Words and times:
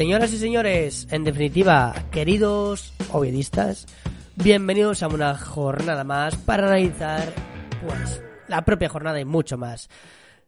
Señoras 0.00 0.32
y 0.32 0.38
señores, 0.38 1.06
en 1.10 1.24
definitiva, 1.24 1.94
queridos 2.10 2.94
ovidistas, 3.12 3.86
bienvenidos 4.34 5.02
a 5.02 5.08
una 5.08 5.36
jornada 5.36 6.04
más 6.04 6.36
para 6.36 6.68
analizar 6.68 7.30
pues 7.86 8.22
la 8.48 8.64
propia 8.64 8.88
jornada 8.88 9.20
y 9.20 9.26
mucho 9.26 9.58
más. 9.58 9.90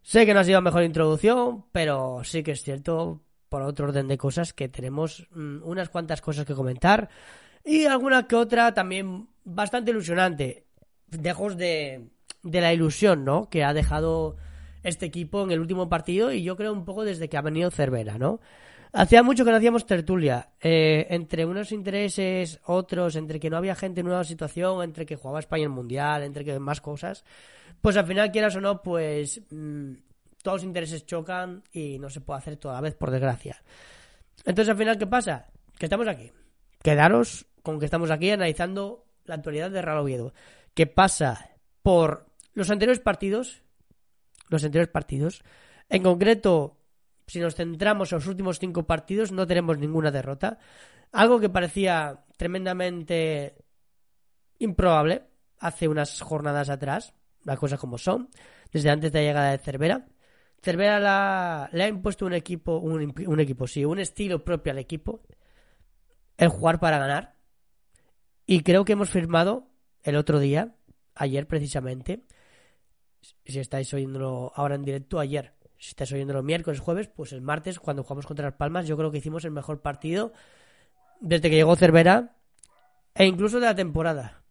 Sé 0.01 0.25
que 0.25 0.33
no 0.33 0.41
ha 0.41 0.45
sido 0.45 0.63
mejor 0.63 0.85
introducción, 0.85 1.67
pero 1.71 2.23
sí 2.25 2.43
que 2.43 2.53
es 2.53 2.63
cierto, 2.63 3.21
por 3.51 3.61
otro 3.61 3.89
orden 3.89 4.09
de 4.09 4.17
cosas, 4.17 4.55
que 4.55 4.71
tenemos 4.71 5.29
mm, 5.35 5.59
unas 5.65 5.91
cuantas 5.91 6.23
cosas 6.23 6.47
que 6.47 6.55
comentar 6.55 7.11
y 7.63 7.85
alguna 7.85 8.27
que 8.27 8.37
otra 8.37 8.73
también 8.73 9.29
bastante 9.45 9.91
ilusionante. 9.91 10.65
Dejos 11.09 11.59
de, 11.59 12.09
de 12.43 12.61
la 12.63 12.73
ilusión, 12.73 13.27
¿no? 13.27 13.51
Que 13.51 13.65
ha 13.65 13.75
dejado 13.75 14.39
este 14.83 15.05
equipo 15.05 15.43
en 15.43 15.51
el 15.51 15.61
último 15.61 15.91
partido 15.91 16.33
y 16.33 16.43
yo 16.43 16.57
creo 16.57 16.73
un 16.73 16.87
poco 16.87 17.05
desde 17.05 17.29
que 17.29 17.37
ha 17.37 17.43
venido 17.43 17.71
Cervera, 17.71 18.17
¿no? 18.17 18.41
Hacía 18.95 19.23
mucho 19.23 19.45
que 19.45 19.51
no 19.51 19.57
hacíamos 19.57 19.87
tertulia. 19.87 20.51
Eh, 20.61 21.07
entre 21.09 21.47
unos 21.47 21.73
intereses, 21.73 22.61
otros, 22.67 23.17
entre 23.17 23.41
que 23.41 23.49
no 23.49 23.57
había 23.57 23.75
gente 23.75 24.01
en 24.01 24.07
nueva 24.07 24.25
situación, 24.25 24.83
entre 24.83 25.07
que 25.07 25.17
jugaba 25.17 25.41
España 25.41 25.65
en 25.65 25.71
Mundial, 25.71 26.23
entre 26.23 26.45
que 26.45 26.59
más 26.59 26.83
cosas. 26.83 27.25
Pues 27.81 27.97
al 27.97 28.07
final, 28.07 28.31
quieras 28.31 28.55
o 28.57 28.61
no, 28.61 28.83
pues 28.83 29.41
mm, 29.51 29.93
todos 30.43 30.59
los 30.59 30.65
intereses 30.65 31.07
chocan 31.07 31.63
y 31.73 31.99
no 31.99 32.11
se 32.11 32.21
puede 32.21 32.39
hacer 32.39 32.57
toda 32.59 32.81
vez, 32.83 32.95
por 32.95 33.11
desgracia. 33.11 33.63
Entonces, 34.45 34.69
al 34.69 34.77
final, 34.77 34.99
¿qué 34.99 35.07
pasa? 35.07 35.47
Que 35.79 35.87
estamos 35.87 36.07
aquí. 36.07 36.31
Quedaros 36.83 37.47
con 37.63 37.79
que 37.79 37.87
estamos 37.87 38.11
aquí 38.11 38.31
analizando 38.31 39.07
la 39.25 39.37
actualidad 39.37 39.71
de 39.71 39.81
Real 39.81 39.99
Oviedo. 39.99 40.35
¿Qué 40.75 40.87
pasa 40.87 41.51
por 41.83 42.27
los 42.53 42.71
anteriores 42.71 43.01
partidos? 43.01 43.63
Los 44.49 44.65
anteriores 44.65 44.93
partidos. 44.93 45.43
En 45.89 46.03
concreto, 46.03 46.77
si 47.27 47.41
nos 47.41 47.55
centramos 47.55 48.13
en 48.13 48.19
los 48.19 48.27
últimos 48.27 48.59
cinco 48.59 48.87
partidos, 48.87 49.33
no 49.33 49.47
tenemos 49.47 49.79
ninguna 49.79 50.11
derrota. 50.11 50.59
Algo 51.13 51.41
que 51.41 51.49
parecía 51.49 52.25
tremendamente 52.37 53.57
improbable 54.59 55.25
hace 55.59 55.89
unas 55.89 56.21
jornadas 56.21 56.71
atrás, 56.71 57.15
las 57.45 57.59
cosas 57.59 57.79
como 57.79 57.99
son, 57.99 58.29
desde 58.73 58.91
antes 58.91 59.13
de 59.13 59.21
la 59.21 59.27
llegada 59.27 59.51
de 59.51 59.59
Cervera. 59.59 60.07
Cervera 60.63 61.69
le 61.73 61.83
ha 61.83 61.89
impuesto 61.89 62.25
un 62.25 62.35
equipo, 62.35 62.79
un, 62.79 63.41
equipo, 63.41 63.67
sí, 63.67 63.85
un 63.85 63.99
estilo 63.99 64.45
propio 64.45 64.73
al 64.73 64.79
equipo, 64.79 65.23
el 66.37 66.49
jugar 66.49 66.79
para 66.81 66.99
ganar. 66.99 67.37
Y 68.47 68.63
creo 68.63 68.85
que 68.85 68.93
hemos 68.93 69.11
firmado 69.11 69.69
el 70.03 70.17
otro 70.17 70.39
día, 70.39 70.77
ayer 71.15 71.47
precisamente, 71.47 72.25
si 73.21 73.59
estáis 73.59 73.93
oyéndolo 73.93 74.53
ahora 74.55 74.77
en 74.77 74.85
directo, 74.85 75.19
ayer, 75.19 75.55
si 75.83 75.89
estáis 75.89 76.13
oyéndolo 76.13 76.45
miércoles, 76.45 76.79
jueves, 76.79 77.09
pues 77.09 77.33
el 77.33 77.43
martes, 77.43 77.81
cuando 77.81 78.05
jugamos 78.05 78.25
contra 78.25 78.47
las 78.47 78.55
Palmas, 78.55 78.87
yo 78.87 78.97
creo 78.97 79.11
que 79.11 79.19
hicimos 79.19 79.45
el 79.45 79.51
mejor 79.51 79.83
partido 79.83 80.33
desde 81.19 81.51
que 81.51 81.57
llegó 81.57 81.75
Cervera 81.75 82.37
e 83.17 83.27
incluso 83.27 83.59
de 83.59 83.67
la 83.67 83.75
temporada. 83.75 84.45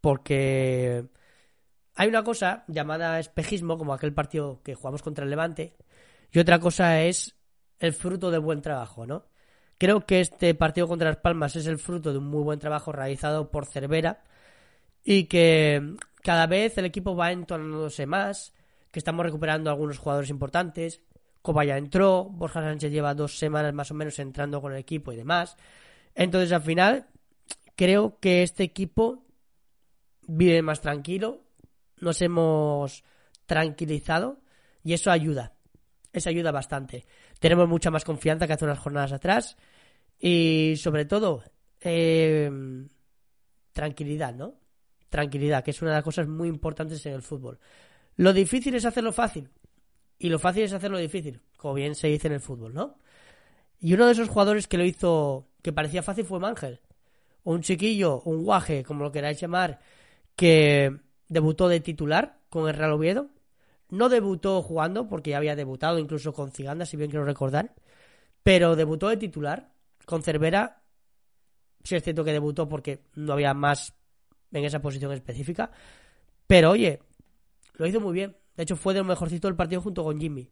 Porque 0.00 1.04
hay 1.96 2.08
una 2.08 2.22
cosa 2.22 2.62
llamada 2.68 3.18
espejismo, 3.18 3.76
como 3.76 3.92
aquel 3.92 4.14
partido 4.14 4.62
que 4.62 4.76
jugamos 4.76 5.02
contra 5.02 5.24
el 5.24 5.30
Levante, 5.30 5.74
y 6.30 6.38
otra 6.38 6.60
cosa 6.60 7.02
es 7.02 7.34
el 7.80 7.92
fruto 7.92 8.30
del 8.30 8.38
buen 8.38 8.62
trabajo, 8.62 9.04
¿no? 9.04 9.26
Creo 9.78 10.06
que 10.06 10.20
este 10.20 10.54
partido 10.54 10.86
contra 10.86 11.08
las 11.08 11.18
Palmas 11.18 11.56
es 11.56 11.66
el 11.66 11.78
fruto 11.78 12.12
de 12.12 12.18
un 12.18 12.28
muy 12.28 12.44
buen 12.44 12.60
trabajo 12.60 12.92
realizado 12.92 13.50
por 13.50 13.66
Cervera 13.66 14.22
y 15.02 15.24
que 15.24 15.96
cada 16.22 16.46
vez 16.46 16.78
el 16.78 16.84
equipo 16.84 17.16
va 17.16 17.32
entonándose 17.32 18.06
más, 18.06 18.54
que 18.90 18.98
estamos 18.98 19.24
recuperando 19.24 19.70
algunos 19.70 19.98
jugadores 19.98 20.30
importantes. 20.30 21.02
Coba 21.42 21.64
ya 21.64 21.76
entró, 21.76 22.24
Borja 22.24 22.60
Sánchez 22.60 22.90
lleva 22.90 23.14
dos 23.14 23.38
semanas 23.38 23.72
más 23.72 23.90
o 23.90 23.94
menos 23.94 24.18
entrando 24.18 24.60
con 24.60 24.72
el 24.72 24.78
equipo 24.78 25.12
y 25.12 25.16
demás. 25.16 25.56
Entonces 26.14 26.52
al 26.52 26.62
final 26.62 27.06
creo 27.76 28.18
que 28.18 28.42
este 28.42 28.64
equipo 28.64 29.24
vive 30.26 30.62
más 30.62 30.80
tranquilo, 30.80 31.44
nos 32.00 32.20
hemos 32.22 33.04
tranquilizado 33.46 34.40
y 34.82 34.92
eso 34.92 35.10
ayuda, 35.10 35.54
eso 36.12 36.28
ayuda 36.28 36.50
bastante. 36.50 37.06
Tenemos 37.38 37.68
mucha 37.68 37.90
más 37.90 38.04
confianza 38.04 38.46
que 38.46 38.52
hace 38.52 38.64
unas 38.64 38.78
jornadas 38.78 39.12
atrás 39.12 39.56
y 40.18 40.74
sobre 40.76 41.04
todo 41.04 41.44
eh, 41.80 42.50
tranquilidad, 43.72 44.34
¿no? 44.34 44.54
Tranquilidad, 45.08 45.64
que 45.64 45.70
es 45.70 45.80
una 45.80 45.92
de 45.92 45.96
las 45.98 46.04
cosas 46.04 46.26
muy 46.26 46.48
importantes 46.48 47.04
en 47.06 47.14
el 47.14 47.22
fútbol. 47.22 47.58
Lo 48.18 48.32
difícil 48.32 48.74
es 48.74 48.84
hacerlo 48.84 49.12
fácil. 49.12 49.48
Y 50.18 50.28
lo 50.28 50.40
fácil 50.40 50.64
es 50.64 50.72
hacerlo 50.72 50.98
difícil, 50.98 51.40
como 51.56 51.74
bien 51.74 51.94
se 51.94 52.08
dice 52.08 52.26
en 52.26 52.34
el 52.34 52.40
fútbol, 52.40 52.74
¿no? 52.74 52.98
Y 53.80 53.94
uno 53.94 54.06
de 54.06 54.12
esos 54.12 54.28
jugadores 54.28 54.66
que 54.66 54.76
lo 54.76 54.84
hizo, 54.84 55.46
que 55.62 55.72
parecía 55.72 56.02
fácil, 56.02 56.24
fue 56.24 56.40
Mangel. 56.40 56.80
Un 57.44 57.62
chiquillo, 57.62 58.20
un 58.22 58.42
guaje, 58.42 58.82
como 58.82 59.04
lo 59.04 59.12
queráis 59.12 59.40
llamar, 59.40 59.78
que 60.34 60.98
debutó 61.28 61.68
de 61.68 61.78
titular 61.78 62.40
con 62.48 62.68
el 62.68 62.74
Real 62.74 62.90
Oviedo. 62.90 63.30
No 63.88 64.08
debutó 64.08 64.62
jugando, 64.62 65.06
porque 65.06 65.30
ya 65.30 65.36
había 65.36 65.54
debutado 65.54 66.00
incluso 66.00 66.32
con 66.32 66.50
Ciganda, 66.50 66.86
si 66.86 66.96
bien 66.96 67.10
quiero 67.10 67.24
recordar. 67.24 67.76
Pero 68.42 68.74
debutó 68.74 69.08
de 69.08 69.16
titular 69.16 69.70
con 70.06 70.24
Cervera. 70.24 70.82
Sí 71.84 71.94
es 71.94 72.02
cierto 72.02 72.24
que 72.24 72.32
debutó 72.32 72.68
porque 72.68 73.04
no 73.14 73.34
había 73.34 73.54
más 73.54 73.94
en 74.50 74.64
esa 74.64 74.82
posición 74.82 75.12
específica. 75.12 75.70
Pero 76.48 76.70
oye, 76.70 77.00
lo 77.78 77.86
hizo 77.86 78.00
muy 78.00 78.12
bien. 78.12 78.36
De 78.56 78.64
hecho, 78.64 78.76
fue 78.76 78.92
de 78.92 79.00
lo 79.00 79.04
mejorcito 79.04 79.48
del 79.48 79.56
partido 79.56 79.80
junto 79.80 80.04
con 80.04 80.20
Jimmy. 80.20 80.50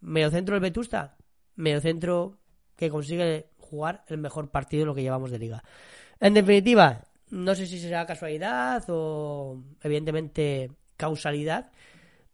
Mediocentro 0.00 0.54
del 0.54 0.60
Vetusta. 0.60 1.16
Mediocentro 1.54 2.40
que 2.76 2.90
consigue 2.90 3.50
jugar 3.58 4.04
el 4.08 4.18
mejor 4.18 4.50
partido 4.50 4.82
de 4.82 4.86
lo 4.86 4.94
que 4.94 5.02
llevamos 5.02 5.30
de 5.30 5.38
liga. 5.38 5.62
En 6.18 6.34
definitiva, 6.34 7.06
no 7.30 7.54
sé 7.54 7.66
si 7.66 7.78
será 7.78 8.04
casualidad 8.06 8.84
o 8.88 9.62
evidentemente 9.80 10.72
causalidad, 10.96 11.70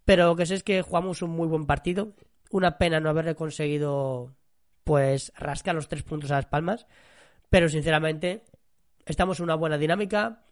pero 0.04 0.26
lo 0.26 0.36
que 0.36 0.46
sé 0.46 0.54
es 0.54 0.62
que 0.62 0.82
jugamos 0.82 1.20
un 1.20 1.30
muy 1.30 1.46
buen 1.46 1.66
partido. 1.66 2.14
Una 2.50 2.78
pena 2.78 2.98
no 2.98 3.10
haberle 3.10 3.34
conseguido 3.34 4.34
pues 4.84 5.32
rascar 5.36 5.74
los 5.74 5.88
tres 5.88 6.02
puntos 6.02 6.30
a 6.30 6.36
las 6.36 6.46
palmas, 6.46 6.86
pero 7.50 7.68
sinceramente 7.68 8.44
estamos 9.04 9.38
en 9.38 9.44
una 9.44 9.54
buena 9.54 9.76
dinámica 9.76 10.47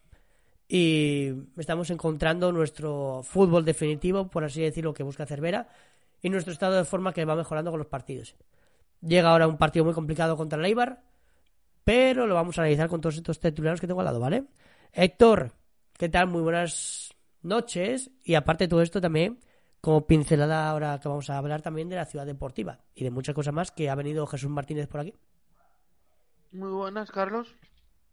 y 0.68 1.32
estamos 1.56 1.90
encontrando 1.90 2.52
nuestro 2.52 3.22
fútbol 3.22 3.64
definitivo, 3.64 4.28
por 4.28 4.44
así 4.44 4.62
decirlo, 4.62 4.94
que 4.94 5.02
busca 5.02 5.26
Cervera 5.26 5.68
y 6.22 6.30
nuestro 6.30 6.52
estado 6.52 6.76
de 6.76 6.84
forma 6.84 7.12
que 7.12 7.24
va 7.24 7.36
mejorando 7.36 7.70
con 7.70 7.78
los 7.78 7.88
partidos. 7.88 8.34
Llega 9.00 9.30
ahora 9.30 9.46
un 9.46 9.58
partido 9.58 9.84
muy 9.84 9.94
complicado 9.94 10.36
contra 10.36 10.58
el 10.58 10.64
Eibar, 10.64 11.02
pero 11.84 12.26
lo 12.26 12.34
vamos 12.34 12.58
a 12.58 12.62
analizar 12.62 12.88
con 12.88 13.00
todos 13.00 13.16
estos 13.16 13.38
titulares 13.38 13.80
que 13.80 13.86
tengo 13.86 14.00
al 14.00 14.06
lado, 14.06 14.18
¿vale? 14.18 14.44
Héctor, 14.92 15.52
¿qué 15.96 16.08
tal? 16.08 16.26
Muy 16.26 16.42
buenas 16.42 17.14
noches 17.42 18.10
y 18.24 18.34
aparte 18.34 18.64
de 18.64 18.68
todo 18.68 18.82
esto 18.82 19.00
también 19.00 19.38
como 19.80 20.04
pincelada 20.04 20.68
ahora 20.68 20.98
que 20.98 21.08
vamos 21.08 21.30
a 21.30 21.38
hablar 21.38 21.62
también 21.62 21.88
de 21.88 21.94
la 21.94 22.06
ciudad 22.06 22.26
deportiva 22.26 22.80
y 22.92 23.04
de 23.04 23.10
muchas 23.12 23.36
cosas 23.36 23.54
más 23.54 23.70
que 23.70 23.88
ha 23.88 23.94
venido 23.94 24.26
Jesús 24.26 24.50
Martínez 24.50 24.88
por 24.88 25.00
aquí. 25.00 25.14
Muy 26.50 26.70
buenas, 26.70 27.10
Carlos. 27.12 27.54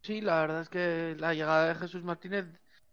Sí, 0.04 0.20
la 0.20 0.42
verdad 0.42 0.62
es 0.62 0.70
que 0.70 1.16
la 1.18 1.34
llegada 1.34 1.70
de 1.70 1.76
Jesús 1.76 2.04
Martínez, 2.04 2.46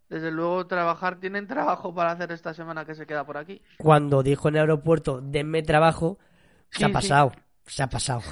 desde 0.09 0.31
luego 0.31 0.69
trabajar, 0.69 1.19
tienen 1.19 1.49
trabajo 1.49 1.93
para 1.93 2.13
hacer 2.13 2.31
esta 2.31 2.55
semana 2.55 2.85
que 2.85 2.95
se 2.95 3.05
queda 3.05 3.27
por 3.27 3.37
aquí. 3.37 3.61
Cuando 3.79 4.23
dijo 4.23 4.49
en 4.49 4.55
el 4.55 4.61
aeropuerto, 4.61 5.21
denme 5.21 5.63
trabajo, 5.63 6.19
se 6.71 6.85
ha 6.85 6.89
pasado, 6.89 7.33
se 7.67 7.83
ha 7.83 7.89
pasado. 7.89 8.23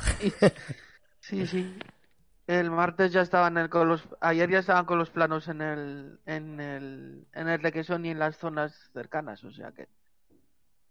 Sí, 1.21 1.47
sí. 1.47 1.77
El 2.47 2.71
martes 2.71 3.13
ya 3.13 3.21
estaban 3.21 3.59
el, 3.59 3.69
con 3.69 3.87
los, 3.89 4.09
ayer 4.21 4.49
ya 4.49 4.61
estaban 4.61 4.87
con 4.87 4.99
los 4.99 5.11
planos 5.11 5.49
en 5.49 5.61
el, 5.61 6.21
en 6.25 6.61
el, 6.61 7.27
en 7.35 7.49
el 7.49 7.61
Requesón 7.61 8.07
y 8.07 8.11
en 8.11 8.19
las 8.19 8.39
zonas 8.39 8.91
cercanas, 8.95 9.45
o 9.45 9.51
sea 9.51 9.73
que. 9.73 9.89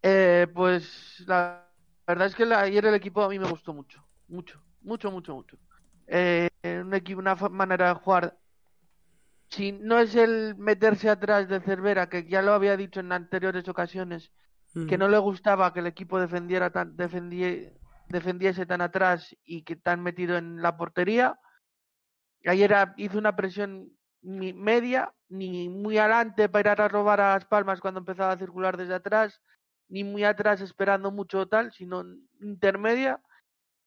Eh, 0.03 0.45
pues 0.53 1.23
la 1.25 1.65
verdad 2.05 2.27
es 2.27 2.35
que 2.35 2.43
ayer 2.43 2.85
el 2.85 2.93
equipo 2.93 3.23
a 3.23 3.29
mí 3.29 3.39
me 3.39 3.49
gustó 3.49 3.73
mucho, 3.73 4.05
mucho, 4.27 4.61
mucho, 4.81 5.09
mucho, 5.09 5.33
mucho 5.33 5.57
eh, 6.07 6.49
un 6.63 6.93
equipo, 6.93 7.19
una 7.19 7.35
manera 7.35 7.89
de 7.89 7.93
jugar. 7.95 8.37
Si 9.49 9.71
no 9.71 9.99
es 9.99 10.15
el 10.15 10.55
meterse 10.57 11.09
atrás 11.09 11.47
de 11.47 11.61
Cervera, 11.61 12.09
que 12.09 12.25
ya 12.25 12.41
lo 12.41 12.53
había 12.53 12.75
dicho 12.75 12.99
en 12.99 13.11
anteriores 13.11 13.67
ocasiones, 13.67 14.31
que 14.87 14.97
no 14.97 15.07
le 15.07 15.17
gustaba 15.17 15.73
que 15.73 15.79
el 15.79 15.87
equipo 15.87 16.19
defendiera 16.19 16.69
tan, 16.69 16.95
defendiese 16.95 18.65
tan 18.67 18.81
atrás 18.81 19.35
y 19.43 19.63
que 19.63 19.75
tan 19.75 20.03
metido 20.03 20.37
en 20.37 20.61
la 20.61 20.77
portería. 20.77 21.39
Ayer 22.45 22.75
hizo 22.97 23.17
una 23.17 23.35
presión 23.35 23.89
ni 24.21 24.53
media, 24.53 25.13
ni 25.29 25.69
muy 25.69 25.97
adelante 25.97 26.47
para 26.49 26.73
ir 26.73 26.81
a 26.81 26.87
robar 26.89 27.21
a 27.21 27.33
las 27.33 27.45
palmas 27.45 27.79
cuando 27.79 28.01
empezaba 28.01 28.33
a 28.33 28.37
circular 28.37 28.77
desde 28.77 28.93
atrás, 28.93 29.41
ni 29.87 30.03
muy 30.03 30.23
atrás 30.25 30.61
esperando 30.61 31.09
mucho 31.11 31.47
tal, 31.47 31.71
sino 31.71 32.03
intermedia 32.39 33.21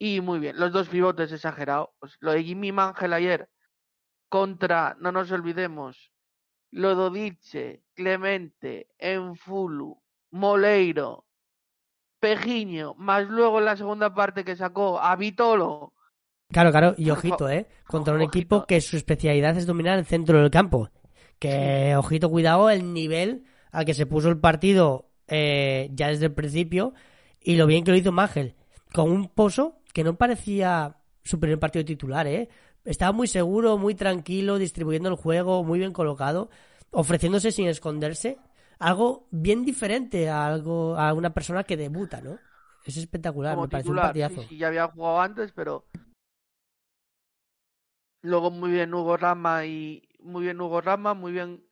y 0.03 0.23
muy 0.23 0.39
bien, 0.39 0.59
los 0.59 0.73
dos 0.73 0.89
pivotes 0.89 1.31
exagerados. 1.31 1.91
Lo 2.21 2.33
de 2.33 2.43
Jimmy 2.43 2.73
Mangel 2.73 3.13
ayer 3.13 3.51
contra, 4.31 4.97
no 4.99 5.13
nos 5.13 5.31
olvidemos, 5.31 6.11
Lododice, 6.71 7.85
Clemente, 7.95 8.89
Enfulu, 8.99 10.01
Moleiro, 10.31 11.27
Pejiño, 12.19 12.95
más 12.95 13.29
luego 13.29 13.59
en 13.59 13.67
la 13.67 13.77
segunda 13.77 14.15
parte 14.15 14.43
que 14.43 14.57
sacó 14.57 14.99
a 14.99 15.15
Vitolo. 15.17 15.93
Claro, 16.51 16.71
claro, 16.71 16.95
y 16.97 17.11
ojito, 17.11 17.51
¿eh? 17.51 17.67
Contra 17.87 18.15
un 18.15 18.23
equipo 18.23 18.65
que 18.65 18.81
su 18.81 18.97
especialidad 18.97 19.59
es 19.59 19.67
dominar 19.67 19.99
el 19.99 20.07
centro 20.07 20.41
del 20.41 20.51
campo. 20.51 20.89
Que, 21.39 21.95
ojito, 21.95 22.31
cuidado, 22.31 22.71
el 22.71 22.95
nivel 22.95 23.45
al 23.71 23.85
que 23.85 23.93
se 23.93 24.07
puso 24.07 24.31
el 24.31 24.41
partido 24.41 25.11
eh, 25.27 25.91
ya 25.93 26.09
desde 26.09 26.27
el 26.27 26.35
principio 26.35 26.95
y 27.39 27.57
lo 27.57 27.67
bien 27.67 27.85
que 27.85 27.91
lo 27.91 27.99
hizo 27.99 28.13
Mangel. 28.13 28.57
Con 28.95 29.11
un 29.11 29.29
pozo 29.29 29.80
que 29.93 30.05
no 30.05 30.17
parecía 30.17 30.97
su 31.23 31.39
primer 31.39 31.59
partido 31.59 31.85
titular, 31.85 32.27
¿eh? 32.27 32.49
Estaba 32.85 33.13
muy 33.13 33.29
seguro, 33.29 33.77
muy 33.77 33.95
tranquilo, 33.95 34.59
distribuyendo 34.59 35.09
el 35.09 35.17
juego, 35.17 35.65
muy 35.65 35.79
bien 35.79 35.93
colocado, 35.93 36.51
ofreciéndose 36.91 37.53
sin 37.53 37.69
esconderse. 37.69 38.39
Algo 38.79 39.29
bien 39.31 39.65
diferente 39.65 40.31
a 40.31 40.47
algo 40.47 40.97
a 40.97 41.13
una 41.13 41.35
persona 41.35 41.65
que 41.65 41.77
debuta, 41.77 42.21
¿no? 42.21 42.39
Es 42.87 42.97
espectacular, 42.97 43.59
me 43.59 43.69
parece 43.69 43.91
un 43.91 43.97
partidazo. 43.97 44.43
Sí, 44.49 44.57
ya 44.57 44.69
había 44.69 44.89
jugado 44.89 45.21
antes, 45.21 45.53
pero 45.53 45.85
luego 48.23 48.51
muy 48.51 48.71
bien 48.71 48.95
Hugo 48.95 49.19
Rama 49.19 49.67
y 49.67 50.09
muy 50.21 50.45
bien 50.45 50.61
Hugo 50.61 50.81
Rama, 50.81 51.13
muy 51.13 51.33
bien 51.33 51.63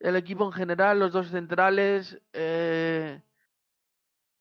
el 0.00 0.16
equipo 0.16 0.46
en 0.46 0.52
general, 0.52 0.98
los 0.98 1.12
dos 1.12 1.28
centrales, 1.28 2.20
eh... 2.32 3.20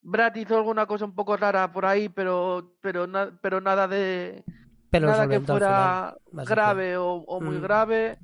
Brad 0.04 0.36
hizo 0.36 0.58
alguna 0.58 0.86
cosa 0.86 1.06
un 1.06 1.16
poco 1.16 1.38
rara 1.38 1.72
por 1.72 1.86
ahí, 1.86 2.10
pero 2.10 2.74
pero, 2.82 3.08
na- 3.08 3.32
pero 3.42 3.62
nada 3.62 3.88
de 3.88 4.44
Pero 4.90 5.08
nada 5.08 5.28
que 5.28 5.40
fuera 5.40 6.16
final, 6.30 6.46
grave 6.46 6.98
o, 6.98 7.14
o 7.14 7.42
muy 7.42 7.58
Mm. 7.58 7.62
grave. 7.62 8.20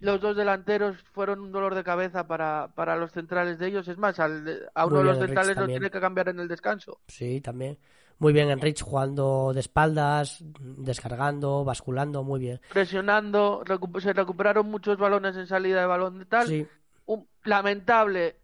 Los 0.00 0.18
dos 0.22 0.34
delanteros 0.34 0.96
fueron 1.12 1.40
un 1.40 1.52
dolor 1.52 1.74
de 1.74 1.84
cabeza 1.84 2.26
para, 2.26 2.68
para 2.74 2.96
los 2.96 3.12
centrales 3.12 3.58
de 3.58 3.66
ellos. 3.66 3.86
Es 3.86 3.98
más, 3.98 4.18
al- 4.18 4.70
a 4.74 4.86
uno 4.86 4.96
Muy 4.96 5.04
de 5.04 5.10
los 5.10 5.18
centrales 5.18 5.56
lo 5.58 5.66
tiene 5.66 5.90
que 5.90 6.00
cambiar 6.00 6.30
en 6.30 6.40
el 6.40 6.48
descanso. 6.48 7.00
Sí, 7.06 7.40
también. 7.42 7.76
Muy 8.18 8.32
bien, 8.32 8.50
Enrich 8.50 8.82
jugando 8.82 9.52
de 9.54 9.60
espaldas, 9.60 10.42
descargando, 10.60 11.64
basculando, 11.64 12.22
muy 12.22 12.40
bien. 12.40 12.60
Presionando, 12.70 13.62
recu- 13.64 14.00
se 14.00 14.12
recuperaron 14.12 14.70
muchos 14.70 14.96
balones 14.98 15.36
en 15.36 15.46
salida 15.46 15.80
de 15.80 15.86
balón 15.86 16.18
de 16.18 16.24
tal. 16.26 16.46
Sí, 16.46 16.66
Un, 17.06 17.26
lamentable, 17.44 18.36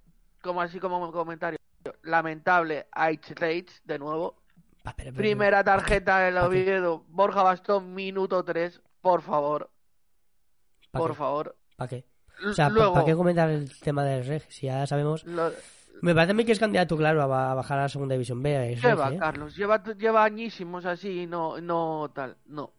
como 0.42 0.60
así 0.62 0.78
como 0.78 1.10
comentario, 1.12 1.58
lamentable 2.02 2.86
H. 2.92 3.34
Reich, 3.34 3.82
de 3.84 3.98
nuevo. 3.98 4.36
Primera 5.16 5.64
tarjeta 5.64 6.18
del. 6.20 6.36
Oviedo, 6.38 7.04
Borja 7.08 7.42
Bastón, 7.42 7.94
minuto 7.94 8.44
3, 8.44 8.80
por 9.00 9.20
favor, 9.22 9.70
¿pa 10.92 10.98
por 10.98 11.10
qué? 11.10 11.16
favor. 11.16 11.56
¿Pa 11.76 11.88
qué? 11.88 12.04
O 12.48 12.52
sea, 12.52 12.66
¿pa- 12.68 12.74
Luego, 12.74 12.94
¿para 12.94 13.06
qué 13.06 13.14
comentar 13.16 13.50
el 13.50 13.70
tema 13.80 14.04
del 14.04 14.24
Reg? 14.24 14.42
Si 14.48 14.66
ya 14.66 14.86
sabemos. 14.86 15.24
lo- 15.24 15.50
Me 16.02 16.14
parece 16.14 16.32
a 16.32 16.34
mí 16.34 16.44
que 16.44 16.52
es 16.52 16.58
candidato, 16.58 16.96
claro, 16.96 17.22
a 17.22 17.26
ba- 17.26 17.50
a 17.52 17.54
bajar 17.54 17.78
a 17.78 17.82
la 17.82 17.88
segunda 17.88 18.12
división 18.12 18.42
B. 18.42 18.56
Reg, 18.74 18.80
lleva, 18.82 19.12
¿eh? 19.12 19.18
Carlos, 19.18 19.56
lleva, 19.56 19.82
lleva 19.94 20.24
añísimos 20.24 20.84
así 20.84 21.22
y 21.22 21.26
no, 21.26 21.60
no 21.60 22.10
tal, 22.14 22.36
no. 22.46 22.72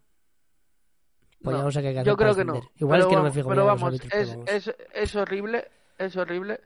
Pues 1.42 1.56
ya 1.56 1.60
No, 1.60 1.66
no 1.66 1.72
sé 1.72 1.82
qué 1.82 1.88
hay 1.90 1.94
que 1.96 2.00
hacer 2.02 2.12
Yo 2.12 2.18
para 2.18 2.32
creo 2.34 2.36
que 2.38 2.46
no. 2.46 2.54
Igual 2.78 3.00
pero 3.00 3.02
es 3.02 3.08
que 3.10 3.16
no 3.16 3.24
me 3.24 3.32
fijo 3.32 3.50
pero 3.50 3.66
vamos, 3.66 3.84
árbitros, 3.84 4.14
es, 4.14 4.28
pero 4.30 4.40
vamos. 4.40 4.50
es, 4.50 4.76
es 4.94 5.16
horrible, 5.16 5.68
es 5.98 6.16
horrible. 6.16 6.62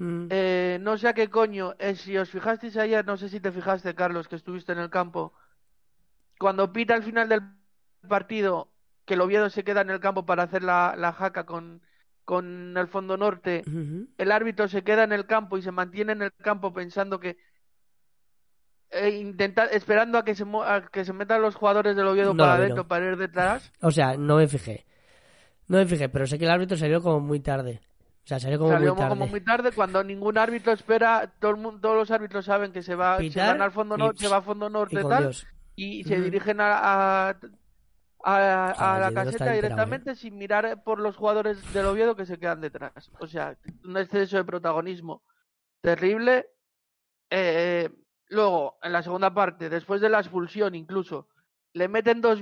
Mm. 0.00 0.28
Eh, 0.30 0.78
no 0.80 0.96
sé 0.96 1.08
a 1.08 1.12
qué 1.12 1.28
coño, 1.28 1.74
eh, 1.78 1.94
si 1.94 2.16
os 2.16 2.30
fijasteis 2.30 2.76
ayer, 2.78 3.04
no 3.04 3.16
sé 3.18 3.28
si 3.28 3.38
te 3.38 3.52
fijaste, 3.52 3.94
Carlos, 3.94 4.28
que 4.28 4.36
estuviste 4.36 4.72
en 4.72 4.78
el 4.78 4.88
campo, 4.88 5.34
cuando 6.38 6.72
pita 6.72 6.94
al 6.94 7.02
final 7.02 7.28
del 7.28 7.42
partido, 8.08 8.72
que 9.04 9.12
el 9.14 9.20
Oviedo 9.20 9.50
se 9.50 9.62
queda 9.62 9.82
en 9.82 9.90
el 9.90 10.00
campo 10.00 10.24
para 10.24 10.44
hacer 10.44 10.62
la, 10.62 10.94
la 10.96 11.12
jaca 11.12 11.44
con, 11.44 11.82
con 12.24 12.74
el 12.78 12.88
fondo 12.88 13.18
norte, 13.18 13.62
el 14.16 14.32
árbitro 14.32 14.68
se 14.68 14.82
queda 14.82 15.04
en 15.04 15.12
el 15.12 15.26
campo 15.26 15.58
y 15.58 15.62
se 15.62 15.70
mantiene 15.70 16.12
en 16.12 16.22
el 16.22 16.32
campo 16.32 16.72
pensando 16.72 17.20
que 17.20 17.36
eh, 18.90 19.10
intenta- 19.20 19.66
esperando 19.66 20.16
a 20.16 20.24
que 20.24 20.34
se 20.34 20.44
a 20.64 20.88
que 20.90 21.04
se 21.04 21.12
metan 21.12 21.42
los 21.42 21.54
jugadores 21.54 21.94
del 21.94 22.06
Oviedo 22.06 22.32
No 22.34 22.42
para 22.44 22.54
adentro 22.54 22.88
para 22.88 23.06
ir 23.10 23.16
detrás. 23.16 23.70
O 23.82 23.90
sea, 23.90 24.16
no 24.16 24.36
me 24.36 24.48
fijé. 24.48 24.86
No 25.68 25.76
me 25.78 25.86
fijé, 25.86 26.08
pero 26.08 26.26
sé 26.26 26.38
que 26.38 26.46
el 26.46 26.50
árbitro 26.50 26.76
salió 26.76 27.00
como 27.02 27.20
muy 27.20 27.40
tarde. 27.40 27.80
Sea, 28.30 28.38
salió 28.38 28.58
como 28.60 28.70
Salió 28.70 28.90
muy 28.94 28.98
tarde. 29.00 29.08
como 29.10 29.26
muy 29.26 29.40
tarde 29.40 29.72
cuando 29.72 30.04
ningún 30.04 30.38
árbitro 30.38 30.72
espera, 30.72 31.32
todo 31.40 31.50
el 31.50 31.56
mundo, 31.56 31.80
todos 31.80 31.96
los 31.96 32.10
árbitros 32.12 32.44
saben 32.44 32.70
que 32.72 32.82
se 32.82 32.94
va, 32.94 33.18
se 33.18 33.40
van 33.40 33.60
al 33.60 33.72
fondo 33.72 33.96
y- 33.96 33.98
norte, 33.98 34.20
se 34.24 34.28
va 34.28 34.36
a 34.36 34.42
fondo 34.42 34.68
Y 34.68 34.72
norte 34.72 35.02
con 35.02 35.10
tal 35.10 35.22
Dios. 35.24 35.46
y 35.74 36.04
se 36.04 36.20
dirigen 36.20 36.60
a, 36.60 36.76
a, 36.78 37.28
a- 37.30 37.34
a 38.70 38.74
Joder, 38.74 39.00
la 39.00 39.12
caseta 39.12 39.32
enterado, 39.32 39.54
directamente 39.56 40.14
sin 40.14 40.38
mirar 40.38 40.82
por 40.84 41.00
los 41.00 41.16
jugadores 41.16 41.72
del 41.74 41.86
Oviedo 41.86 42.14
que 42.14 42.24
se 42.24 42.38
quedan 42.38 42.60
detrás. 42.60 43.10
O 43.18 43.26
sea, 43.26 43.56
un 43.84 43.96
exceso 43.96 44.36
de 44.36 44.44
protagonismo 44.44 45.22
terrible. 45.80 46.46
Eh, 47.30 47.88
luego, 48.28 48.78
en 48.82 48.92
la 48.92 49.02
segunda 49.02 49.34
parte, 49.34 49.68
después 49.68 50.00
de 50.00 50.08
la 50.08 50.20
expulsión 50.20 50.74
incluso, 50.76 51.28
le 51.72 51.88
meten 51.88 52.20
dos 52.20 52.40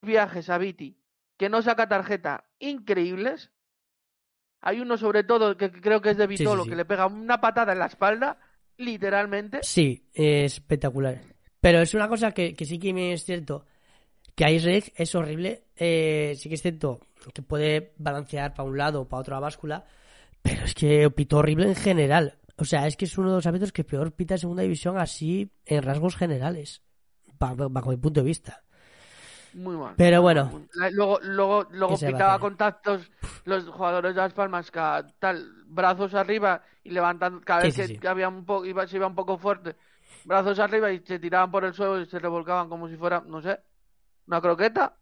viajes 0.00 0.48
a 0.48 0.56
Viti 0.58 0.98
que 1.36 1.50
no 1.50 1.60
saca 1.60 1.88
tarjeta 1.88 2.44
increíbles. 2.58 3.50
Hay 4.66 4.80
uno 4.80 4.96
sobre 4.96 5.22
todo 5.24 5.56
que 5.56 5.70
creo 5.70 6.00
que 6.00 6.10
es 6.10 6.16
de 6.16 6.26
Sí, 6.26 6.36
sí, 6.38 6.42
Vitolo 6.44 6.64
sí. 6.64 6.70
que 6.70 6.76
le 6.76 6.84
pega 6.84 7.06
una 7.06 7.40
patada 7.40 7.72
en 7.72 7.78
la 7.78 7.86
espalda, 7.86 8.36
literalmente. 8.78 9.60
Sí, 9.62 10.04
es 10.12 10.54
espectacular. 10.54 11.20
Pero 11.60 11.80
es 11.80 11.94
una 11.94 12.08
cosa 12.08 12.32
que, 12.32 12.54
que 12.54 12.64
sí 12.64 12.78
que 12.78 12.92
me 12.92 13.12
es 13.12 13.24
cierto. 13.24 13.64
Que 14.34 14.58
Reg 14.58 14.92
es 14.96 15.14
horrible. 15.14 15.64
eh, 15.76 16.34
sí 16.36 16.48
que 16.48 16.56
es 16.56 16.62
cierto 16.62 17.00
que 17.34 17.42
puede 17.42 17.92
balancear 17.98 18.54
para 18.54 18.68
un 18.68 18.76
lado 18.76 19.02
o 19.02 19.08
para 19.08 19.20
otra 19.20 19.40
báscula. 19.40 19.84
Pero 20.42 20.64
es 20.64 20.74
que 20.74 21.10
pitó 21.10 21.38
horrible 21.38 21.66
en 21.68 21.74
general. 21.74 22.38
O 22.56 22.64
sea, 22.64 22.86
es 22.86 22.96
que 22.96 23.04
es 23.06 23.18
uno 23.18 23.30
de 23.30 23.36
los 23.36 23.46
árbitros 23.46 23.72
que 23.72 23.84
peor 23.84 24.12
pita 24.12 24.34
en 24.34 24.38
segunda 24.40 24.62
división 24.62 24.98
así 24.98 25.50
en 25.64 25.82
rasgos 25.82 26.16
generales. 26.16 26.82
ba- 27.38 27.54
bajo 27.56 27.90
mi 27.90 27.96
punto 27.96 28.20
de 28.20 28.26
vista. 28.26 28.62
Muy 29.56 29.74
mal. 29.74 29.94
Pero 29.96 30.20
bueno. 30.20 30.66
Luego, 30.92 31.18
luego, 31.22 31.66
luego 31.70 31.94
¿Qué 31.94 31.96
se 31.96 32.06
va 32.06 32.10
a 32.10 32.12
pitaba 32.12 32.38
contactos 32.38 33.10
los 33.46 33.66
jugadores 33.68 34.14
de 34.14 34.20
Las 34.20 34.34
Palmas, 34.34 34.70
que 34.70 34.80
tal, 35.18 35.50
brazos 35.66 36.12
arriba 36.12 36.60
y 36.84 36.90
levantando, 36.90 37.40
cada 37.42 37.62
vez 37.62 37.74
sí, 37.74 37.80
que, 37.80 37.86
sí. 37.88 38.06
había 38.06 38.28
un 38.28 38.44
poco, 38.44 38.66
iba, 38.66 38.86
se 38.86 38.96
iba 38.96 39.06
un 39.06 39.14
poco 39.14 39.38
fuerte, 39.38 39.76
brazos 40.24 40.58
arriba 40.58 40.92
y 40.92 41.00
se 41.00 41.18
tiraban 41.18 41.50
por 41.50 41.64
el 41.64 41.72
suelo 41.72 41.98
y 42.02 42.04
se 42.04 42.18
revolcaban 42.18 42.68
como 42.68 42.86
si 42.86 42.96
fuera, 42.96 43.22
no 43.26 43.40
sé, 43.40 43.58
una 44.26 44.42
croqueta. 44.42 44.94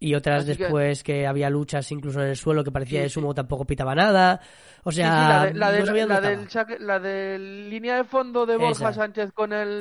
Y 0.00 0.14
otras 0.14 0.42
Así 0.42 0.54
después 0.54 1.02
que... 1.02 1.26
había 1.26 1.48
luchas 1.48 1.90
incluso 1.90 2.20
en 2.20 2.28
el 2.28 2.36
suelo 2.36 2.62
que 2.62 2.70
parecía 2.70 3.00
de 3.00 3.08
sumo 3.08 3.32
tampoco 3.32 3.64
pitaba 3.64 3.94
nada. 3.94 4.38
O 4.82 4.92
sea, 4.92 5.08
la 5.08 5.44
de, 5.46 5.54
la 5.54 5.72
de- 5.72 5.80
no 5.80 5.86
sabía 5.86 6.06
la 6.06 6.20
dónde 6.20 6.36
del 6.36 6.86
la 6.86 6.98
de 6.98 7.38
línea 7.38 7.96
de 7.96 8.04
fondo 8.04 8.44
de 8.44 8.58
Borja 8.58 8.90
Esa. 8.90 8.92
Sánchez 8.92 9.32
con 9.32 9.54
el, 9.54 9.80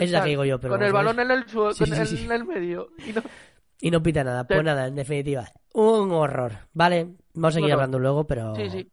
con 0.70 0.82
el 0.82 0.94
balón 0.94 1.20
en 1.20 1.30
el 1.30 1.46
suelo, 1.50 1.74
en 1.78 2.32
el 2.32 2.46
medio. 2.46 2.90
Y 3.06 3.12
no- 3.12 3.22
Y 3.84 3.92
no 3.92 4.02
pita 4.02 4.24
nada. 4.24 4.46
Pues 4.48 4.60
Sí. 4.60 4.66
nada, 4.66 4.88
en 4.88 4.96
definitiva. 4.96 5.46
Un 5.74 6.12
horror. 6.12 6.54
Vale, 6.72 7.16
vamos 7.34 7.50
a 7.50 7.52
seguir 7.52 7.64
Bueno. 7.66 7.74
hablando 7.76 8.00
luego, 8.00 8.26
pero... 8.26 8.56
Sí, 8.56 8.70
sí. 8.70 8.90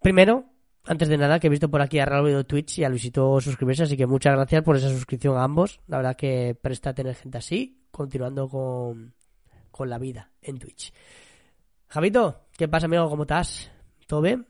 Primero, 0.00 0.44
antes 0.84 1.08
de 1.08 1.18
nada, 1.18 1.40
que 1.40 1.48
he 1.48 1.50
visto 1.50 1.68
por 1.68 1.80
aquí 1.82 1.98
a 1.98 2.04
Raúl 2.06 2.32
de 2.32 2.44
Twitch 2.44 2.78
y 2.78 2.84
a 2.84 2.88
Luisito 2.88 3.40
suscribirse, 3.40 3.82
así 3.82 3.96
que 3.96 4.06
muchas 4.06 4.34
gracias 4.36 4.62
por 4.62 4.76
esa 4.76 4.90
suscripción 4.90 5.36
a 5.36 5.42
ambos. 5.42 5.80
La 5.88 5.96
verdad 5.96 6.14
que 6.16 6.54
presta 6.60 6.94
tener 6.94 7.16
gente 7.16 7.38
así, 7.38 7.82
continuando 7.90 8.48
con, 8.48 9.12
con 9.72 9.90
la 9.90 9.98
vida 9.98 10.30
en 10.40 10.58
Twitch. 10.60 10.92
Javito, 11.88 12.42
¿qué 12.56 12.68
pasa, 12.68 12.86
amigo? 12.86 13.08
¿Cómo 13.08 13.24
estás? 13.24 13.72
¿Todo 14.06 14.20
bien? 14.20 14.46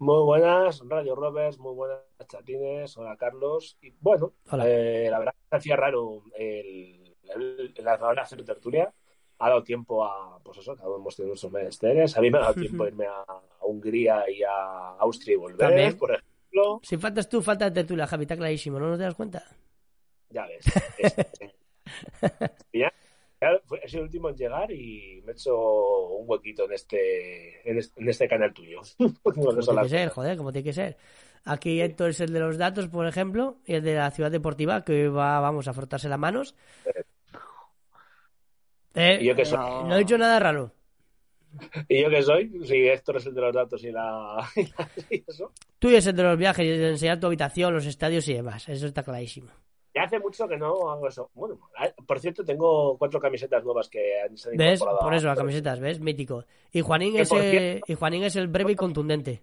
Muy 0.00 0.22
buenas, 0.24 0.80
Radio 0.86 1.16
Roberts, 1.16 1.58
muy 1.58 1.74
buenas 1.74 1.98
chatines, 2.28 2.96
hola 2.96 3.16
Carlos. 3.16 3.76
Y 3.82 3.90
bueno, 4.00 4.34
Hola. 4.50 4.64
eh, 4.68 5.08
la 5.10 5.18
verdad 5.18 5.32
que 5.32 5.46
me 5.50 5.58
hacía 5.58 5.74
raro 5.76 6.22
el, 6.36 6.97
el, 7.34 7.72
el 7.76 7.86
hora 7.88 8.14
de 8.14 8.20
hacer 8.20 8.44
tertulia. 8.44 8.92
Ha 9.40 9.48
dado 9.50 9.62
tiempo 9.62 10.04
a, 10.04 10.38
pues 10.42 10.58
eso, 10.58 10.74
cada 10.74 10.88
uno 10.88 10.98
hemos 10.98 11.14
tenido 11.16 11.30
nuestros 11.30 11.52
menesteres. 11.52 12.16
A 12.16 12.20
mí 12.20 12.30
me 12.30 12.38
ha 12.38 12.42
dado 12.42 12.54
tiempo 12.60 12.86
irme 12.86 13.06
a, 13.06 13.20
a 13.20 13.64
Hungría 13.66 14.28
y 14.28 14.42
a 14.42 14.96
Austria 14.98 15.34
y 15.34 15.36
volver, 15.36 15.58
También. 15.68 15.96
por 15.96 16.10
ejemplo. 16.10 16.80
Si 16.82 16.96
faltas 16.96 17.28
tú, 17.28 17.40
falta 17.40 17.72
tertulia, 17.72 18.06
Javi, 18.06 18.24
está 18.24 18.36
clarísimo, 18.36 18.78
¿no? 18.80 18.88
¿No 18.88 18.96
te 18.96 19.04
das 19.04 19.14
cuenta? 19.14 19.44
Ya 20.30 20.46
ves. 20.46 20.64
Este, 20.98 21.54
ya, 22.72 22.92
ya 23.40 23.60
fue- 23.64 23.80
he 23.82 23.88
sido 23.88 24.00
el 24.00 24.06
último 24.06 24.28
en 24.30 24.36
llegar 24.36 24.70
y 24.72 25.22
me 25.24 25.32
he 25.32 25.34
hecho 25.34 25.56
un 25.56 26.28
huequito 26.28 26.64
en 26.64 26.72
este, 26.72 27.70
en 27.70 27.78
este, 27.78 28.00
en 28.00 28.08
este 28.08 28.28
canal 28.28 28.52
tuyo. 28.52 28.80
Como 29.22 29.54
tiene 29.56 29.82
que 29.82 29.88
ser, 29.88 30.08
joder, 30.08 30.36
como 30.36 30.52
tiene 30.52 30.64
que 30.64 30.72
ser. 30.72 30.96
Aquí 31.44 31.80
Héctor 31.80 32.10
es 32.10 32.20
el 32.20 32.32
de 32.32 32.40
los 32.40 32.58
datos, 32.58 32.88
por 32.88 33.06
ejemplo, 33.06 33.58
y 33.64 33.74
el 33.74 33.82
de 33.82 33.94
la 33.94 34.10
ciudad 34.10 34.30
deportiva, 34.30 34.84
que 34.84 35.04
hoy 35.04 35.08
va, 35.08 35.38
vamos, 35.40 35.68
a 35.68 35.72
frotarse 35.72 36.08
las 36.08 36.18
manos. 36.18 36.54
Eh, 38.98 39.18
¿Y 39.20 39.26
yo 39.26 39.34
qué 39.34 39.44
soy? 39.44 39.58
no 39.58 39.94
he 39.94 39.98
dicho 39.98 40.18
nada 40.18 40.38
raro. 40.38 40.72
¿Y 41.88 42.02
yo 42.02 42.10
qué 42.10 42.22
soy? 42.22 42.66
Si 42.66 42.76
Héctor 42.88 43.16
es 43.16 43.26
el 43.26 43.34
de 43.34 43.40
los 43.40 43.54
datos 43.54 43.82
y 43.84 43.90
la... 43.90 44.46
y 45.10 45.22
eso. 45.26 45.52
Tú 45.78 45.88
eres 45.88 46.06
el 46.06 46.16
de 46.16 46.22
los 46.22 46.38
viajes 46.38 46.64
y 46.64 46.70
el 46.70 46.78
de 46.78 46.88
enseñar 46.90 47.20
tu 47.20 47.26
habitación, 47.26 47.72
los 47.72 47.86
estadios 47.86 48.28
y 48.28 48.34
demás. 48.34 48.68
Eso 48.68 48.86
está 48.86 49.02
clarísimo. 49.02 49.48
Ya 49.94 50.02
hace 50.04 50.18
mucho 50.18 50.46
que 50.46 50.56
no 50.56 50.90
hago 50.90 51.08
eso. 51.08 51.30
Bueno, 51.34 51.58
por 52.06 52.20
cierto, 52.20 52.44
tengo 52.44 52.96
cuatro 52.98 53.18
camisetas 53.18 53.64
nuevas 53.64 53.88
que 53.88 54.20
han 54.20 54.30
han 54.32 54.56
¿Ves? 54.56 54.80
Por 54.80 55.14
eso, 55.14 55.26
las 55.26 55.38
camisetas, 55.38 55.80
¿ves? 55.80 55.98
Mítico. 55.98 56.44
Y 56.72 56.82
Juanín, 56.82 57.16
es, 57.16 57.32
eh, 57.32 57.50
cierto- 57.50 57.92
y 57.92 57.94
Juanín 57.94 58.24
es 58.24 58.36
el 58.36 58.48
breve 58.48 58.72
y 58.72 58.76
contundente. 58.76 59.42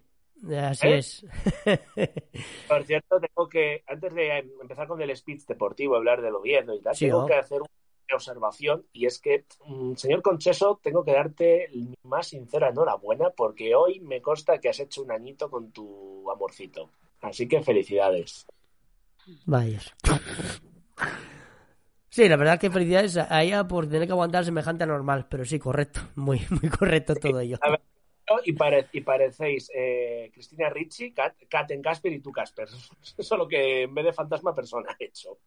Así 0.62 0.86
¿Eh? 0.86 0.98
es. 0.98 1.26
Por 2.68 2.84
cierto, 2.84 3.18
tengo 3.20 3.48
que, 3.48 3.82
antes 3.86 4.14
de 4.14 4.38
empezar 4.60 4.86
con 4.86 5.00
el 5.02 5.14
speech 5.16 5.44
deportivo, 5.46 5.96
hablar 5.96 6.22
del 6.22 6.34
Oviedo 6.34 6.74
y 6.74 6.80
tal, 6.80 6.94
Sí, 6.94 7.06
tengo 7.06 7.26
que 7.26 7.34
hacer 7.34 7.60
una 7.60 7.70
observación 8.14 8.86
y 8.92 9.06
es 9.06 9.18
que, 9.20 9.44
mm, 9.66 9.94
señor 9.94 10.22
Concheso, 10.22 10.78
tengo 10.82 11.04
que 11.04 11.12
darte 11.12 11.68
mi 11.74 11.94
más 12.04 12.28
sincera 12.28 12.68
enhorabuena 12.68 13.30
porque 13.30 13.74
hoy 13.74 14.00
me 14.00 14.22
consta 14.22 14.58
que 14.58 14.68
has 14.68 14.80
hecho 14.80 15.02
un 15.02 15.10
añito 15.10 15.50
con 15.50 15.70
tu 15.72 16.30
amorcito. 16.30 16.90
Así 17.20 17.48
que 17.48 17.62
felicidades. 17.62 18.46
Vaya. 19.44 19.80
Sí, 22.08 22.28
la 22.28 22.36
verdad 22.36 22.58
que 22.58 22.70
felicidades 22.70 23.16
a 23.18 23.42
ella 23.42 23.66
por 23.68 23.86
tener 23.88 24.06
que 24.06 24.12
aguantar 24.12 24.44
semejante 24.44 24.84
anormal, 24.84 25.26
pero 25.28 25.44
sí, 25.44 25.58
correcto, 25.58 26.00
muy, 26.14 26.40
muy 26.62 26.70
correcto 26.70 27.14
todo 27.14 27.40
ello. 27.40 27.58
Ver, 27.62 27.80
Y, 28.44 28.52
pare- 28.54 28.88
y 28.92 29.00
parecéis 29.02 29.70
eh, 29.74 30.30
Cristina 30.32 30.70
Ricci, 30.70 31.12
Kat, 31.12 31.34
Kat 31.48 31.70
en 31.72 31.82
Casper 31.82 32.12
y 32.12 32.20
tú 32.20 32.32
Casper. 32.32 32.68
Solo 33.18 33.46
que 33.46 33.82
en 33.82 33.94
vez 33.94 34.04
de 34.06 34.12
fantasma 34.12 34.54
persona 34.54 34.96
he 34.98 35.04
hecho. 35.06 35.38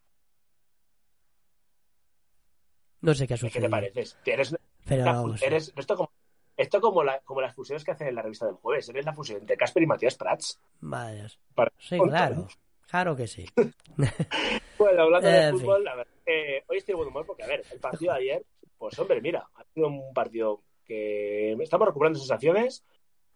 No 3.02 3.14
sé 3.14 3.28
qué 3.28 3.34
ha 3.34 3.38
¿Qué 3.38 3.44
te 3.44 3.48
sucedido. 3.50 3.70
pareces? 3.70 4.18
Eres, 4.26 4.56
Pero 4.88 5.06
vamos. 5.06 5.42
eres 5.42 5.74
esto 5.76 5.96
como 5.96 6.12
Esto 6.58 6.82
como, 6.82 7.04
la, 7.04 7.20
como 7.22 7.40
las 7.42 7.56
fusiones 7.56 7.84
que 7.86 7.92
hacen 7.92 8.08
en 8.10 8.16
la 8.16 8.22
revista 8.22 8.46
del 8.46 8.56
jueves. 8.56 8.90
Eres 8.90 9.06
la 9.06 9.14
fusión 9.14 9.40
entre 9.40 9.56
Casper 9.56 9.84
y 9.84 9.88
Matías 9.88 10.16
Prats. 10.16 10.60
Madre. 10.82 11.28
Para- 11.56 11.72
Sí, 11.78 11.98
claro. 12.00 12.48
Claro 12.90 13.16
que 13.16 13.28
sí. 13.28 13.46
Bueno, 14.78 15.04
hablando 15.04 15.30
Eh, 15.30 15.46
de 15.46 15.52
fútbol, 15.52 15.84
verdad 15.84 16.08
que 16.26 16.64
hoy 16.68 16.78
estoy 16.78 16.94
de 16.94 16.98
buen 16.98 17.10
humor 17.10 17.26
porque, 17.26 17.44
a 17.44 17.48
ver, 17.48 17.64
el 17.72 17.80
partido 17.80 18.14
de 18.14 18.20
ayer, 18.20 18.46
pues 18.78 18.98
hombre, 19.00 19.22
mira, 19.22 19.48
ha 19.56 19.64
sido 19.74 19.88
un 19.88 20.14
partido 20.14 20.62
que 20.86 21.52
estamos 21.62 21.88
recuperando 21.88 22.18
sensaciones, 22.18 22.84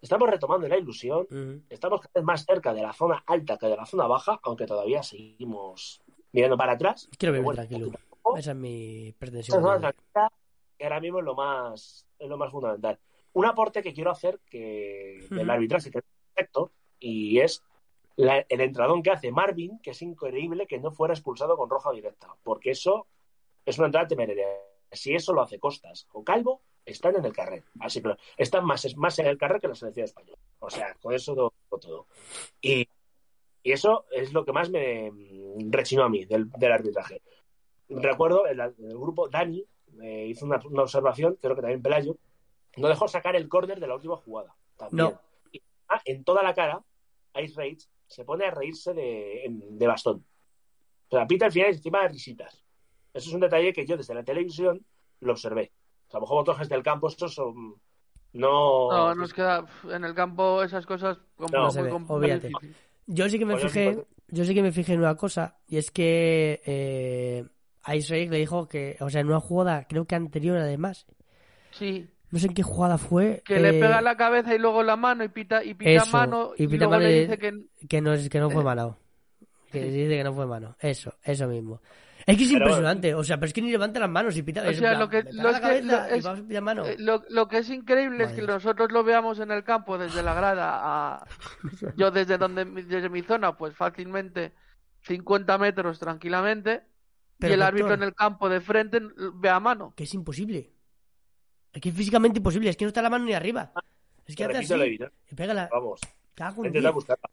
estamos 0.01 0.29
retomando 0.29 0.67
la 0.67 0.77
ilusión, 0.77 1.27
estamos 1.70 2.00
cada 2.01 2.12
vez 2.15 2.24
más 2.24 2.46
cerca 2.46 2.74
de 2.74 2.82
la 2.82 2.93
zona 2.93 3.24
alta 3.27 3.58
que 3.58 3.67
de 3.67 3.75
la 3.75 3.86
zona 3.86 4.08
baja, 4.08 4.39
aunque 4.43 4.65
todavía 4.65 5.03
seguimos 5.03 6.01
mirando 6.32 6.58
para 6.58 6.74
atrás. 6.74 7.10
Quiero 7.17 7.34
vivir 7.34 7.43
bueno, 7.46 7.58
tranquilo. 7.65 7.91
Esa 8.38 8.51
es 8.51 8.58
mi 8.58 9.13
pretensión. 9.18 9.58
que 10.77 10.84
ahora 10.86 11.00
mismo 11.00 11.20
es 11.20 11.25
lo 11.25 11.36
más, 11.36 12.08
es 12.20 12.27
lo 12.30 12.38
más 12.38 12.51
fundamental. 12.51 13.00
Un 13.34 13.46
aporte 13.46 13.82
que 13.82 13.94
quiero 13.94 14.12
hacer 14.12 14.39
que 14.50 15.25
del 15.30 15.50
arbitraje 15.50 15.92
que 15.92 16.00
es 16.00 16.03
perfecto 16.34 16.72
y 17.00 17.39
es 17.39 17.63
la- 18.15 18.46
el 18.50 18.62
entradón 18.62 19.01
que 19.01 19.12
hace 19.12 19.32
Marvin, 19.32 19.80
que 19.80 19.92
es 19.92 20.01
increíble 20.01 20.68
que 20.68 20.80
no 20.80 20.92
fuera 20.92 21.13
expulsado 21.13 21.58
con 21.58 21.70
roja 21.70 21.92
directa, 21.92 22.27
porque 22.44 22.72
eso 22.72 23.08
es 23.65 23.77
una 23.77 23.88
entrada 23.88 24.08
temeraria. 24.08 24.48
Si 24.92 25.13
eso 25.15 25.34
lo 25.34 25.42
hace 25.42 25.60
Costas 25.60 26.08
o 26.12 26.24
Calvo, 26.24 26.62
están 26.86 27.15
en 27.15 27.25
el 27.25 27.34
carrer. 27.34 27.63
Así 27.80 28.01
que 28.01 28.15
están 28.38 28.65
más, 28.65 28.86
más 28.98 29.18
en 29.20 29.27
el 29.27 29.38
carrer 29.38 29.60
que 29.62 29.68
la 29.70 29.75
selección 29.75 30.03
española. 30.06 30.38
O 30.60 30.70
sea, 30.70 30.94
con 31.01 31.13
eso 31.13 31.34
lo 31.34 31.53
digo 31.63 31.80
todo. 31.80 32.08
Y, 32.62 32.88
y 33.63 33.72
eso 33.72 34.06
es 34.12 34.34
lo 34.34 34.44
que 34.46 34.51
más 34.51 34.70
me 34.70 35.10
mm, 35.12 35.72
rechinó 35.72 36.03
a 36.03 36.10
mí 36.10 36.25
del, 36.25 36.50
del 36.51 36.72
arbitraje. 36.72 37.22
Recuerdo, 38.02 38.46
el, 38.48 38.60
el 38.60 38.98
grupo 38.98 39.30
Dani 39.30 39.66
eh, 40.02 40.28
hizo 40.30 40.46
una, 40.46 40.60
una 40.66 40.84
observación, 40.84 41.38
creo 41.42 41.56
que 41.56 41.62
también 41.62 41.82
Pelayo, 41.82 42.18
no 42.78 42.88
dejó 42.88 43.08
sacar 43.08 43.36
el 43.36 43.48
córner 43.48 43.80
de 43.80 43.88
la 43.88 43.96
última 43.96 44.18
jugada. 44.18 44.56
También. 44.78 45.10
No. 45.10 45.20
Y, 45.52 45.62
ah, 45.90 46.02
en 46.06 46.24
toda 46.24 46.44
la 46.44 46.54
cara, 46.54 46.82
Ice 47.42 47.54
Rage 47.56 47.88
se 48.08 48.26
pone 48.26 48.46
a 48.46 48.52
reírse 48.52 48.94
de, 48.94 49.88
bastón. 49.88 50.26
O 51.10 51.16
sea, 51.16 51.28
pita 51.28 51.46
al 51.46 51.52
final 51.52 51.70
encima 51.70 52.02
de 52.04 52.10
risitas. 52.10 52.64
Eso 53.14 53.30
es 53.30 53.36
un 53.36 53.42
detalle 53.42 53.74
que 53.74 53.86
yo 53.86 53.98
desde 53.98 54.16
la 54.16 54.24
televisión 54.24 54.84
lo 55.20 55.34
observé. 55.34 55.72
O 56.08 56.12
sea, 56.12 56.18
a 56.18 56.20
lo 56.20 56.22
mejor 56.22 56.38
vosotros 56.38 56.60
desde 56.60 56.76
el 56.76 56.84
campo 56.84 57.08
estos 57.08 57.34
son... 57.34 57.76
No... 58.34 58.92
No, 58.92 59.14
nos 59.14 59.32
queda 59.32 59.66
en 59.92 60.04
el 60.04 60.16
campo 60.16 60.64
esas 60.64 60.86
cosas 60.88 61.20
como 61.36 61.56
No 61.56 61.70
se 61.70 61.84
ve. 61.84 62.52
Yo 63.06 63.30
sí 63.30 63.38
que 63.38 63.46
me 63.46 63.54
Pues 63.54 63.66
fijé, 63.66 63.94
sí, 63.94 64.02
yo 64.30 64.46
sí 64.46 64.56
que 64.56 64.64
me 64.64 64.72
fijé 64.72 64.94
en 64.94 65.00
una 65.00 65.16
cosa, 65.16 65.60
y 65.68 65.78
es 65.78 65.92
que 65.92 66.62
eh, 66.66 67.46
Ice 67.94 68.13
Rage 68.13 68.30
le 68.30 68.38
dijo 68.38 68.68
que, 68.68 68.98
o 69.02 69.10
sea, 69.10 69.22
en 69.22 69.28
una 69.28 69.40
jugada, 69.40 69.86
creo 69.88 70.06
que 70.06 70.16
anterior 70.16 70.58
además, 70.58 71.06
Sí, 71.72 72.08
no 72.32 72.40
sé 72.40 72.48
en 72.48 72.54
qué 72.54 72.63
jugada 72.63 72.98
fue, 72.98 73.42
que 73.46 73.60
le 73.60 73.78
eh, 73.78 73.80
pega 73.82 74.00
la 74.02 74.16
cabeza 74.16 74.54
y 74.56 74.60
luego 74.60 74.84
la 74.84 74.96
mano 74.96 75.24
y 75.24 75.28
pita 75.30 75.63
y 75.63 75.74
pita 75.74 75.90
Eso, 75.92 76.12
mano 76.18 76.52
y 76.58 76.63
y, 76.63 76.68
pita 76.68 76.86
luego 76.86 76.92
mano 76.92 77.04
le 77.06 77.18
y- 77.18 77.20
dice 77.22 77.38
que 77.38 77.54
que 77.90 78.02
no, 78.02 78.13
es- 78.13 78.30
que 78.30 78.40
no 78.40 78.50
fue 78.50 78.62
Eh, 78.62 78.66
mano. 78.66 78.98
Que 79.72 79.82
sí. 79.82 79.90
dice 79.90 80.18
que 80.18 80.24
no 80.24 80.34
fue 80.34 80.46
mano. 80.46 80.75
Eso, 80.80 81.16
eso 81.24 81.48
mismo. 81.48 81.82
Es 82.25 82.38
que 82.38 82.44
es 82.44 82.52
Pero- 82.54 82.66
impresionante, 82.66 83.13
o 83.16 83.24
sea, 83.24 83.36
pero 83.38 83.48
es 83.48 83.54
que 83.54 83.62
ni 83.62 83.72
levanta 83.72 84.00
las 84.00 84.10
manos 84.10 84.38
y 84.38 84.44
pita. 84.44 84.62
O 84.62 84.72
sea, 84.72 84.80
plan, 84.92 85.00
lo 85.00 85.10
que- 85.10 85.24
lo 85.34 85.44
lo- 85.44 85.52
y 85.52 86.18
es- 86.18 86.25
va 86.25 86.32
a 86.32 86.36
pillar 86.36 86.63
mano. 86.63 86.86
Eh, 86.86 86.96
Lo, 87.00 87.22
lo 87.30 87.48
que 87.50 87.58
es 87.58 87.70
increíble 87.70 88.24
es 88.24 88.32
que 88.32 88.44
nosotros 88.44 88.92
lo 88.94 89.04
veamos 89.04 89.40
en 89.40 89.52
el 89.52 89.63
campo 89.66 89.98
desde 89.98 90.24
la 90.24 90.34
grada 90.34 90.80
a 90.82 91.25
yo 91.98 92.12
desde 92.12 92.38
donde 92.38 92.63
desde 92.66 93.10
mi 93.10 93.24
zona 93.24 93.58
pues 93.58 93.75
fácilmente 93.75 94.54
50 95.02 95.58
metros 95.58 96.00
tranquilamente 96.00 96.84
Pero, 97.48 97.52
y 97.52 97.54
el 97.54 97.60
doctor, 97.60 97.74
árbitro 97.74 97.94
en 97.94 98.04
el 98.04 98.16
campo 98.16 98.50
de 98.50 98.62
frente 98.62 99.00
ve 99.36 99.50
a 99.50 99.60
mano. 99.60 99.94
Que 99.96 100.04
es 100.04 100.14
imposible. 100.14 100.72
Es 101.72 101.82
que 101.82 101.90
es 101.90 101.96
físicamente 101.96 102.40
imposible, 102.40 102.70
es 102.70 102.78
que 102.78 102.86
no 102.86 102.90
está 102.90 103.02
la 103.02 103.10
mano 103.10 103.26
ni 103.26 103.34
arriba. 103.34 103.72
Es 104.26 104.36
que 104.36 104.44
hace 104.46 104.54
repito 104.54 104.76
el 104.76 104.82
así. 104.82 104.90
vídeo. 104.92 105.12
Y 105.32 105.36
pega 105.36 105.54
la. 105.54 105.70
Vamos, 105.72 106.02
Cago 106.34 106.66
en 106.66 106.94
buscarla. 106.94 107.30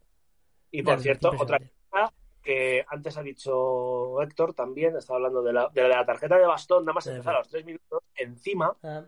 Y 0.71 0.83
por 0.83 0.99
cierto, 0.99 1.31
otra 1.37 1.59
cosa 1.59 2.13
que 2.41 2.83
antes 2.89 3.17
ha 3.17 3.21
dicho 3.23 4.19
Héctor 4.21 4.53
también, 4.53 4.95
estaba 4.97 5.17
hablando 5.17 5.43
de 5.43 5.53
la, 5.53 5.69
de 5.69 5.87
la 5.87 6.03
tarjeta 6.05 6.37
de 6.37 6.47
bastón, 6.47 6.85
nada 6.85 6.95
más 6.95 7.05
empezar 7.07 7.35
a 7.35 7.39
los 7.39 7.49
tres 7.49 7.63
minutos, 7.65 8.01
encima 8.15 8.75
Ah, 8.81 9.03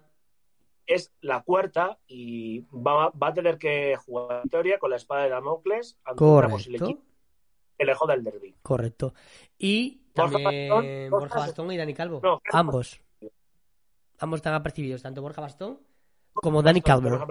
es 0.85 1.11
la 1.21 1.41
cuarta 1.41 1.97
y 2.07 2.59
va, 2.71 3.09
va 3.09 3.27
a 3.27 3.33
tener 3.33 3.57
que 3.57 3.95
jugar 3.95 4.43
Victoria 4.43 4.77
con 4.77 4.91
la 4.91 4.97
espada 4.97 5.23
de 5.23 5.29
Damocles 5.29 5.97
ante 6.03 6.19
correcto. 6.19 6.57
equipo 6.85 7.01
que 7.77 7.85
le 7.85 7.95
joda 7.95 8.13
el 8.13 8.23
derby. 8.23 8.55
Correcto. 8.61 9.15
Y 9.57 10.02
Borja 10.15 10.31
también 10.33 10.69
Bastón, 10.69 11.09
Borja 11.09 11.39
Bastón 11.39 11.71
y 11.71 11.77
Dani 11.77 11.93
Calvo. 11.93 12.19
No. 12.23 12.41
Ambos. 12.51 13.01
Ambos 14.19 14.37
están 14.37 14.53
apercibidos, 14.53 15.01
tanto 15.01 15.21
Borja 15.21 15.41
Bastón 15.41 15.79
como 16.33 16.61
Dani 16.61 16.81
Calvo. 16.81 17.27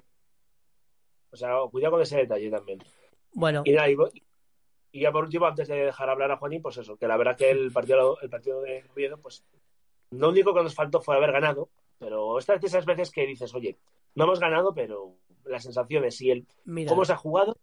O 1.31 1.37
sea, 1.37 1.51
cuidado 1.71 1.92
con 1.92 2.03
ese 2.03 2.18
detalle 2.18 2.51
también. 2.51 2.83
Bueno, 3.33 3.62
Y, 3.64 3.73
nada, 3.73 3.88
y, 3.90 3.97
y 4.92 5.01
ya 5.01 5.11
por 5.11 5.25
último, 5.25 5.47
antes 5.47 5.68
de 5.68 5.87
dejar 5.87 6.11
hablar 6.11 6.31
a 6.31 6.37
Juanín, 6.37 6.61
pues 6.61 6.77
eso, 6.77 6.97
que 6.97 7.07
la 7.07 7.16
verdad 7.16 7.37
que 7.37 7.51
el 7.51 7.73
partido, 7.73 8.21
el 8.21 8.29
partido 8.29 8.61
de 8.61 8.85
Oviedo, 8.92 9.16
pues 9.18 9.45
lo 10.11 10.29
único 10.29 10.53
que 10.53 10.62
nos 10.62 10.75
faltó 10.75 11.01
fue 11.01 11.16
haber 11.16 11.33
ganado, 11.33 11.71
pero 11.99 12.38
estas 12.38 12.62
esas 12.62 12.85
veces 12.85 13.11
que 13.11 13.27
dices, 13.27 13.55
oye, 13.55 13.79
no 14.14 14.25
hemos 14.25 14.40
ganado, 14.40 14.75
pero 14.75 15.14
las 15.45 15.62
sensaciones 15.62 16.21
y 16.21 16.31
el 16.31 16.47
mira, 16.64 16.90
cómo 16.90 17.07
se 17.07 17.14
ha 17.14 17.16
jugado, 17.16 17.57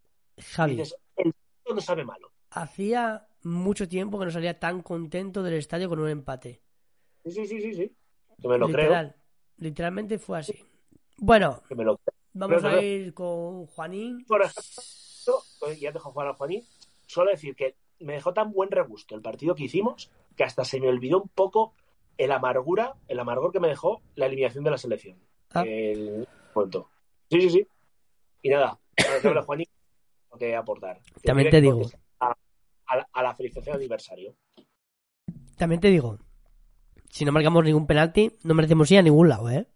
Javi, 0.53 0.75
dices, 0.75 0.95
el 1.15 1.31
no 1.71 1.79
sabe 1.81 2.03
malo. 2.03 2.31
hacía 2.49 3.27
mucho 3.43 3.87
tiempo 3.87 4.19
que 4.19 4.25
no 4.25 4.31
salía 4.31 4.59
tan 4.59 4.81
contento 4.81 5.43
del 5.43 5.55
estadio 5.55 5.89
con 5.89 5.99
un 5.99 6.09
empate. 6.09 6.61
Sí, 7.23 7.31
sí, 7.31 7.47
sí, 7.47 7.61
sí, 7.61 7.73
sí. 7.73 7.95
Que 8.41 8.47
me 8.47 8.57
lo 8.57 8.67
creo, 8.67 8.83
Literal. 8.83 9.15
Literalmente 9.57 10.19
fue 10.19 10.39
así. 10.39 10.53
Bueno, 11.17 11.61
que 11.67 11.75
me 11.75 11.83
lo 11.83 11.97
creo. 11.97 12.15
vamos 12.33 12.61
Creo 12.61 12.79
a 12.79 12.83
ir 12.83 13.13
con 13.13 13.65
Juanín. 13.67 14.25
Por 14.25 14.41
ejemplo, 14.41 15.43
pues 15.59 15.79
ya 15.79 15.91
dejo 15.91 16.11
jugar 16.11 16.27
a 16.27 16.33
Juanín, 16.33 16.63
solo 17.05 17.31
decir 17.31 17.55
que 17.55 17.75
me 17.99 18.13
dejó 18.13 18.33
tan 18.33 18.51
buen 18.51 18.71
regusto 18.71 19.15
el 19.15 19.21
partido 19.21 19.55
que 19.55 19.65
hicimos 19.65 20.09
que 20.35 20.45
hasta 20.45 20.63
se 20.63 20.79
me 20.79 20.87
olvidó 20.87 21.21
un 21.21 21.27
poco 21.27 21.73
el 22.17 22.31
amargura, 22.31 22.95
el 23.09 23.19
amargor 23.19 23.51
que 23.51 23.59
me 23.59 23.67
dejó 23.67 24.01
la 24.15 24.25
eliminación 24.25 24.63
de 24.63 24.71
la 24.71 24.77
selección. 24.77 25.17
Ah. 25.53 25.63
El 25.65 26.27
momento. 26.55 26.89
Sí, 27.29 27.41
sí, 27.41 27.49
sí. 27.49 27.67
Y 28.41 28.49
nada, 28.49 28.79
para 28.95 29.19
que 29.19 29.27
hable 29.27 29.41
Juanín, 29.41 29.67
lo 30.31 30.37
que 30.37 30.55
aportar. 30.55 31.01
También 31.23 31.49
te 31.49 31.59
digo. 31.59 31.81
contestar 31.81 32.08
A, 32.89 32.97
la- 32.97 33.09
a 33.13 33.23
la 33.23 33.35
felicitación 33.35 33.73
de 33.77 33.83
aniversario. 33.83 34.35
También 35.57 35.79
te 35.81 35.89
digo, 35.89 36.17
si 37.09 37.25
no 37.25 37.31
marcamos 37.31 37.63
ningún 37.63 37.85
penalti, 37.87 38.31
no 38.43 38.53
merecemos 38.53 38.89
ir 38.91 38.99
a 38.99 39.01
ningún 39.03 39.29
lado, 39.29 39.49
¿eh? 39.49 39.67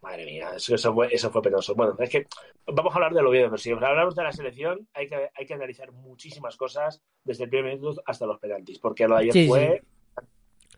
Madre 0.00 0.24
mía, 0.24 0.50
eso, 0.56 0.74
eso 0.74 0.92
fue, 0.92 1.14
eso 1.14 1.30
fue 1.30 1.42
penoso. 1.42 1.76
Bueno, 1.76 1.94
es 2.00 2.10
que 2.10 2.26
vamos 2.66 2.92
a 2.92 2.96
hablar 2.96 3.14
de 3.14 3.22
lo 3.22 3.30
bien, 3.30 3.44
pero 3.44 3.56
si 3.58 3.70
hablamos 3.70 4.16
de 4.16 4.24
la 4.24 4.32
selección, 4.32 4.88
hay 4.94 5.06
que, 5.06 5.30
hay 5.32 5.46
que 5.46 5.54
analizar 5.54 5.92
muchísimas 5.92 6.56
cosas 6.56 7.00
desde 7.22 7.44
el 7.44 7.50
primer 7.50 7.76
minuto 7.78 8.02
hasta 8.04 8.26
los 8.26 8.40
penaltis, 8.40 8.80
porque 8.80 9.06
lo 9.06 9.14
de 9.14 9.20
ayer 9.22 9.32
Sí, 9.32 9.46
fue. 9.48 9.82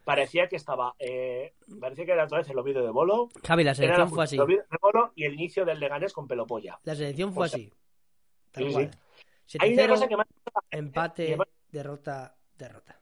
Parecía 0.05 0.47
que 0.49 0.57
estaba. 0.57 0.94
Eh, 0.99 1.55
parecía 1.81 2.05
que 2.05 2.12
era 2.12 2.25
otra 2.25 2.37
vez 2.38 2.51
el 2.51 2.59
Oviedo 2.59 2.85
de 2.85 2.90
Bolo. 2.90 3.31
Javi, 3.42 3.64
la 3.64 3.70
Era 3.70 3.75
selección 3.77 4.09
la 4.11 4.14
fue 4.14 4.25
así. 4.25 4.37
el 4.37 4.42
Oviedo 4.42 4.64
de 4.70 4.79
Bolo 4.83 5.12
y 5.16 5.25
el 5.25 5.33
inicio 5.33 5.64
del 5.64 5.81
Leganés 5.81 6.12
con 6.12 6.29
Pelopolla. 6.29 6.79
La 6.85 6.94
selección 6.94 7.33
fue 7.33 7.47
O 7.47 7.49
sea, 7.49 7.57
así. 7.57 7.73
Tal 8.53 8.66
sí, 8.66 8.73
cual. 8.75 8.90
Hay 9.61 9.72
una 9.74 9.83
7-0, 9.85 9.88
cosa 9.88 10.09
que 10.09 10.16
me- 10.16 10.24
empate, 10.70 11.37
derrota, 11.70 12.37
derrota. 12.57 13.00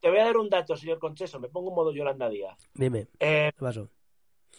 Te 0.00 0.08
voy 0.10 0.18
a 0.18 0.24
dar 0.24 0.36
un 0.36 0.48
dato, 0.50 0.76
señor 0.76 0.98
Concheso. 0.98 1.38
Me 1.40 1.48
pongo 1.48 1.68
en 1.70 1.74
modo 1.76 1.92
Yolanda 1.92 2.28
Díaz. 2.28 2.58
Dime, 2.74 3.06
Eh, 3.20 3.52
¿qué 3.54 3.60
pasó? 3.64 3.88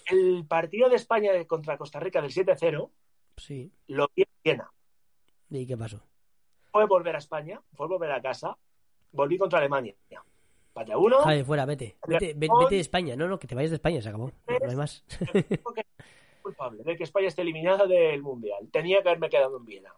el 0.07 0.45
partido 0.47 0.89
de 0.89 0.95
España 0.97 1.31
contra 1.45 1.77
Costa 1.77 1.99
Rica 1.99 2.21
del 2.21 2.31
7-0 2.31 2.91
Sí, 3.38 3.71
lo 3.88 4.09
vi 4.15 4.23
en 4.23 4.29
Viena. 4.43 4.71
¿y 5.49 5.65
qué 5.65 5.77
pasó? 5.77 6.01
Fue 6.71 6.86
volver 6.88 7.15
a 7.15 7.19
España, 7.19 7.62
fue 7.73 7.88
volver 7.88 8.12
a 8.12 8.21
casa. 8.21 8.57
Volví 9.12 9.38
contra 9.38 9.59
Alemania. 9.59 9.95
Empate 10.69 10.91
a 10.93 10.97
uno. 10.97 11.19
Javi, 11.19 11.43
fuera, 11.43 11.65
vete. 11.65 11.97
Vete, 12.07 12.33
ve- 12.36 12.47
vete 12.59 12.75
de 12.75 12.81
España. 12.81 13.15
No, 13.15 13.27
no, 13.27 13.38
que 13.38 13.47
te 13.47 13.53
vayas 13.55 13.69
de 13.71 13.75
España, 13.75 14.01
se 14.01 14.09
acabó. 14.09 14.31
No, 14.47 14.69
hay 14.69 14.75
más. 14.75 15.03
Culpable 16.41 16.83
de 16.83 16.97
que 16.97 17.03
España 17.03 17.27
esté 17.27 17.41
eliminada 17.43 17.86
del 17.86 18.21
Mundial. 18.21 18.67
Tenía 18.71 19.01
que 19.01 19.09
haberme 19.09 19.29
quedado 19.29 19.57
en 19.57 19.65
Viena. 19.65 19.93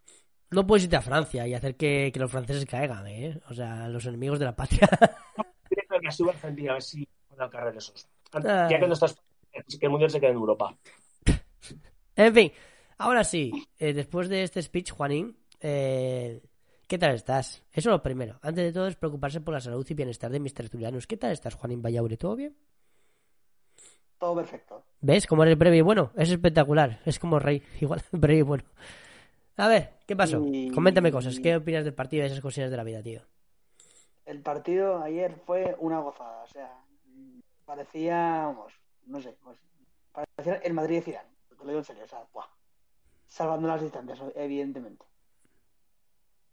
No 0.56 0.66
puedes 0.66 0.86
irte 0.86 0.96
a 0.96 1.02
Francia 1.02 1.46
y 1.46 1.54
hacer 1.54 1.76
que, 1.76 2.12
que 2.14 2.20
los 2.20 2.32
franceses 2.32 2.66
caigan, 2.66 3.06
¿eh? 3.08 3.42
O 3.50 3.54
sea, 3.54 3.90
los 3.90 4.06
enemigos 4.06 4.40
de 4.40 4.46
la 4.46 4.56
patria. 4.56 4.90
Que 6.02 6.12
suba 6.12 6.34
a 6.34 6.36
Argentina 6.36 6.72
a 6.72 6.74
ver 6.74 6.84
si 6.84 7.08
van 7.30 7.48
a 7.48 7.50
cargar 7.50 7.76
esos. 7.76 8.08
Ay. 8.34 8.70
Ya 8.70 8.80
que 8.80 8.88
no 8.88 8.94
estás 8.94 9.16
que 9.80 9.86
el 9.86 9.90
Mundial 9.90 10.12
se 10.12 10.20
quede 10.20 10.32
en 10.32 10.36
Europa. 10.36 10.78
En 12.16 12.34
fin, 12.34 12.52
ahora 12.98 13.24
sí, 13.24 13.52
eh, 13.80 13.94
después 13.94 14.30
de 14.30 14.44
este 14.44 14.62
speech, 14.62 14.92
Juanín, 14.92 15.38
eh, 15.62 16.42
¿qué 16.88 16.98
tal 16.98 17.16
estás? 17.16 17.64
Eso 17.72 17.90
es 17.90 17.94
lo 17.94 18.04
primero. 18.04 18.40
Antes 18.42 18.66
de 18.66 18.74
todo 18.74 18.88
es 18.88 18.96
preocuparse 18.96 19.42
por 19.42 19.54
la 19.54 19.62
salud 19.62 19.86
y 19.90 19.94
bienestar 19.94 20.32
de 20.32 20.40
mis 20.40 20.54
tertulianos. 20.54 21.08
¿Qué 21.08 21.18
tal 21.18 21.32
estás, 21.32 21.56
Juanín 21.56 21.82
Vallaure? 21.82 22.18
¿Todo 22.18 22.36
bien? 22.36 22.56
Todo 24.18 24.36
perfecto. 24.36 24.86
¿Ves 25.02 25.26
cómo 25.28 25.44
eres 25.44 25.58
breve 25.58 25.78
y 25.78 25.82
bueno? 25.82 26.12
Es 26.16 26.30
espectacular. 26.30 27.02
Es 27.06 27.20
como 27.20 27.40
rey, 27.40 27.64
igual, 27.82 28.04
breve 28.12 28.40
y 28.40 28.44
bueno. 28.44 28.64
A 29.58 29.68
ver, 29.68 29.94
¿qué 30.06 30.16
pasó? 30.16 30.42
Y- 30.52 30.72
Coméntame 30.72 31.12
cosas. 31.12 31.40
¿Qué 31.40 31.56
opinas 31.56 31.84
del 31.86 31.94
partido 31.94 32.22
y 32.22 32.24
de 32.24 32.28
esas 32.28 32.42
cosillas 32.42 32.72
de 32.72 32.78
la 32.78 32.84
vida, 32.84 33.02
tío? 33.02 33.22
El 34.26 34.42
partido 34.42 35.02
ayer 35.02 35.36
fue 35.46 35.76
una 35.80 36.00
gozada. 36.00 36.44
O 36.44 36.48
sea, 36.48 36.72
parecía, 37.66 38.46
vamos, 38.48 38.74
no 39.06 39.22
sé, 39.22 39.38
pues, 39.44 39.58
parecía 40.12 40.56
el 40.56 40.74
Madrid 40.74 40.96
de 40.98 41.02
Zidane. 41.04 41.30
te 41.50 41.56
lo 41.56 41.66
digo 41.68 41.80
en 41.80 41.86
serio, 41.86 42.04
o 42.04 42.08
sea, 42.08 42.24
buah. 42.34 42.48
Salvando 43.28 43.68
las 43.68 43.82
distancias, 43.82 44.20
evidentemente. 44.36 45.06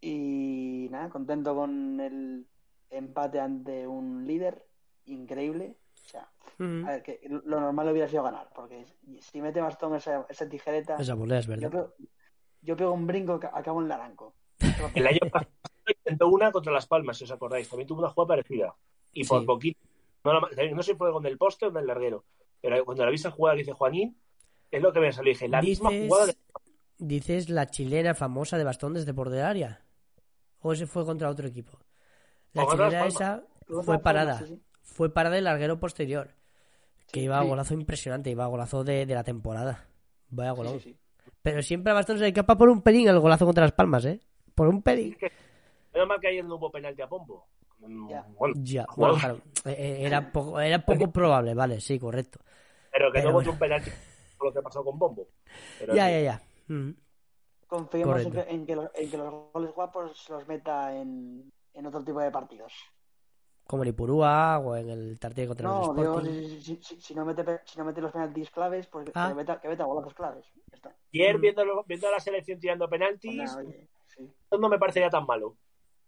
Y 0.00 0.88
nada, 0.90 1.08
contento 1.08 1.54
con 1.54 2.00
el 2.00 2.46
empate 2.90 3.40
ante 3.40 3.86
un 3.86 4.26
líder 4.26 4.66
increíble. 5.06 5.76
O 6.04 6.08
sea, 6.08 6.28
a 6.84 6.90
ver, 6.90 7.02
que 7.02 7.20
lo 7.28 7.60
normal 7.60 7.88
hubiera 7.90 8.08
sido 8.08 8.22
ganar, 8.22 8.48
porque 8.54 8.84
si 9.20 9.40
mete 9.40 9.60
bastón 9.60 9.94
esa, 9.94 10.26
esa 10.28 10.48
tijereta, 10.48 10.96
Esa 10.96 11.14
volea 11.14 11.38
es 11.38 11.46
yo 11.46 11.50
verdad. 11.52 11.86
Yo 12.62 12.76
pego 12.76 12.92
un 12.92 13.06
brinco 13.06 13.40
acabo 13.52 13.80
en 13.82 13.88
Laranco. 13.88 14.34
El 14.94 15.06
año 15.06 15.18
pasado 15.30 15.50
intentó 15.86 16.28
una 16.28 16.50
contra 16.52 16.72
Las 16.72 16.86
Palmas, 16.86 17.18
si 17.18 17.24
os 17.24 17.30
acordáis. 17.30 17.68
También 17.68 17.86
tuvo 17.88 18.00
una 18.00 18.10
jugada 18.10 18.28
parecida. 18.28 18.74
Y 19.12 19.24
por 19.24 19.40
Sí. 19.40 19.46
poquito. 19.46 19.80
No, 20.24 20.40
sé 20.54 20.92
si 20.92 20.94
fue 20.94 21.10
con 21.12 21.26
el 21.26 21.36
poste 21.36 21.66
o 21.66 21.72
con 21.72 21.80
el 21.80 21.86
larguero. 21.86 22.24
Pero 22.60 22.84
cuando 22.84 23.04
la 23.04 23.10
viste 23.10 23.28
jugar, 23.30 23.56
dice 23.56 23.72
Juanín, 23.72 24.16
es 24.70 24.80
lo 24.80 24.92
que 24.92 25.00
me 25.00 25.12
salió. 25.12 25.32
Dije, 25.32 25.48
la 25.48 25.60
misma 25.60 25.90
Dices, 25.90 26.06
jugada 26.08 26.32
que 26.32 26.38
dices 26.98 27.48
la 27.48 27.66
chilena 27.66 28.14
famosa 28.14 28.56
de 28.56 28.64
bastón 28.64 28.94
desde 28.94 29.12
por 29.12 29.30
del 29.30 29.42
área. 29.44 29.84
¿O 30.60 30.72
ese 30.72 30.86
fue 30.86 31.04
contra 31.04 31.28
otro 31.28 31.48
equipo? 31.48 31.78
La 32.52 32.66
chilena 32.68 33.06
esa 33.06 33.42
fue 33.66 33.84
Palmas, 33.84 34.02
parada. 34.02 34.38
sí, 34.38 34.46
sí. 34.46 34.62
Fue 34.82 35.12
parada 35.12 35.38
el 35.38 35.44
larguero 35.44 35.80
posterior. 35.80 36.30
Que 37.10 37.20
iba 37.20 37.38
a 37.38 37.42
golazo 37.42 37.74
impresionante, 37.74 38.30
iba 38.30 38.44
a 38.44 38.48
golazo 38.48 38.84
de, 38.84 39.04
de 39.06 39.14
la 39.14 39.24
temporada. 39.24 39.86
Vaya 40.30 40.52
Sí, 40.52 40.56
golazo. 40.56 40.78
Pero 41.42 41.62
siempre 41.62 41.90
a 41.90 41.94
bastón 41.94 42.16
se 42.18 42.22
le 42.22 42.28
escapa 42.28 42.56
por 42.56 42.68
un 42.68 42.82
pelín 42.82 43.08
el 43.08 43.18
golazo 43.18 43.44
contra 43.44 43.64
las 43.64 43.72
palmas, 43.72 44.04
¿eh? 44.04 44.20
Por 44.54 44.68
un 44.68 44.82
pelín. 44.82 45.16
Menos 45.92 46.08
mal 46.08 46.20
que 46.20 46.28
ayer 46.28 46.44
no 46.44 46.54
hubo 46.56 46.70
penalti 46.70 47.02
a 47.02 47.08
Pombo. 47.08 47.46
Ya. 48.08 48.24
Bueno, 48.38 48.54
Ya, 48.58 48.84
Juego. 48.84 49.14
bueno, 49.14 49.18
claro, 49.18 49.38
eh, 49.64 49.74
eh, 49.76 50.06
era 50.06 50.30
poco, 50.30 50.60
era 50.60 50.84
poco 50.84 51.10
probable, 51.10 51.52
vale, 51.52 51.80
sí, 51.80 51.98
correcto. 51.98 52.38
pero 52.92 53.10
que 53.10 53.18
Pero 53.18 53.24
no 53.24 53.30
hubo 53.30 53.34
bueno. 53.38 53.50
un 53.52 53.58
penalti 53.58 53.90
por 54.38 54.46
lo 54.48 54.52
que 54.54 54.62
pasó 54.62 54.84
con 54.84 54.98
Pombo. 54.98 55.26
Pero 55.80 55.92
Ya, 55.94 56.08
ya, 56.08 56.20
ya. 56.20 56.42
Mm. 56.68 56.90
Confiemos 57.66 58.20
en 58.24 58.30
que, 58.32 58.40
en, 58.40 58.66
que 58.66 58.76
los, 58.76 58.90
en 58.94 59.10
que 59.10 59.16
los 59.16 59.52
goles 59.52 59.74
guapos 59.74 60.28
los 60.28 60.46
meta 60.46 60.94
en, 60.96 61.50
en 61.74 61.86
otro 61.86 62.04
tipo 62.04 62.20
de 62.20 62.30
partidos. 62.30 62.72
Como 63.72 63.84
en 63.84 63.88
Ipurúa 63.88 64.58
o 64.58 64.76
en 64.76 64.90
el 64.90 65.18
Tartiere 65.18 65.48
contra 65.48 65.66
No, 65.66 65.78
los 65.86 65.96
digo, 65.96 66.18
Sporting. 66.18 66.30
si, 66.46 66.60
si- 66.60 66.82
si- 66.82 67.00
si 67.00 67.14
no 67.14 67.24
mete, 67.24 67.42
si 67.64 67.78
no 67.78 67.86
mete 67.86 68.02
los 68.02 68.12
penaltis 68.12 68.50
claves, 68.50 68.86
pues 68.86 69.08
Ah. 69.14 69.28
que, 69.30 69.34
meta, 69.34 69.58
que 69.62 69.68
meta 69.68 69.84
golazos 69.84 70.12
claves. 70.12 70.44
Está. 70.70 70.94
Ayer 71.14 71.38
Mm. 71.38 71.40
viendo, 71.40 71.84
viendo 71.86 72.10
la 72.10 72.20
selección 72.20 72.60
tirando 72.60 72.86
Pues 72.86 73.00
penaltis, 73.00 73.34
nada, 73.34 73.62
sí. 74.14 74.30
no 74.60 74.68
me 74.68 74.78
parecería 74.78 75.08
tan 75.08 75.24
malo. 75.24 75.56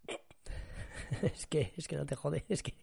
es 1.23 1.47
que, 1.47 1.73
es 1.75 1.87
que 1.87 1.95
no 1.95 2.05
te 2.05 2.15
jode, 2.15 2.45
es 2.49 2.61
que. 2.61 2.75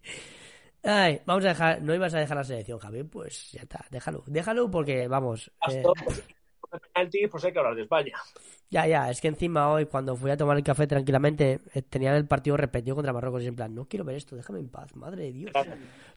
Ay, 0.83 1.21
vamos 1.27 1.45
a 1.45 1.49
dejar, 1.51 1.81
no 1.81 1.95
ibas 1.95 2.13
a 2.15 2.19
dejar 2.19 2.37
la 2.39 2.43
selección, 2.43 2.81
Javi, 2.81 3.05
pues 3.05 3.53
ya 3.53 3.63
está, 3.63 3.85
déjalo, 3.89 4.25
déjalo 4.27 4.69
porque 4.69 5.07
vamos. 5.07 5.53
eh, 5.71 5.85
Penaltis, 6.81 7.29
pues 7.31 7.45
hay 7.45 7.53
que 7.53 7.59
hablar 7.59 7.75
de 7.75 7.83
España. 7.83 8.13
ya, 8.71 8.87
ya, 8.87 9.11
es 9.11 9.21
que 9.21 9.29
encima 9.29 9.71
hoy 9.71 9.87
cuando 9.87 10.17
fui 10.17 10.31
a 10.31 10.37
tomar 10.37 10.57
el 10.57 10.65
café 10.65 10.87
tranquilamente 10.87 11.61
eh, 11.75 11.83
tenían 11.83 12.15
el 12.15 12.27
partido 12.27 12.57
repetido 12.57 12.97
contra 12.97 13.13
Marruecos 13.13 13.43
y 13.43 13.47
en 13.47 13.57
plan, 13.57 13.75
no 13.75 13.87
quiero 13.87 14.05
ver 14.05 14.17
esto, 14.17 14.37
déjame 14.37 14.61
en 14.61 14.69
paz, 14.69 14.95
madre 14.97 15.25
de 15.25 15.33
Dios. 15.33 15.53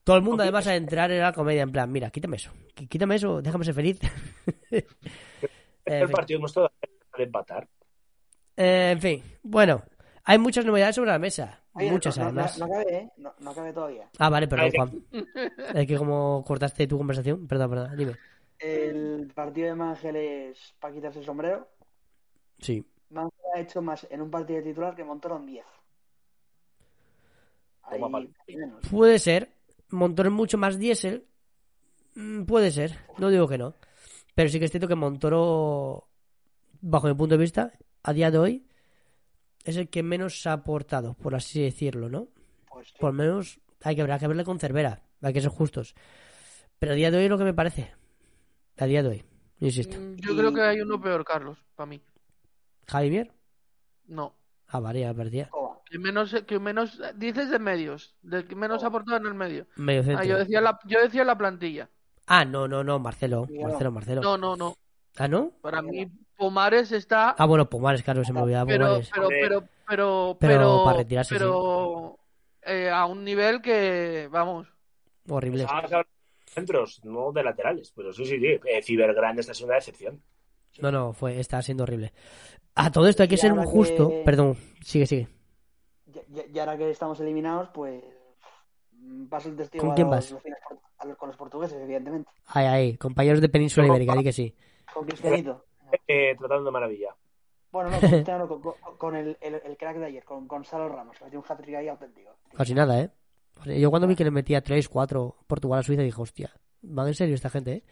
Todo 0.03 0.15
el 0.15 0.21
mundo 0.21 0.43
además 0.43 0.67
a 0.67 0.75
entrar 0.75 1.11
era 1.11 1.33
comedia 1.33 1.63
en 1.63 1.71
plan, 1.71 1.91
mira, 1.91 2.09
quítame 2.09 2.37
eso, 2.37 2.51
quítame 2.89 3.15
eso, 3.15 3.41
déjame 3.41 3.65
ser 3.65 3.73
feliz. 3.73 3.99
Fin. 4.69 6.09
partido 6.11 6.39
nuestro 6.39 6.71
de 7.15 7.23
empatar. 7.23 7.67
Eh, 8.57 8.91
en 8.91 9.01
fin, 9.01 9.23
bueno, 9.43 9.83
hay 10.23 10.39
muchas 10.39 10.65
novedades 10.65 10.95
sobre 10.95 11.11
la 11.11 11.19
mesa, 11.19 11.61
Oye, 11.73 11.91
muchas 11.91 12.17
no, 12.17 12.23
además. 12.23 12.57
No, 12.57 12.65
no 12.67 12.73
acabe, 12.73 12.97
¿eh? 12.97 13.11
No, 13.17 13.33
no 13.39 13.51
acabe 13.51 13.73
todavía. 13.73 14.09
Ah, 14.17 14.29
vale, 14.29 14.47
perdón, 14.47 14.71
Juan. 14.75 15.05
Es 15.75 15.87
que 15.87 15.97
como 15.97 16.43
cortaste 16.45 16.87
tu 16.87 16.97
conversación, 16.97 17.47
perdón, 17.47 17.69
perdón, 17.69 17.97
dime. 17.97 18.13
El 18.59 19.31
partido 19.35 19.67
de 19.69 19.75
Mangel 19.75 20.15
es 20.15 20.73
para 20.79 20.93
quitarse 20.93 21.19
el 21.19 21.25
sombrero. 21.25 21.67
Sí, 22.59 22.85
Mangel 23.09 23.39
ha 23.55 23.59
hecho 23.59 23.81
más 23.81 24.07
en 24.09 24.21
un 24.21 24.31
partido 24.31 24.59
de 24.61 24.69
titular 24.69 24.95
que 24.95 25.03
Montoro 25.03 25.37
en 25.37 25.45
10. 25.45 25.65
Ahí, 27.83 27.99
Toma 27.99 28.19
pal- 28.19 28.33
menos. 28.47 28.87
Puede 28.89 29.19
ser. 29.19 29.49
Montoro 29.89 30.29
es 30.29 30.35
mucho 30.35 30.57
más 30.57 30.79
diésel. 30.79 31.25
Mm, 32.15 32.43
Puede 32.45 32.71
ser. 32.71 32.97
No 33.17 33.29
digo 33.29 33.47
que 33.47 33.57
no. 33.57 33.75
Pero 34.33 34.49
sí 34.49 34.59
que 34.59 34.65
es 34.65 34.71
cierto 34.71 34.87
que 34.87 34.95
Montoro, 34.95 36.07
bajo 36.81 37.07
mi 37.07 37.13
punto 37.13 37.35
de 37.35 37.41
vista, 37.41 37.71
a 38.03 38.13
día 38.13 38.31
de 38.31 38.37
hoy, 38.37 38.67
es 39.63 39.77
el 39.77 39.89
que 39.89 40.03
menos 40.03 40.45
ha 40.47 40.53
aportado, 40.53 41.13
por 41.13 41.35
así 41.35 41.61
decirlo, 41.61 42.09
¿no? 42.09 42.27
Pues 42.69 42.87
sí. 42.89 42.95
Por 42.99 43.11
lo 43.13 43.17
menos 43.23 43.59
hay 43.83 43.95
que, 43.95 44.01
habrá 44.01 44.17
que 44.19 44.27
verle 44.27 44.43
con 44.43 44.59
Cervera. 44.59 45.03
Hay 45.21 45.33
que 45.33 45.41
ser 45.41 45.49
justos. 45.51 45.95
Pero 46.79 46.93
a 46.93 46.95
día 46.95 47.11
de 47.11 47.17
hoy 47.17 47.23
es 47.25 47.29
lo 47.29 47.37
que 47.37 47.43
me 47.45 47.53
parece. 47.53 47.93
A 48.77 48.85
día 48.85 49.03
de 49.03 49.09
hoy. 49.09 49.25
Insisto. 49.59 49.97
Mm, 49.97 50.15
Yo 50.17 50.35
creo 50.35 50.53
que 50.53 50.61
hay 50.61 50.81
uno 50.81 50.99
peor, 50.99 51.23
Carlos, 51.23 51.57
para 51.75 51.87
mí. 51.87 52.01
Javier. 52.87 53.31
No. 54.07 54.35
Ah, 54.67 54.79
vale, 54.79 55.01
ya. 55.31 55.49
Coba. 55.49 55.79
Que 55.85 55.99
menos, 55.99 56.35
que 56.47 56.59
menos 56.59 56.99
dices 57.15 57.49
de 57.49 57.59
medios, 57.59 58.15
del 58.21 58.47
que 58.47 58.55
menos 58.55 58.83
ha 58.83 58.87
aportado 58.87 59.17
en 59.17 59.25
el 59.27 59.33
medio. 59.33 59.67
Medio 59.75 60.03
centro. 60.03 60.23
Ah, 60.23 60.25
yo 60.25 60.37
decía 60.37 60.61
la, 60.61 60.79
yo 60.85 60.99
decía 61.01 61.23
la 61.23 61.37
plantilla. 61.37 61.89
Ah, 62.27 62.43
no, 62.43 62.67
no, 62.67 62.83
no, 62.83 62.99
Marcelo. 62.99 63.47
Marcelo, 63.61 63.91
Marcelo. 63.91 64.21
No, 64.21 64.37
no, 64.37 64.55
no. 64.55 64.75
Ah, 65.17 65.27
¿no? 65.27 65.51
Para 65.61 65.81
mí 65.81 66.07
Pomares 66.35 66.91
está, 66.91 67.35
Ah, 67.37 67.45
bueno, 67.45 67.69
Pomares, 67.69 68.03
claro, 68.03 68.23
se 68.25 68.33
me 68.33 68.41
olvidaba 68.41 68.65
pero, 68.65 68.85
Pomares. 68.85 69.09
pero, 69.13 69.27
pero, 69.29 69.61
pero, 69.87 70.37
Pero 70.37 70.37
pero, 70.39 70.83
para 70.83 70.97
retirarse, 70.97 71.33
pero, 71.35 72.19
eh, 72.63 72.89
a 72.89 73.05
un 73.05 73.23
nivel 73.23 73.61
que, 73.61 74.27
vamos, 74.29 74.67
Horrible. 75.29 75.65
Claro, 75.65 76.05
centros, 76.55 77.01
no 77.05 77.31
de 77.31 77.43
laterales. 77.43 77.91
Pero 77.95 78.11
sí, 78.11 78.25
sí, 78.25 78.39
sí. 78.39 78.59
Eh, 78.65 78.81
Cibergrande 78.81 79.41
esta 79.41 79.51
es 79.51 79.61
una 79.61 79.75
decepción. 79.75 80.21
No, 80.81 80.91
no, 80.91 81.13
fue, 81.13 81.39
está 81.39 81.61
siendo 81.61 81.83
horrible. 81.83 82.11
A 82.73 82.91
todo 82.91 83.07
esto 83.07 83.21
hay 83.23 83.29
que 83.29 83.35
Y 83.35 83.37
ser 83.37 83.51
ahora 83.51 83.65
justo. 83.65 84.09
que- 84.09 84.23
Perdón, 84.25 84.57
sigue, 84.81 85.05
sigue. 85.05 85.27
Y, 86.53 86.59
ahora 86.59 86.77
que 86.77 86.89
estamos 86.89 87.19
eliminados, 87.19 87.69
pues 87.73 88.03
mm, 88.91 89.25
paso 89.27 89.49
el 89.49 89.55
testigo 89.55 89.83
¿Con 89.83 89.91
a 89.91 89.95
quién 89.95 90.07
los- 90.07 90.15
vas? 90.15 90.31
los 90.31 90.41
fines 90.43 90.59
por- 90.67 90.79
a 90.97 91.05
los- 91.05 91.17
con 91.17 91.27
los 91.29 91.37
portugueses, 91.37 91.77
evidentemente. 91.81 92.29
Ay, 92.47 92.65
ay, 92.65 92.97
compañeros 92.97 93.39
de 93.41 93.49
Península 93.49 93.87
Ibérica, 93.87 94.15
di 94.15 94.23
que 94.23 94.33
sí. 94.33 94.55
Con 94.93 95.05
Cristianito. 95.05 95.65
Eh, 96.07 96.35
tratando 96.37 96.65
de 96.65 96.71
maravilla. 96.71 97.15
Bueno, 97.71 97.89
no, 97.89 97.99
con, 97.99 98.09
Cristiano, 98.27 98.47
con, 98.47 98.61
con- 98.61 98.97
con 98.97 99.15
el, 99.15 99.37
el- 99.41 99.61
el 99.63 99.77
crack 99.77 99.97
de 99.97 100.05
ayer, 100.05 100.23
con 100.23 100.47
Gonzalo 100.47 100.87
Ramos, 100.89 101.17
que 101.17 101.25
metió 101.25 101.39
un 101.39 101.45
hat-trick 101.47 101.75
ahí 101.75 101.87
auténtico. 101.87 102.31
Casi 102.55 102.73
nada, 102.73 102.99
¿eh? 103.01 103.09
O 103.59 103.63
sea, 103.63 103.75
Yo 103.77 103.89
cuando 103.89 104.07
vi 104.07 104.15
que 104.15 104.23
le 104.23 104.31
metía 104.31 104.61
3, 104.61 104.87
4 104.89 105.35
Portugal 105.47 105.79
a 105.79 105.83
Suiza 105.83 106.01
dije, 106.01 106.21
hostia, 106.21 106.51
van 106.81 107.07
en 107.07 107.13
serio 107.15 107.35
esta 107.35 107.49
gente, 107.49 107.71
¿eh? 107.73 107.83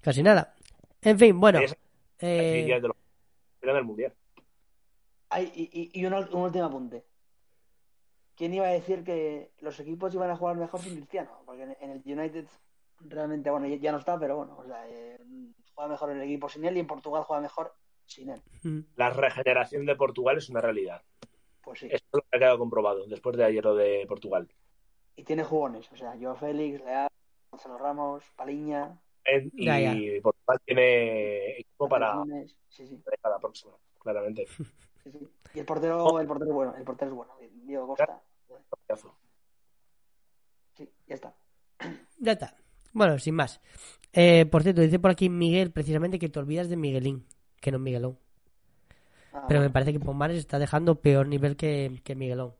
Casi 0.00 0.22
nada. 0.22 0.54
En 1.00 1.18
fin, 1.18 1.38
bueno. 1.38 1.58
Es- 1.60 1.76
eh, 2.18 2.64
de 2.80 2.90
era 3.62 3.74
del 3.74 3.84
mundial. 3.84 4.12
Ay, 5.28 5.50
y, 5.54 5.62
y- 5.72 6.00
y 6.00 6.06
un, 6.06 6.14
último 6.14 6.64
apunte. 6.64 7.04
¿Quién 8.36 8.54
iba 8.54 8.66
a 8.66 8.70
decir 8.70 9.04
que 9.04 9.52
los 9.60 9.78
equipos 9.80 10.14
iban 10.14 10.30
a 10.30 10.36
jugar 10.36 10.56
mejor 10.56 10.80
sin 10.80 10.96
Cristiano? 10.96 11.30
Porque 11.46 11.62
en, 11.62 11.76
en 11.80 11.90
el 11.90 12.02
United 12.04 12.46
realmente, 13.00 13.50
bueno, 13.50 13.66
ya, 13.66 13.76
ya 13.76 13.92
no 13.92 13.98
está, 13.98 14.18
pero 14.18 14.36
bueno, 14.36 14.56
o 14.58 14.64
sea, 14.64 14.88
eh, 14.88 15.18
juega 15.74 15.90
mejor 15.90 16.10
el 16.10 16.22
equipo 16.22 16.48
sin 16.48 16.64
él 16.64 16.76
y 16.76 16.80
en 16.80 16.86
Portugal 16.86 17.22
juega 17.24 17.42
mejor 17.42 17.74
sin 18.06 18.30
él. 18.30 18.42
La 18.96 19.10
regeneración 19.10 19.86
de 19.86 19.96
Portugal 19.96 20.38
es 20.38 20.48
una 20.48 20.60
realidad. 20.60 21.02
Pues 21.62 21.80
sí. 21.80 21.88
Esto 21.90 22.18
lo 22.18 22.24
ha 22.32 22.38
quedado 22.38 22.58
comprobado 22.58 23.06
después 23.06 23.36
de 23.36 23.44
ayer 23.44 23.64
lo 23.64 23.74
de 23.76 24.04
Portugal. 24.08 24.48
Y 25.16 25.24
tiene 25.24 25.44
jugones, 25.44 25.90
o 25.92 25.96
sea, 25.96 26.16
Joao 26.20 26.36
Félix, 26.36 26.82
Leal, 26.84 27.08
Gonzalo 27.50 27.78
Ramos, 27.78 28.24
Paliña, 28.36 28.98
y 29.52 29.66
Ya, 29.66 29.78
ya. 29.78 30.22
Portugal 30.22 30.60
tiene 30.64 31.58
equipo 31.60 31.88
para 31.88 32.22
sí, 32.68 33.02
la 33.22 33.38
próxima, 33.38 33.72
claramente. 34.00 34.46
sí, 35.04 35.10
sí. 35.10 35.28
Y 35.54 35.60
el 35.60 35.66
portero, 35.66 36.18
el 36.18 36.26
portero 36.26 36.50
es 36.50 36.54
bueno, 36.54 36.74
el 36.76 36.84
portero 36.84 37.10
es 37.10 37.16
bueno, 37.16 37.32
Diego 37.64 37.88
Costa. 37.88 38.22
Sí, 40.74 40.90
ya 41.06 41.14
está. 41.14 41.34
Ya 42.18 42.32
está. 42.32 42.56
Bueno, 42.92 43.18
sin 43.18 43.34
más. 43.34 43.60
Eh, 44.12 44.46
por 44.46 44.62
cierto, 44.62 44.80
dice 44.80 44.98
por 44.98 45.10
aquí 45.10 45.28
Miguel 45.28 45.72
precisamente 45.72 46.18
que 46.18 46.28
te 46.28 46.38
olvidas 46.38 46.68
de 46.68 46.76
Miguelín, 46.76 47.26
que 47.60 47.70
no 47.70 47.78
Miguelón. 47.78 48.18
Ah, 49.32 49.44
Pero 49.48 49.60
me 49.60 49.70
parece 49.70 49.92
que 49.92 50.00
Pomares 50.00 50.36
está 50.36 50.58
dejando 50.58 51.00
peor 51.00 51.26
nivel 51.26 51.56
que, 51.56 52.00
que 52.04 52.14
Miguelón. 52.14 52.54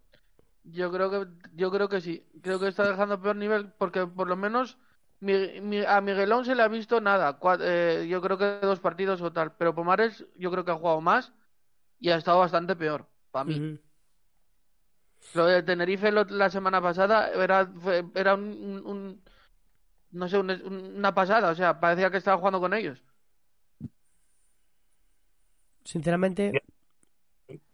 Yo 0.64 0.90
creo 0.92 1.10
que, 1.10 1.26
yo 1.54 1.70
creo 1.70 1.88
que 1.88 2.00
sí. 2.00 2.26
Creo 2.42 2.58
que 2.60 2.68
está 2.68 2.88
dejando 2.88 3.20
peor 3.20 3.36
nivel 3.36 3.72
porque 3.78 4.06
por 4.06 4.28
lo 4.28 4.36
menos 4.36 4.78
Mi- 5.20 5.60
Mi- 5.60 5.84
a 5.84 6.00
Miguelón 6.00 6.44
se 6.44 6.56
le 6.56 6.62
ha 6.62 6.68
visto 6.68 7.00
nada. 7.00 7.38
cua- 7.38 7.58
eh, 7.60 8.08
yo 8.08 8.20
creo 8.20 8.36
que 8.38 8.58
dos 8.60 8.80
partidos 8.80 9.22
o 9.22 9.32
tal. 9.32 9.54
Pero 9.56 9.72
Pomares 9.72 10.26
yo 10.36 10.50
creo 10.50 10.64
que 10.64 10.72
ha 10.72 10.74
jugado 10.74 11.00
más 11.00 11.32
y 12.00 12.10
ha 12.10 12.16
estado 12.16 12.40
bastante 12.40 12.74
peor. 12.74 13.06
Para 13.30 13.44
mí. 13.44 13.54
Lo 15.34 15.46
de 15.46 15.62
Tenerife 15.62 16.10
lo- 16.10 16.24
la 16.24 16.50
semana 16.50 16.82
pasada 16.82 17.30
era, 17.30 17.66
fue- 17.66 18.04
era 18.16 18.34
un, 18.34 18.42
un- 18.42 18.86
un- 18.86 19.22
no 20.10 20.28
sé, 20.28 20.38
un- 20.38 20.50
un- 20.50 20.96
una 20.96 21.14
pasada, 21.14 21.50
o 21.50 21.54
sea, 21.54 21.78
parecía 21.78 22.10
que 22.10 22.16
estaba 22.16 22.38
jugando 22.38 22.58
con 22.58 22.74
ellos. 22.74 23.00
Sinceramente, 25.84 26.62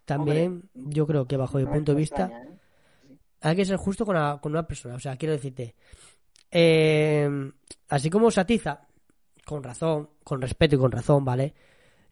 también 0.04 0.68
yo 0.74 1.06
creo 1.06 1.26
que 1.26 1.36
bajo 1.36 1.58
mi 1.58 1.66
punto 1.66 1.92
de 1.92 1.96
vista 1.98 2.24
extraña. 2.24 2.47
Hay 3.40 3.56
que 3.56 3.64
ser 3.64 3.76
justo 3.76 4.04
con 4.04 4.16
una, 4.16 4.66
persona. 4.66 4.94
O 4.94 5.00
sea, 5.00 5.16
quiero 5.16 5.34
decirte, 5.34 5.74
eh, 6.50 7.28
así 7.88 8.10
como 8.10 8.30
Satiza, 8.30 8.86
con 9.44 9.62
razón, 9.62 10.10
con 10.24 10.40
respeto 10.40 10.76
y 10.76 10.78
con 10.78 10.92
razón, 10.92 11.24
¿vale? 11.24 11.54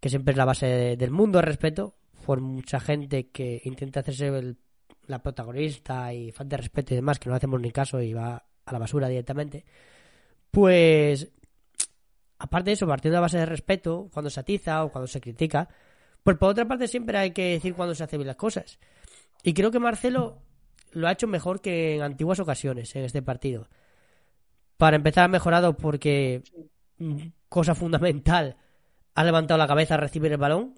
Que 0.01 0.09
siempre 0.09 0.33
es 0.33 0.39
la 0.39 0.45
base 0.45 0.67
de- 0.67 0.97
del 0.97 1.11
mundo, 1.11 1.39
el 1.39 1.47
respeto, 1.47 1.97
por 2.25 2.41
mucha 2.41 2.81
gente 2.81 3.31
que 3.31 3.61
intenta 3.65 4.01
hacerse 4.01 4.57
la 5.07 5.23
protagonista 5.23 6.13
y 6.13 6.33
falta 6.33 6.57
de 6.57 6.63
respeto 6.63 6.95
y 6.95 6.97
demás, 6.97 7.19
que 7.19 7.29
no 7.29 7.37
hacemos 7.37 7.61
ni 7.61 7.71
caso 7.71 8.01
y 8.03 8.13
va 8.13 8.45
a 8.65 8.73
la 8.73 8.79
basura 8.79 9.09
directamente. 9.09 9.65
Pues, 10.51 11.31
aparte 12.39 12.71
de 12.71 12.75
eso, 12.75 12.87
partiendo 12.87 13.15
de 13.15 13.19
la 13.19 13.21
base 13.23 13.39
de 13.39 13.47
respeto, 13.47 14.09
cuando 14.13 14.31
se 14.31 14.41
atiza 14.41 14.85
o 14.85 14.91
cuando 14.91 15.07
se 15.07 15.21
critica, 15.21 15.69
pues 16.23 16.37
por 16.37 16.51
otra 16.51 16.67
parte 16.67 16.89
siempre 16.89 17.19
hay 17.19 17.31
que 17.31 17.53
decir 17.53 17.75
cuando 17.75 17.95
se 17.95 18.03
hacen 18.03 18.19
bien 18.19 18.27
las 18.27 18.37
cosas. 18.37 18.79
Y 19.43 19.55
creo 19.55 19.71
que 19.71 19.79
Marcelo 19.79 20.39
lo 20.97 21.09
ha 21.09 21.13
hecho 21.13 21.27
mejor 21.27 21.61
que 21.61 21.97
en 21.97 22.03
antiguas 22.03 22.41
ocasiones 22.41 22.97
en 22.97 23.05
este 23.05 23.21
partido. 23.21 23.69
Para 24.79 24.97
empezar, 24.97 25.25
ha 25.25 25.29
mejorado 25.29 25.77
porque, 25.77 26.43
mm, 26.97 27.19
cosa 27.51 27.75
fundamental, 27.75 28.57
ha 29.15 29.25
levantado 29.25 29.59
la 29.59 29.67
cabeza 29.67 29.95
a 29.95 29.99
recibir 29.99 30.33
el 30.33 30.39
balón, 30.39 30.75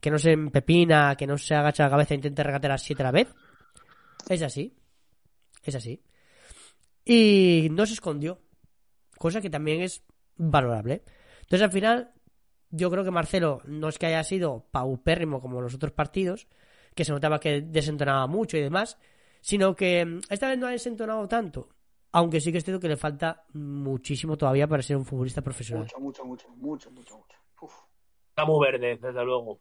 que 0.00 0.10
no 0.10 0.18
se 0.18 0.32
empepina, 0.32 1.14
que 1.16 1.26
no 1.26 1.36
se 1.36 1.54
agacha 1.54 1.84
la 1.84 1.90
cabeza 1.90 2.14
e 2.14 2.16
intente 2.16 2.42
regatear 2.42 2.80
siete 2.80 3.02
a 3.02 3.04
la 3.04 3.12
vez. 3.12 3.34
Es 4.30 4.40
así. 4.40 4.74
Es 5.62 5.74
así. 5.74 6.02
Y 7.04 7.68
no 7.70 7.84
se 7.84 7.92
escondió, 7.92 8.40
cosa 9.18 9.42
que 9.42 9.50
también 9.50 9.82
es 9.82 10.04
valorable. 10.36 11.04
Entonces, 11.42 11.62
al 11.62 11.72
final, 11.72 12.14
yo 12.70 12.90
creo 12.90 13.04
que 13.04 13.10
Marcelo 13.10 13.60
no 13.66 13.90
es 13.90 13.98
que 13.98 14.06
haya 14.06 14.24
sido 14.24 14.68
paupérrimo 14.70 15.42
como 15.42 15.60
los 15.60 15.74
otros 15.74 15.92
partidos, 15.92 16.48
que 16.94 17.04
se 17.04 17.12
notaba 17.12 17.40
que 17.40 17.60
desentonaba 17.60 18.26
mucho 18.26 18.56
y 18.56 18.62
demás, 18.62 18.96
sino 19.44 19.76
que 19.76 20.06
mm, 20.06 20.20
esta 20.30 20.48
vez 20.48 20.58
no 20.58 20.66
ha 20.66 20.70
desentonado 20.70 21.28
tanto. 21.28 21.68
Aunque 22.12 22.40
sí 22.40 22.50
que 22.50 22.58
es 22.58 22.64
cierto 22.64 22.80
que 22.80 22.88
le 22.88 22.96
falta 22.96 23.44
muchísimo 23.52 24.38
todavía 24.38 24.66
para 24.66 24.82
ser 24.82 24.96
un 24.96 25.04
futbolista 25.04 25.42
profesional. 25.42 25.84
Mucho, 25.84 26.00
mucho, 26.00 26.24
mucho, 26.24 26.48
mucho, 26.56 26.90
mucho, 26.90 27.18
mucho. 27.18 27.38
Uf. 27.60 27.74
Está 28.30 28.46
muy 28.46 28.66
verde, 28.66 28.96
desde 28.96 29.22
luego. 29.22 29.60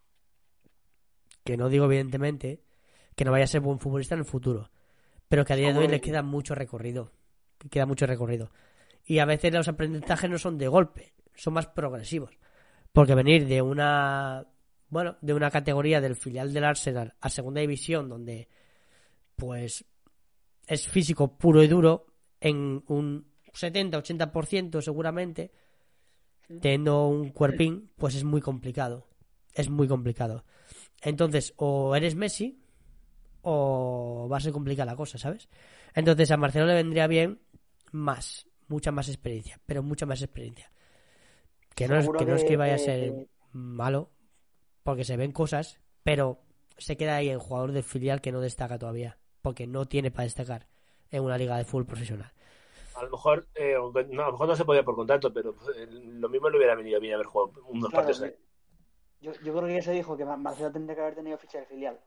Que 1.43 1.58
no 1.58 1.67
digo, 1.67 1.84
evidentemente, 1.86 2.63
que 3.13 3.26
no 3.26 3.32
vaya 3.32 3.43
a 3.43 3.48
ser 3.48 3.60
buen 3.60 3.78
futbolista 3.78 4.15
en 4.15 4.19
el 4.19 4.26
futuro. 4.26 4.72
Pero 5.28 5.43
que 5.43 5.52
a 5.52 5.58
día 5.58 5.74
de 5.74 5.80
hoy 5.80 5.88
le 5.89 6.00
queda 6.00 6.22
mucho 6.22 6.56
recorrido. 6.56 7.12
Que 7.58 7.67
queda 7.67 7.86
mucho 7.86 8.06
recorrido. 8.06 8.52
Y 9.06 9.19
a 9.19 9.26
veces 9.26 9.54
los 9.54 9.67
aprendizajes 9.67 10.30
no 10.30 10.38
son 10.38 10.58
de 10.58 10.69
golpe, 10.69 11.13
son 11.36 11.56
más 11.56 11.67
progresivos. 11.67 12.39
Porque 12.93 13.15
venir 13.15 13.48
de 13.48 13.62
una. 13.62 14.48
Bueno, 14.88 15.17
de 15.19 15.34
una 15.34 15.52
categoría 15.52 16.00
del 16.00 16.15
filial 16.15 16.54
del 16.54 16.63
Arsenal 16.63 17.15
a 17.19 17.30
segunda 17.30 17.60
división, 17.60 18.08
donde 18.08 18.48
pues 19.36 19.86
es 20.67 20.88
físico 20.88 21.38
puro 21.38 21.63
y 21.63 21.67
duro, 21.67 22.06
en 22.39 22.84
un 22.88 23.28
70-80% 23.54 24.82
seguramente, 24.82 25.52
teniendo 26.62 27.08
un 27.08 27.30
cuerpín, 27.30 27.91
pues 27.98 28.15
es 28.15 28.24
muy 28.24 28.41
complicado. 28.41 29.08
Es 29.54 29.69
muy 29.69 29.88
complicado. 29.88 30.46
Entonces, 31.02 31.54
o 31.58 31.96
eres 31.96 32.15
Messi, 32.15 32.60
o 33.41 34.28
va 34.32 34.38
a 34.38 34.39
ser 34.39 34.52
complicada 34.52 34.91
la 34.91 34.98
cosa, 34.98 35.17
¿sabes? 35.17 35.50
Entonces 35.93 36.32
a 36.32 36.38
Marcelo 36.38 36.65
le 36.65 36.74
vendría 36.74 37.08
bien 37.08 37.41
más, 37.91 38.48
mucha 38.67 38.91
más 38.91 39.10
experiencia, 39.10 39.60
pero 39.65 39.84
mucha 39.84 40.06
más 40.06 40.22
experiencia. 40.22 40.72
Que 41.76 41.88
no 41.88 41.98
es 41.98 42.08
que, 42.17 42.26
no 42.26 42.36
es 42.36 42.43
que- 42.43 42.58
vaya 42.58 42.76
a 42.76 42.80
ser 42.80 43.28
malo, 43.52 44.12
porque 44.84 45.04
se 45.04 45.17
ven 45.17 45.32
cosas, 45.32 45.80
pero 46.04 46.41
se 46.78 46.98
queda 46.98 47.17
ahí 47.17 47.30
el 47.30 47.39
jugador 47.39 47.72
de 47.74 47.84
filial 47.84 48.22
que 48.22 48.32
no 48.32 48.41
destaca 48.41 48.80
todavía, 48.80 49.17
porque 49.43 49.67
no 49.67 49.86
tiene 49.86 50.10
para 50.10 50.23
destacar 50.23 50.65
en 51.12 51.21
una 51.23 51.38
liga 51.38 51.58
de 51.58 51.65
fútbol 51.65 51.86
profesional. 51.86 52.32
A 52.95 53.03
lo 53.03 53.12
mejor, 53.12 53.45
eh, 53.56 53.75
no, 54.10 54.23
a 54.23 54.25
lo 54.27 54.32
mejor 54.32 54.47
no 54.47 54.56
se 54.56 54.65
podía 54.65 54.84
por 54.84 54.95
contrato, 54.95 55.32
pero 55.34 55.53
eh, 55.75 55.86
lo 55.91 56.29
mismo 56.29 56.49
le 56.49 56.58
hubiera 56.58 56.75
venido 56.75 56.99
bien 56.99 57.15
haber 57.15 57.25
jugado 57.27 57.51
unos 57.67 57.89
Claro, 57.91 58.08
partidos 58.08 58.21
de 58.21 58.38
yo, 59.19 59.32
yo 59.43 59.53
creo 59.53 59.67
que 59.67 59.73
ya 59.75 59.82
se 59.82 59.91
dijo 59.91 60.17
que 60.17 60.25
Mar- 60.25 60.38
Marcelo 60.38 60.71
tendría 60.71 60.95
que 60.95 61.01
haber 61.01 61.15
tenido 61.15 61.38
ficha 61.38 61.60
de 61.60 61.65
filial. 61.65 61.99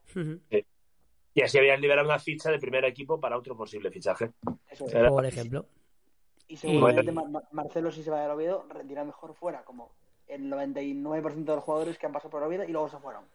Y 1.33 1.41
así 1.41 1.57
habían 1.59 1.79
liberado 1.81 2.07
una 2.07 2.19
ficha 2.19 2.49
de 2.51 2.57
primer 2.59 2.83
equipo 2.85 3.19
para 3.19 3.37
otro 3.37 3.55
posible 3.55 3.91
fichaje. 3.91 4.31
Eso 4.69 4.85
es. 4.87 4.93
Era- 4.93 5.09
Por 5.09 5.25
ejemplo. 5.25 5.65
Y 6.47 6.57
seguramente 6.57 7.11
Y- 7.11 7.13
Mar- 7.13 7.29
Mar- 7.29 7.47
Marcelo, 7.51 7.91
si 7.91 8.01
se 8.03 8.09
va 8.11 8.21
del 8.21 8.31
Oviedo, 8.31 8.65
rendirá 8.69 9.03
mejor 9.03 9.33
fuera, 9.35 9.63
como 9.63 9.91
el 10.27 10.49
99% 10.49 11.51
de 11.51 11.55
los 11.55 11.63
jugadores 11.63 11.97
que 11.99 12.05
han 12.05 12.11
pasado 12.11 12.29
por 12.31 12.41
el 12.41 12.47
Oviedo 12.47 12.63
y 12.63 12.71
luego 12.71 12.89
se 12.89 12.97
fueron. 12.97 13.25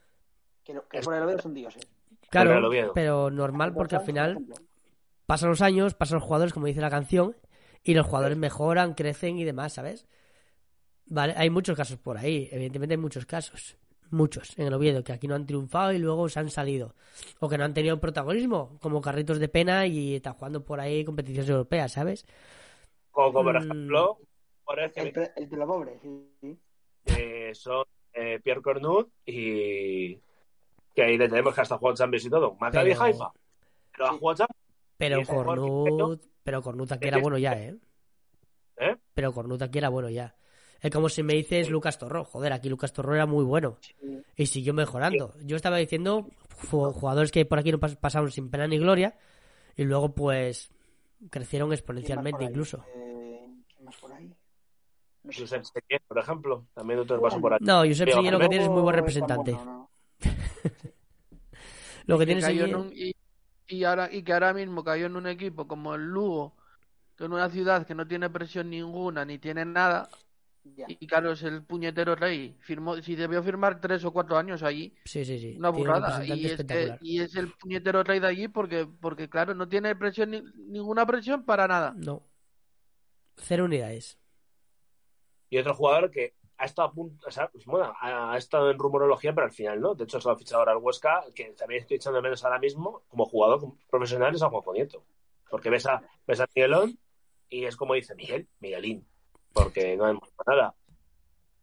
Que, 0.65 0.75
lo- 0.75 0.89
que 0.89 0.99
Es- 0.99 1.05
fuera 1.05 1.19
del 1.21 1.27
Oviedo 1.29 1.43
son 1.43 1.55
dioses. 1.55 1.87
Claro, 2.33 2.71
pero 2.95 3.31
normal 3.31 3.75
porque 3.77 3.97
al 3.97 4.03
final 4.03 4.47
pasan 5.27 5.51
los 5.51 5.63
años, 5.63 5.95
pasan 5.95 6.17
los 6.17 6.25
jugadores, 6.25 6.53
como 6.53 6.67
dice 6.67 6.81
la 6.81 6.91
canción, 6.91 7.37
y 7.85 7.95
los 7.95 8.07
jugadores 8.07 8.39
mejoran, 8.39 8.95
crecen 8.95 9.39
y 9.39 9.45
demás, 9.45 9.75
¿sabes? 9.75 10.07
Vale, 11.07 11.35
hay 11.37 11.51
muchos 11.51 11.77
casos 11.77 11.99
por 11.99 12.17
ahí, 12.17 12.49
evidentemente 12.53 12.95
hay 12.95 12.99
muchos 13.01 13.27
casos, 13.27 13.77
muchos 14.11 14.59
en 14.59 14.67
el 14.69 14.75
Oviedo, 14.75 15.05
que 15.05 15.13
aquí 15.13 15.29
no 15.29 15.35
han 15.35 15.47
triunfado 15.47 15.93
y 15.93 15.99
luego 15.99 16.29
se 16.29 16.41
han 16.41 16.49
salido, 16.51 16.95
o 17.41 17.49
que 17.49 17.59
no 17.59 17.65
han 17.65 17.75
tenido 17.75 18.01
protagonismo, 18.01 18.79
como 18.81 19.01
carritos 19.01 19.39
de 19.39 19.49
pena 19.49 19.87
y 19.87 20.17
están 20.17 20.35
jugando 20.35 20.65
por 20.65 20.81
ahí 20.81 21.05
competiciones 21.05 21.51
europeas, 21.51 21.93
¿sabes? 21.93 22.25
Como, 23.11 23.33
por 23.33 23.57
Mm. 23.57 23.57
ejemplo, 23.57 24.19
por 24.65 24.79
El, 24.81 24.91
ejemplo 24.91 25.23
pe- 25.23 25.33
el 25.37 25.49
pobre, 25.49 25.99
sí. 26.03 26.09
sí. 26.41 26.59
eh, 27.07 27.51
son 27.55 27.85
eh, 28.15 28.41
Pierre 28.43 28.63
Cornut 28.63 29.11
y 29.27 30.19
que 30.95 31.03
ahí 31.03 31.17
le 31.19 31.29
tenemos 31.29 31.55
que 31.55 31.61
hasta 31.61 31.79
jugado 31.79 31.97
Champions 31.97 32.25
y 32.27 32.31
todo. 32.31 32.55
Maccabi 32.61 32.91
Pero- 32.91 33.03
Haifa. 33.03 33.33
Pero 33.93 34.07
ha 34.07 34.13
jugado 34.13 34.37
Champions. 34.39 34.63
Pero 34.99 35.23
Cornut, 35.27 36.23
pero 36.43 36.63
Cornut 36.63 36.93
aquí 36.93 37.09
era 37.09 37.19
bueno 37.19 37.39
ya, 37.39 37.53
¿eh? 37.55 37.77
¿Eh? 38.79 38.97
Pero 39.15 39.33
Cornut 39.33 39.61
aquí 39.63 39.79
era 39.79 39.89
bueno 39.89 40.09
ya. 40.09 40.35
Es 40.81 40.91
como 40.91 41.09
si 41.09 41.23
me 41.23 41.35
dices 41.35 41.71
Lucas 41.71 41.99
Torró. 41.99 42.25
Joder, 42.25 42.53
aquí 42.53 42.69
Lucas 42.69 42.93
Torró 42.93 43.15
era 43.15 43.27
muy 43.27 43.45
bueno. 43.45 43.79
Y 44.37 44.47
siguió 44.47 44.75
mejorando. 44.75 45.35
Yo 45.45 45.57
estaba 45.57 45.77
diciendo 45.77 46.27
ju- 46.71 46.93
jugadores 46.93 47.31
que 47.31 47.45
por 47.45 47.59
aquí 47.59 47.71
no 47.71 47.79
pas- 47.79 47.97
pasaron 47.97 48.31
sin 48.33 48.51
pena 48.51 48.67
ni 48.67 48.79
gloria. 48.79 49.17
Y 49.77 49.85
luego, 49.85 50.13
pues, 50.15 50.71
crecieron 51.31 51.67
¿Quién 51.67 51.71
más 51.71 51.79
exponencialmente 51.79 52.45
incluso. 52.45 52.85
Eh, 52.95 53.47
¿Quién 53.69 53.85
más 53.85 53.97
por 53.97 54.13
ahí? 54.13 54.35
Josep 55.25 55.63
Sequer, 55.63 56.01
por 56.09 56.19
ejemplo. 56.19 56.67
También 56.75 56.99
otro 57.01 57.21
pasó 57.21 57.41
por 57.41 57.55
aquí. 57.55 57.65
No, 57.65 57.79
Josep 57.87 58.09
Sillé 58.11 58.31
lo 58.33 58.39
que 58.41 58.49
tiene 58.49 58.65
es 58.65 58.71
muy 58.71 58.83
buen 58.83 58.97
representante. 58.97 59.57
Lo 62.07 62.19
que 62.19 62.25
Y 62.25 62.27
tiene 62.27 62.41
cayó 62.41 62.65
en 62.65 62.75
un- 62.75 62.93
y, 62.95 63.15
y 63.69 63.85
ahora, 63.85 64.13
y 64.13 64.23
que 64.23 64.33
ahora 64.33 64.53
mismo 64.53 64.83
cayó 64.85 65.07
en 65.07 65.17
un 65.17 65.27
equipo 65.27 65.67
como 65.69 65.95
el 65.95 66.03
Lugo, 66.03 66.57
que 67.17 67.25
en 67.25 67.33
una 67.33 67.49
ciudad 67.51 67.87
que 67.87 67.95
no 67.95 68.07
tiene 68.07 68.29
presión 68.31 68.71
ninguna 68.71 69.25
ni 69.25 69.39
tiene 69.39 69.65
nada, 69.65 70.09
Ya. 70.65 70.87
y 70.89 71.07
claro, 71.07 71.33
es 71.33 71.43
el 71.43 71.63
puñetero 71.65 72.15
rey. 72.17 72.57
Firmó, 72.61 72.97
si 73.03 73.15
debió 73.17 73.43
firmar 73.43 73.81
tres 73.81 74.05
o 74.05 74.13
cuatro 74.13 74.37
años 74.37 74.63
allí, 74.63 74.95
Sí, 75.05 75.25
sí, 75.25 75.39
sí. 75.39 75.55
una 75.59 75.71
burrada. 75.71 76.25
Y 76.25 76.33
es, 76.33 76.39
que- 76.41 76.47
espectacular. 76.53 76.99
y 77.03 77.21
es 77.21 77.35
el 77.37 77.53
puñetero 77.53 78.03
rey 78.03 78.19
de 78.21 78.27
allí 78.27 78.49
porque, 78.49 78.87
porque 79.01 79.29
claro, 79.29 79.55
no 79.55 79.69
tiene 79.69 79.95
presión 79.97 80.31
ni- 80.31 80.43
ninguna 80.69 81.07
presión 81.07 81.45
para 81.45 81.67
nada. 81.69 81.95
No. 81.97 82.27
Cero 83.37 83.65
unidades. 83.65 84.19
Y 85.51 85.59
otro 85.59 85.75
jugador 85.75 86.11
que 86.11 86.35
ha 86.63 86.67
estado 86.67 86.89
a 86.89 86.93
punto, 86.93 87.27
o 87.27 87.31
sea, 87.31 87.49
pues, 87.49 87.65
bueno, 87.67 87.93
ha, 88.01 88.33
ha 88.33 88.37
estado 88.37 88.71
en 88.71 88.79
rumorología, 88.79 89.35
pero 89.35 89.47
al 89.47 89.53
final 89.53 89.81
no. 89.81 89.95
De 89.95 90.05
hecho, 90.05 90.21
se 90.21 90.29
lo 90.29 90.35
ha 90.35 90.39
fichado 90.39 90.61
ahora 90.61 90.73
el 90.73 90.79
Huesca, 90.79 91.25
que 91.35 91.53
también 91.53 91.83
estoy 91.83 91.97
echando 91.97 92.17
de 92.19 92.23
menos 92.23 92.45
ahora 92.45 92.59
mismo 92.59 93.03
como 93.09 93.25
jugador 93.27 93.61
como 93.61 93.77
profesional 93.91 94.35
es 94.35 94.43
a 94.43 94.49
Juanjo 94.49 94.73
Nieto. 94.73 95.03
Porque 95.51 95.69
ves 95.71 95.87
a, 95.87 96.03
ves 96.27 96.41
a 96.41 96.47
Miguelón 96.55 96.99
y 97.51 97.65
es 97.65 97.77
como 97.77 97.95
dice 97.95 98.15
Miguel, 98.15 98.49
Miguelín. 98.61 99.07
Porque 99.53 99.97
no 99.97 100.07
hay 100.07 100.17
nada. 100.47 100.75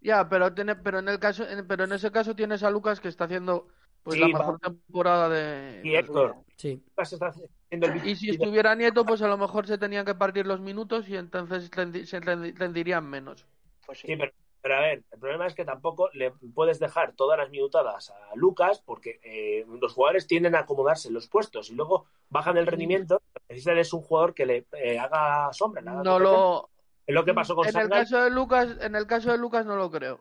Ya, 0.02 0.30
pero 0.30 0.54
tiene, 0.54 0.76
pero 0.76 1.00
en 1.00 1.10
el 1.10 1.20
caso, 1.20 1.48
en- 1.48 1.68
pero 1.68 1.84
en 1.86 1.92
ese 1.94 2.12
caso 2.12 2.36
tienes 2.36 2.64
a 2.64 2.70
Lucas 2.70 3.00
que 3.00 3.08
está 3.08 3.26
haciendo 3.26 3.68
pues 4.04 4.16
Sí, 4.16 4.22
la 4.22 4.28
va. 4.28 4.40
mejor 4.40 4.60
temporada 4.60 5.28
de, 5.30 5.82
su 5.82 5.88
Héctor. 5.90 6.36
Sí. 6.56 6.82
se 7.04 7.16
está 7.16 7.28
haciendo 7.28 7.88
el 7.88 8.08
Y 8.08 8.16
si 8.16 8.30
estuviera 8.30 8.74
Nieto, 8.76 9.06
pues 9.06 9.22
a 9.22 9.28
lo 9.28 9.38
mejor 9.38 9.68
se 9.68 9.78
tenían 9.78 10.06
que 10.06 10.16
partir 10.16 10.46
los 10.48 10.62
minutos 10.62 11.10
y 11.10 11.18
entonces 11.18 11.70
rendi- 11.72 12.06
se 12.06 12.22
rendi- 12.22 12.56
rendirían 12.56 13.06
menos. 13.10 13.46
Pues 13.86 14.00
sí. 14.00 14.08
Sí, 14.08 14.16
pero, 14.16 14.32
pero 14.62 14.76
a 14.76 14.82
ver, 14.82 15.04
el 15.12 15.20
problema 15.20 15.48
es 15.48 15.56
que 15.56 15.64
tampoco 15.66 16.10
le 16.14 16.32
puedes 16.54 16.80
dejar 16.80 17.14
todas 17.14 17.38
las 17.38 17.50
minutadas 17.50 18.10
a 18.12 18.36
Lucas 18.36 18.82
porque 18.86 19.20
eh, 19.24 19.66
los 19.80 19.94
jugadores 19.94 20.28
tienden 20.28 20.56
a 20.56 20.60
acomodarse 20.60 21.08
en 21.08 21.14
los 21.14 21.28
puestos 21.28 21.70
y 21.70 21.76
luego 21.76 22.06
bajan 22.30 22.58
el 22.58 22.68
rendimiento. 22.68 23.22
Necesitan 23.48 23.78
es 23.78 23.94
un 23.94 24.02
jugador 24.02 24.34
que 24.34 24.46
le 24.46 24.66
eh, 24.74 25.00
haga 25.00 25.52
sombra. 25.54 25.82
le 25.82 25.90
haga 25.90 26.04
No 26.04 26.20
lo, 26.20 26.70
Es 27.06 27.16
lo 27.16 27.24
que 27.26 27.34
pasó 27.34 27.56
con 27.56 27.68
en 27.68 27.78
el 27.78 27.90
caso 27.90 28.22
de 28.24 28.30
Lucas, 28.30 28.78
en 28.82 28.96
el 28.96 29.08
caso 29.08 29.32
de 29.32 29.38
Lucas 29.38 29.66
no 29.66 29.76
lo 29.76 29.90
creo. 29.90 30.20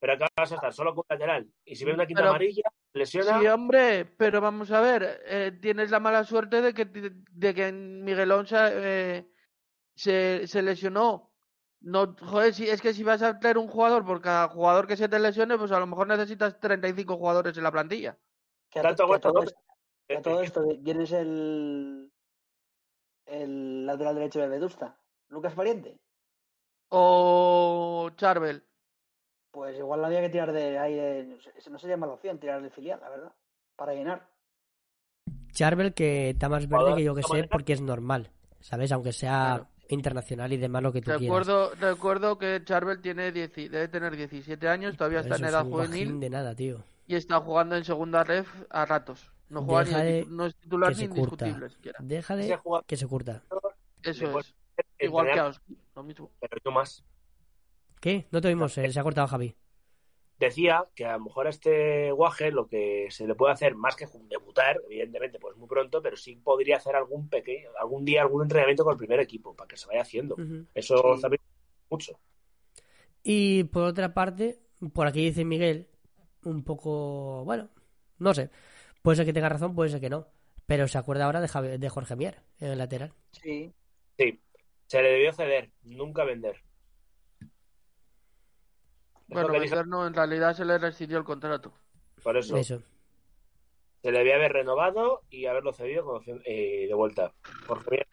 pero 0.00 0.14
acá 0.14 0.26
vas 0.36 0.52
a 0.52 0.56
estar 0.56 0.72
solo 0.72 0.94
con 0.94 1.04
lateral. 1.08 1.48
Y 1.64 1.76
si 1.76 1.84
ve 1.84 1.94
una 1.94 2.06
quinta 2.06 2.20
Pero- 2.22 2.30
amarilla, 2.30 2.70
lesiona. 2.92 3.40
Sí, 3.40 3.46
hombre, 3.46 4.04
pero 4.04 4.40
vamos 4.42 4.70
a 4.70 4.80
ver, 4.80 5.22
eh, 5.24 5.52
tienes 5.62 5.90
la 5.90 5.98
mala 6.00 6.24
suerte 6.24 6.60
de 6.60 6.74
que, 6.74 6.84
de 6.84 7.54
que 7.54 7.72
Miguelón 7.72 8.46
se, 8.46 8.56
eh, 8.58 9.26
se, 9.94 10.46
se 10.46 10.60
lesionó. 10.60 11.30
No, 11.86 12.16
joder, 12.18 12.54
si, 12.54 12.66
es 12.66 12.80
que 12.80 12.94
si 12.94 13.02
vas 13.04 13.20
a 13.20 13.38
traer 13.38 13.58
un 13.58 13.68
jugador 13.68 14.06
por 14.06 14.22
cada 14.22 14.48
jugador 14.48 14.86
que 14.86 14.96
se 14.96 15.06
te 15.06 15.18
lesione, 15.18 15.58
pues 15.58 15.70
a 15.70 15.78
lo 15.78 15.86
mejor 15.86 16.06
necesitas 16.06 16.58
35 16.58 17.18
jugadores 17.18 17.56
en 17.58 17.62
la 17.62 17.70
plantilla. 17.70 18.16
Que 18.70 18.78
a, 18.78 18.82
Tanto 18.82 19.06
que 19.06 19.14
a 19.14 19.20
todo, 19.20 19.32
aguanta, 19.32 19.50
esto- 19.50 19.62
que 20.08 20.16
a 20.16 20.22
todo 20.22 20.40
esto, 20.40 20.62
¿quién 20.82 21.00
es 21.02 21.12
el, 21.12 22.10
el 23.26 23.84
lateral 23.86 24.14
derecho 24.14 24.40
de 24.40 24.48
Vedusta? 24.48 24.98
¿Lucas 25.28 25.52
Pariente? 25.54 25.98
o 26.88 28.10
Charbel. 28.16 28.62
Pues 29.50 29.76
igual 29.76 30.04
había 30.04 30.20
que 30.20 30.28
tirar 30.30 30.52
de 30.52 30.78
ahí, 30.78 30.94
de- 30.94 31.24
no 31.24 31.38
sé- 31.40 31.70
no 31.70 31.78
sería 31.78 31.96
mala 31.96 32.12
opción 32.14 32.38
tirar 32.38 32.62
del 32.62 32.70
filial, 32.70 33.00
la 33.00 33.08
verdad, 33.10 33.32
para 33.76 33.92
llenar. 33.94 34.26
Charbel 35.52 35.92
que 35.92 36.30
está 36.30 36.48
más 36.48 36.68
verde 36.68 36.94
que 36.96 37.04
yo 37.04 37.14
que 37.14 37.22
de 37.22 37.28
sé 37.42 37.48
porque 37.48 37.72
es 37.74 37.80
normal, 37.80 38.30
¿sabes? 38.60 38.90
Aunque 38.92 39.12
sea 39.12 39.56
Claro. 39.56 39.68
Internacional 39.88 40.52
y 40.52 40.56
demás 40.56 40.82
lo 40.82 40.92
que 40.92 41.00
tú 41.00 41.06
quieras. 41.06 41.20
Recuerdo, 41.22 41.72
recuerdo 41.80 42.38
que 42.38 42.62
Charbel 42.64 43.00
tiene 43.00 43.32
10 43.32 43.54
debe 43.54 43.88
tener 43.88 44.16
17 44.16 44.68
años, 44.68 44.96
todavía 44.96 45.20
está 45.20 45.36
en 45.36 45.44
es 45.44 45.50
edad 45.50 45.64
juvenil 45.64 46.20
de 46.20 46.30
nada, 46.30 46.54
tío. 46.54 46.82
y 47.06 47.14
está 47.16 47.40
jugando 47.40 47.76
en 47.76 47.84
segunda 47.84 48.24
ref 48.24 48.48
a 48.70 48.84
ratos. 48.86 49.30
No 49.50 49.62
juega 49.62 49.84
Deja 49.84 49.98
ni 49.98 50.04
de 50.04 50.12
de 50.12 50.24
titu- 50.24 50.28
no 50.30 50.46
es 50.46 50.56
titular 50.56 50.96
ni 50.96 51.04
indiscutible 51.04 51.68
siquiera. 51.68 51.98
Deja 52.02 52.36
de 52.36 52.58
que 52.86 52.96
se 52.96 53.06
curta. 53.06 53.42
Eso 54.02 54.38
es. 54.40 54.54
Igual 54.98 55.26
que 55.32 55.38
a 55.38 55.46
Oski, 55.46 55.78
lo 55.94 56.02
mismo. 56.02 56.30
Pero 56.40 56.56
no 56.64 56.70
más. 56.72 57.04
¿Qué? 58.00 58.26
No 58.30 58.40
te 58.40 58.48
oímos, 58.48 58.76
eh, 58.78 58.90
se 58.92 58.98
ha 58.98 59.02
cortado 59.02 59.26
Javi. 59.28 59.54
Decía 60.38 60.84
que 60.96 61.04
a 61.06 61.12
lo 61.16 61.24
mejor 61.24 61.46
a 61.46 61.50
este 61.50 62.10
Guaje 62.10 62.50
lo 62.50 62.66
que 62.66 63.06
se 63.10 63.26
le 63.26 63.34
puede 63.36 63.52
hacer, 63.52 63.76
más 63.76 63.94
que 63.94 64.06
debutar, 64.28 64.80
evidentemente, 64.86 65.38
pues 65.38 65.56
muy 65.56 65.68
pronto, 65.68 66.02
pero 66.02 66.16
sí 66.16 66.34
podría 66.36 66.76
hacer 66.78 66.96
algún 66.96 67.28
pequeño, 67.28 67.70
algún 67.78 68.04
día 68.04 68.22
algún 68.22 68.42
entrenamiento 68.42 68.82
con 68.84 68.92
el 68.94 68.98
primer 68.98 69.20
equipo, 69.20 69.54
para 69.54 69.68
que 69.68 69.76
se 69.76 69.86
vaya 69.86 70.02
haciendo. 70.02 70.36
Eso 70.74 71.14
Sí. 71.16 71.22
también 71.22 71.40
mucho. 71.88 72.18
Y 73.22 73.64
por 73.64 73.84
otra 73.84 74.12
parte, 74.12 74.58
por 74.92 75.06
aquí 75.06 75.24
dice 75.24 75.44
Miguel, 75.44 75.88
un 76.44 76.64
poco, 76.64 77.44
bueno, 77.44 77.70
no 78.18 78.34
sé, 78.34 78.50
puede 79.02 79.16
ser 79.16 79.26
que 79.26 79.32
tenga 79.32 79.48
razón, 79.48 79.74
puede 79.74 79.90
ser 79.90 80.00
que 80.00 80.10
no, 80.10 80.26
pero 80.66 80.88
se 80.88 80.98
acuerda 80.98 81.26
ahora 81.26 81.40
de, 81.40 81.48
Javi- 81.48 81.78
de 81.78 81.88
Jorge 81.88 82.16
Mier 82.16 82.40
en 82.58 82.72
el 82.72 82.78
lateral. 82.78 83.12
Sí. 83.32 83.72
Sí, 84.18 84.40
se 84.86 85.02
le 85.02 85.10
debió 85.10 85.32
ceder, 85.32 85.70
nunca 85.82 86.24
vender. 86.24 86.62
Bueno, 89.28 89.52
vender 89.52 89.86
no, 89.86 90.06
en 90.06 90.14
realidad 90.14 90.54
se 90.54 90.64
le 90.64 90.78
rescindió 90.78 91.18
el 91.18 91.24
contrato. 91.24 91.72
por 92.22 92.36
eso. 92.36 92.56
Eso. 92.56 92.82
Se 94.02 94.12
le 94.12 94.18
debía 94.18 94.36
haber 94.36 94.52
renovado 94.52 95.22
y 95.30 95.46
haberlo 95.46 95.72
cedido 95.72 96.20
eh, 96.44 96.86
de 96.88 96.94
vuelta. 96.94 97.32
Porque 97.66 98.06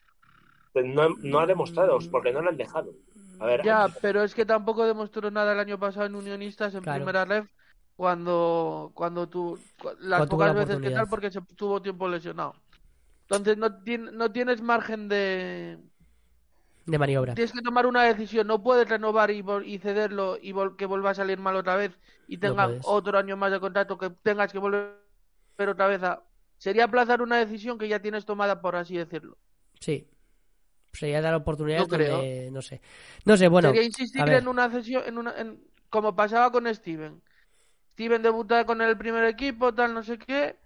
no, 0.74 1.10
no 1.22 1.40
ha 1.40 1.46
demostrado, 1.46 2.00
porque 2.10 2.32
no 2.32 2.42
lo 2.42 2.50
han 2.50 2.58
dejado. 2.58 2.94
A 3.40 3.46
ver, 3.46 3.62
Ya, 3.64 3.88
pero 4.02 4.24
es 4.24 4.34
que 4.34 4.46
tampoco 4.46 4.86
demostró 4.86 5.30
nada 5.32 5.52
el 5.52 5.60
año 5.60 5.78
pasado 5.80 6.06
en 6.06 6.16
Unionistas 6.16 6.74
en 6.76 6.82
Claro. 6.84 7.00
primera 7.00 7.26
ref 7.26 7.50
cuando 7.98 8.92
cuando 8.94 9.28
tú 9.28 9.60
cu- 9.82 9.90
las 10.00 10.28
pocas 10.28 10.56
veces 10.56 10.80
que 10.80 10.92
tal 10.92 11.08
porque 11.08 11.30
se 11.30 11.42
tuvo 11.56 11.82
tiempo 11.82 12.08
lesionado. 12.08 12.56
Entonces 13.24 13.58
no, 13.58 13.70
no 14.14 14.32
tienes 14.32 14.62
margen 14.62 15.08
de 15.10 15.78
De 16.92 17.00
maniobra. 17.00 17.34
tienes 17.36 17.52
que 17.52 17.62
tomar 17.62 17.86
una 17.86 18.04
decisión, 18.04 18.48
no 18.48 18.62
puedes 18.62 18.88
renovar 18.88 19.32
y, 19.32 19.44
y 19.66 19.78
cederlo 19.80 20.38
y 20.42 20.52
vol- 20.54 20.76
que 20.76 20.86
vuelva 20.86 21.12
a 21.12 21.16
salir 21.16 21.40
mal 21.40 21.56
otra 21.56 21.76
vez 21.76 21.98
y 22.28 22.38
No 22.38 22.56
puedes. 22.56 22.82
otro 22.86 23.18
año 23.18 23.38
más 23.38 23.52
de 23.52 23.60
contrato 23.60 23.98
que 23.98 24.10
tengas 24.24 24.52
que 24.52 24.60
volver 24.60 24.92
otra 25.58 25.88
vez 25.88 26.04
a 26.04 26.24
sería 26.58 26.84
aplazar 26.86 27.22
una 27.22 27.38
decisión 27.38 27.78
que 27.78 27.88
ya 27.88 28.00
tienes 28.02 28.26
tomada 28.26 28.62
por 28.62 28.76
así 28.76 28.98
decirlo. 28.98 29.38
Sí. 29.80 30.08
Sería 30.94 31.22
dar 31.22 31.34
oportunidades 31.36 31.88
Yo 31.88 31.96
creo. 31.96 32.18
donde, 32.18 32.50
no 32.52 32.62
sé. 32.62 32.82
No 33.26 33.38
sé, 33.38 33.48
bueno, 33.48 33.70
Sería 33.70 33.84
insistir 33.84 34.28
en 34.28 34.48
una 34.48 34.70
cesión, 34.70 35.04
en 35.06 35.18
una, 35.18 35.34
en- 35.40 35.64
como 35.90 36.16
pasaba 36.16 36.52
con 36.52 36.74
Steven. 36.74 37.22
Steven 37.94 38.22
debuta 38.22 38.66
con 38.66 38.82
el 38.82 38.98
primer 38.98 39.24
equipo, 39.26 39.74
tal, 39.74 39.94
no 39.94 40.04
sé 40.04 40.18
qué. 40.18 40.58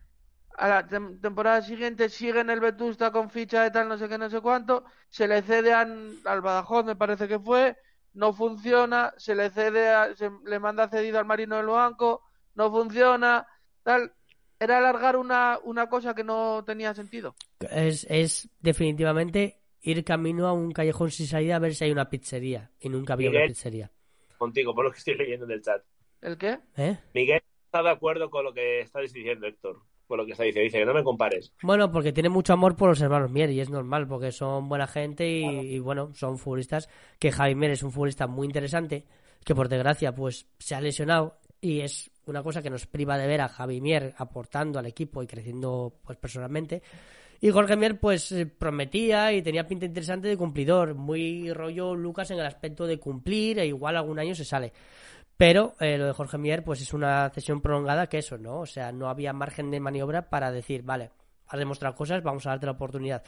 A 0.58 0.68
la 0.70 0.88
tem- 0.88 1.20
temporada 1.22 1.62
siguiente 1.62 2.08
sigue 2.10 2.40
en 2.40 2.50
el 2.50 2.60
Vetusta 2.62 3.12
con 3.12 3.30
ficha 3.30 3.64
de 3.64 3.72
tal, 3.72 3.90
no 3.90 3.98
sé 3.98 4.08
qué, 4.08 4.18
no 4.18 4.30
sé 4.30 4.40
cuánto. 4.42 4.86
Se 5.10 5.28
le 5.28 5.42
cede 5.42 5.74
a- 5.74 5.82
al 5.82 6.42
Badajoz, 6.42 6.86
me 6.86 6.96
parece 6.96 7.28
que 7.28 7.40
fue. 7.40 7.76
No 8.14 8.32
funciona. 8.32 9.14
Se 9.18 9.36
le 9.36 9.50
cede, 9.50 9.90
a- 9.90 10.16
se 10.16 10.30
le 10.46 10.60
manda 10.60 10.88
cedido 10.88 11.20
al 11.20 11.26
Marino 11.26 11.58
del 11.58 11.66
Banco. 11.66 12.22
No 12.56 12.72
funciona. 12.72 13.46
Tal. 13.84 14.14
Era 14.58 14.78
alargar 14.78 15.18
una, 15.18 15.60
una 15.66 15.90
cosa 15.90 16.16
que 16.16 16.24
no 16.24 16.64
tenía 16.66 16.94
sentido. 16.94 17.36
es, 17.60 18.08
es 18.10 18.50
definitivamente 18.62 19.60
ir 19.82 20.04
camino 20.06 20.48
a 20.48 20.54
un 20.54 20.72
callejón 20.72 21.12
sin 21.12 21.28
salida 21.28 21.58
a 21.58 21.60
ver 21.60 21.76
si 21.76 21.84
hay 21.84 21.92
una 21.92 22.10
pizzería. 22.10 22.72
Y 22.80 22.88
nunca 22.88 23.14
había 23.14 23.30
una 23.30 23.40
Miguel. 23.40 23.52
pizzería. 23.52 23.92
contigo, 24.38 24.74
por 24.74 24.86
lo 24.86 24.92
que 24.92 24.98
estoy 25.00 25.16
leyendo 25.16 25.46
en 25.46 25.52
el 25.52 25.62
chat. 25.62 25.84
¿El 26.22 26.38
qué? 26.38 26.60
¿Eh? 26.78 26.98
Miguel 27.14 27.42
está 27.66 27.84
de 27.84 27.90
acuerdo 27.90 28.30
con 28.30 28.46
lo 28.46 28.54
que 28.54 28.80
estás 28.82 29.12
diciendo, 29.12 29.46
Héctor. 29.48 29.82
Con 30.08 30.18
lo 30.18 30.26
que 30.26 30.34
está 30.34 30.44
diciendo. 30.44 30.66
Dice 30.66 30.80
que 30.80 30.86
no 30.86 30.94
me 30.94 31.04
compares. 31.04 31.52
Bueno, 31.62 31.92
porque 31.92 32.14
tiene 32.14 32.30
mucho 32.30 32.54
amor 32.54 32.76
por 32.76 32.90
los 32.90 33.02
hermanos 33.02 33.32
Mier 33.32 33.50
y 33.52 33.60
es 33.60 33.70
normal 33.70 34.08
porque 34.08 34.32
son 34.32 34.70
buena 34.70 34.88
gente 34.88 35.28
y, 35.28 35.76
y, 35.76 35.80
bueno, 35.80 36.14
son 36.14 36.38
futbolistas 36.38 36.90
que 37.20 37.32
Javi 37.32 37.56
Mier 37.56 37.72
es 37.72 37.84
un 37.84 37.92
futbolista 37.92 38.28
muy 38.28 38.46
interesante 38.46 39.06
que 39.44 39.56
por 39.56 39.70
desgracia 39.70 40.14
pues 40.14 40.48
se 40.60 40.76
ha 40.76 40.82
lesionado 40.82 41.38
y 41.62 41.82
es 41.82 42.12
una 42.26 42.44
cosa 42.44 42.62
que 42.62 42.70
nos 42.70 42.86
priva 42.88 43.18
de 43.18 43.28
ver 43.28 43.42
a 43.42 43.48
Javi 43.48 43.82
Mier 43.82 44.14
aportando 44.18 44.80
al 44.80 44.86
equipo 44.86 45.22
y 45.24 45.28
creciendo 45.28 45.94
pues 46.04 46.18
personalmente 46.18 46.82
y 47.42 47.52
Jorge 47.52 47.76
Mier 47.76 48.00
pues 48.00 48.32
eh, 48.32 48.46
prometía 48.46 49.34
y 49.34 49.42
tenía 49.42 49.68
pinta 49.68 49.86
interesante 49.86 50.28
de 50.28 50.38
cumplidor, 50.38 50.96
muy 50.96 51.52
rollo 51.54 51.94
Lucas 51.94 52.32
en 52.32 52.40
el 52.40 52.46
aspecto 52.46 52.88
de 52.88 52.98
cumplir 52.98 53.60
e 53.60 53.68
igual 53.68 53.98
algún 53.98 54.20
año 54.20 54.34
se 54.34 54.46
sale. 54.46 54.74
Pero 55.38 55.76
eh, 55.80 55.98
lo 55.98 56.06
de 56.06 56.14
Jorge 56.14 56.38
Mier, 56.38 56.64
pues 56.64 56.82
es 56.82 56.94
una 56.94 57.30
cesión 57.30 57.62
prolongada 57.62 58.08
que 58.08 58.20
eso, 58.20 58.38
¿no? 58.38 58.60
O 58.62 58.66
sea, 58.66 58.92
no 58.92 59.10
había 59.10 59.34
margen 59.34 59.70
de 59.70 59.80
maniobra 59.82 60.30
para 60.30 60.52
decir, 60.52 60.84
vale, 60.84 61.12
has 61.48 61.60
demostrado 61.60 61.96
cosas, 61.96 62.24
vamos 62.24 62.46
a 62.46 62.52
darte 62.52 62.66
la 62.68 62.72
oportunidad. 62.74 63.24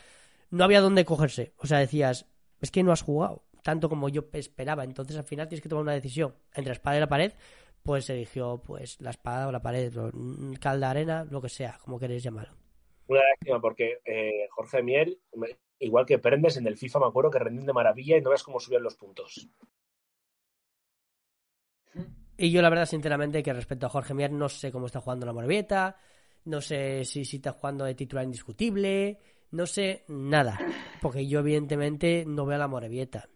No 0.50 0.63
había 0.63 0.80
dónde 0.82 1.04
cogerse. 1.06 1.54
O 1.58 1.67
sea, 1.67 1.80
decías, 1.80 2.26
es 2.62 2.72
que 2.72 2.84
no 2.84 2.91
has 2.93 3.02
jugado 3.02 3.43
tanto 3.63 3.89
como 3.89 4.08
yo 4.08 4.24
esperaba. 4.32 4.86
Entonces, 4.86 5.17
al 5.17 5.26
final 5.26 5.50
tienes 5.50 5.62
que 5.62 5.67
tomar 5.67 5.84
una 5.84 5.91
decisión 5.93 6.34
entre 6.54 6.70
la 6.70 6.74
espada 6.74 6.96
y 6.98 7.00
la 7.02 7.10
pared. 7.10 7.34
Pues 7.84 8.06
se 8.06 8.13
eligió, 8.13 8.62
pues, 8.65 9.00
la 9.02 9.10
espada 9.10 9.48
o 9.48 9.52
la 9.52 9.62
pared, 9.62 9.93
mm, 10.13 10.54
calda 10.54 10.89
arena, 10.89 11.26
lo 11.30 11.41
que 11.41 11.50
sea, 11.50 11.78
como 11.84 12.00
queréis 12.00 12.24
llamarlo. 12.24 12.54
Una 13.08 13.22
lástima 13.22 13.60
porque 13.60 14.00
eh, 14.06 14.48
Jorge 14.52 14.82
Miel, 14.84 15.20
me- 15.36 15.58
igual 15.80 16.06
que 16.06 16.20
Prendes 16.20 16.56
en 16.58 16.67
el 16.67 16.78
FIFA, 16.78 17.00
me 17.00 17.06
acuerdo 17.08 17.32
que 17.32 17.39
rendían 17.39 17.65
de 17.65 17.74
maravilla 17.74 18.17
y 18.17 18.22
no 18.22 18.30
ves 18.30 18.43
cómo 18.43 18.60
subían 18.60 18.84
los 18.84 18.96
puntos. 18.96 19.50
Y 22.38 22.52
yo, 22.52 22.62
la 22.62 22.69
verdad, 22.69 22.86
sinceramente, 22.86 23.41
que 23.41 23.52
respecto 23.52 23.88
a 23.88 23.89
Jorge 23.89 24.13
Mier, 24.13 24.32
no 24.32 24.47
sé 24.47 24.71
cómo 24.71 24.86
está 24.86 25.02
jugando 25.02 25.26
la 25.26 25.34
Morevieta, 25.34 25.97
no 26.45 26.62
sé 26.62 27.04
si, 27.04 27.26
si 27.26 27.38
está 27.38 27.52
jugando 27.54 27.86
de 27.86 27.95
titular 27.95 28.23
indiscutible, 28.23 29.19
no 29.52 29.65
sé 29.65 30.04
nada. 30.08 30.60
Porque 31.02 31.28
yo, 31.28 31.39
evidentemente, 31.39 32.26
no 32.28 32.45
veo 32.45 32.56
a 32.56 32.60
la 32.60 32.67
Morevieta. 32.67 33.28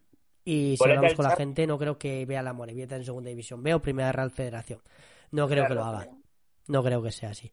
Y 0.43 0.75
si 0.77 0.83
hablamos 0.83 1.13
con 1.13 1.25
la 1.25 1.35
gente, 1.35 1.65
no 1.67 1.77
creo 1.77 1.97
que 1.97 2.25
vea 2.25 2.39
a 2.39 2.43
la 2.43 2.53
Morevieta 2.53 2.95
en 2.95 3.05
segunda 3.05 3.29
división. 3.29 3.61
Veo 3.63 3.81
primera 3.81 4.11
Real 4.11 4.31
Federación. 4.31 4.81
No 5.31 5.47
creo 5.47 5.67
que 5.67 5.75
lo 5.75 5.83
haga. 5.83 6.09
No 6.67 6.83
creo 6.83 7.01
que 7.01 7.11
sea 7.11 7.29
así. 7.29 7.51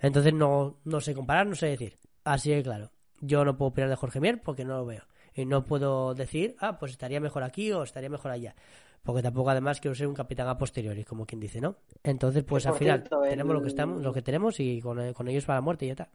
Entonces, 0.00 0.34
no, 0.34 0.80
no 0.84 1.00
sé 1.00 1.14
comparar, 1.14 1.46
no 1.46 1.54
sé 1.54 1.68
decir. 1.68 1.98
Así 2.24 2.50
que, 2.50 2.62
claro, 2.62 2.90
yo 3.20 3.44
no 3.44 3.56
puedo 3.56 3.70
opinar 3.70 3.90
de 3.90 3.96
Jorge 3.96 4.20
Mier 4.20 4.42
porque 4.42 4.64
no 4.64 4.76
lo 4.76 4.86
veo. 4.86 5.02
Y 5.34 5.44
no 5.46 5.64
puedo 5.64 6.14
decir, 6.14 6.54
ah, 6.60 6.78
pues 6.78 6.92
estaría 6.92 7.20
mejor 7.20 7.42
aquí 7.42 7.72
o 7.72 7.82
estaría 7.82 8.08
mejor 8.08 8.30
allá. 8.30 8.54
Porque 9.02 9.22
tampoco 9.22 9.50
además 9.50 9.80
quiero 9.80 9.94
ser 9.94 10.06
un 10.06 10.14
capitán 10.14 10.48
a 10.48 10.56
posteriori, 10.56 11.04
como 11.04 11.26
quien 11.26 11.40
dice, 11.40 11.60
¿no? 11.60 11.76
Entonces, 12.02 12.42
pues 12.44 12.66
al 12.66 12.74
final 12.74 13.00
cierto, 13.00 13.20
tenemos 13.22 13.54
lo 13.54 13.60
que 13.62 13.68
estamos, 13.68 14.02
lo 14.02 14.12
que 14.12 14.22
tenemos 14.22 14.58
y 14.60 14.80
con, 14.80 15.12
con 15.12 15.28
ellos 15.28 15.44
para 15.44 15.58
la 15.58 15.62
muerte 15.62 15.84
y 15.84 15.88
ya 15.88 15.92
está. 15.92 16.10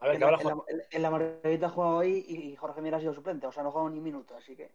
A 0.00 0.06
ver, 0.08 0.16
En 0.16 0.20
que 0.20 0.26
en 0.26 0.32
la- 0.32 0.64
en- 0.68 0.82
en 0.90 1.02
la 1.02 1.10
Margarita 1.10 1.66
ha 1.66 1.70
jugado 1.70 1.96
hoy 1.96 2.24
y, 2.28 2.36
y 2.52 2.56
Jorge 2.56 2.82
Mier 2.82 2.96
ha 2.96 3.00
sido 3.00 3.14
suplente, 3.14 3.46
o 3.46 3.52
sea, 3.52 3.62
no 3.62 3.70
ha 3.70 3.72
jugado 3.72 3.88
ni 3.90 3.98
un 3.98 4.04
minuto, 4.04 4.36
así 4.36 4.54
que. 4.54 4.70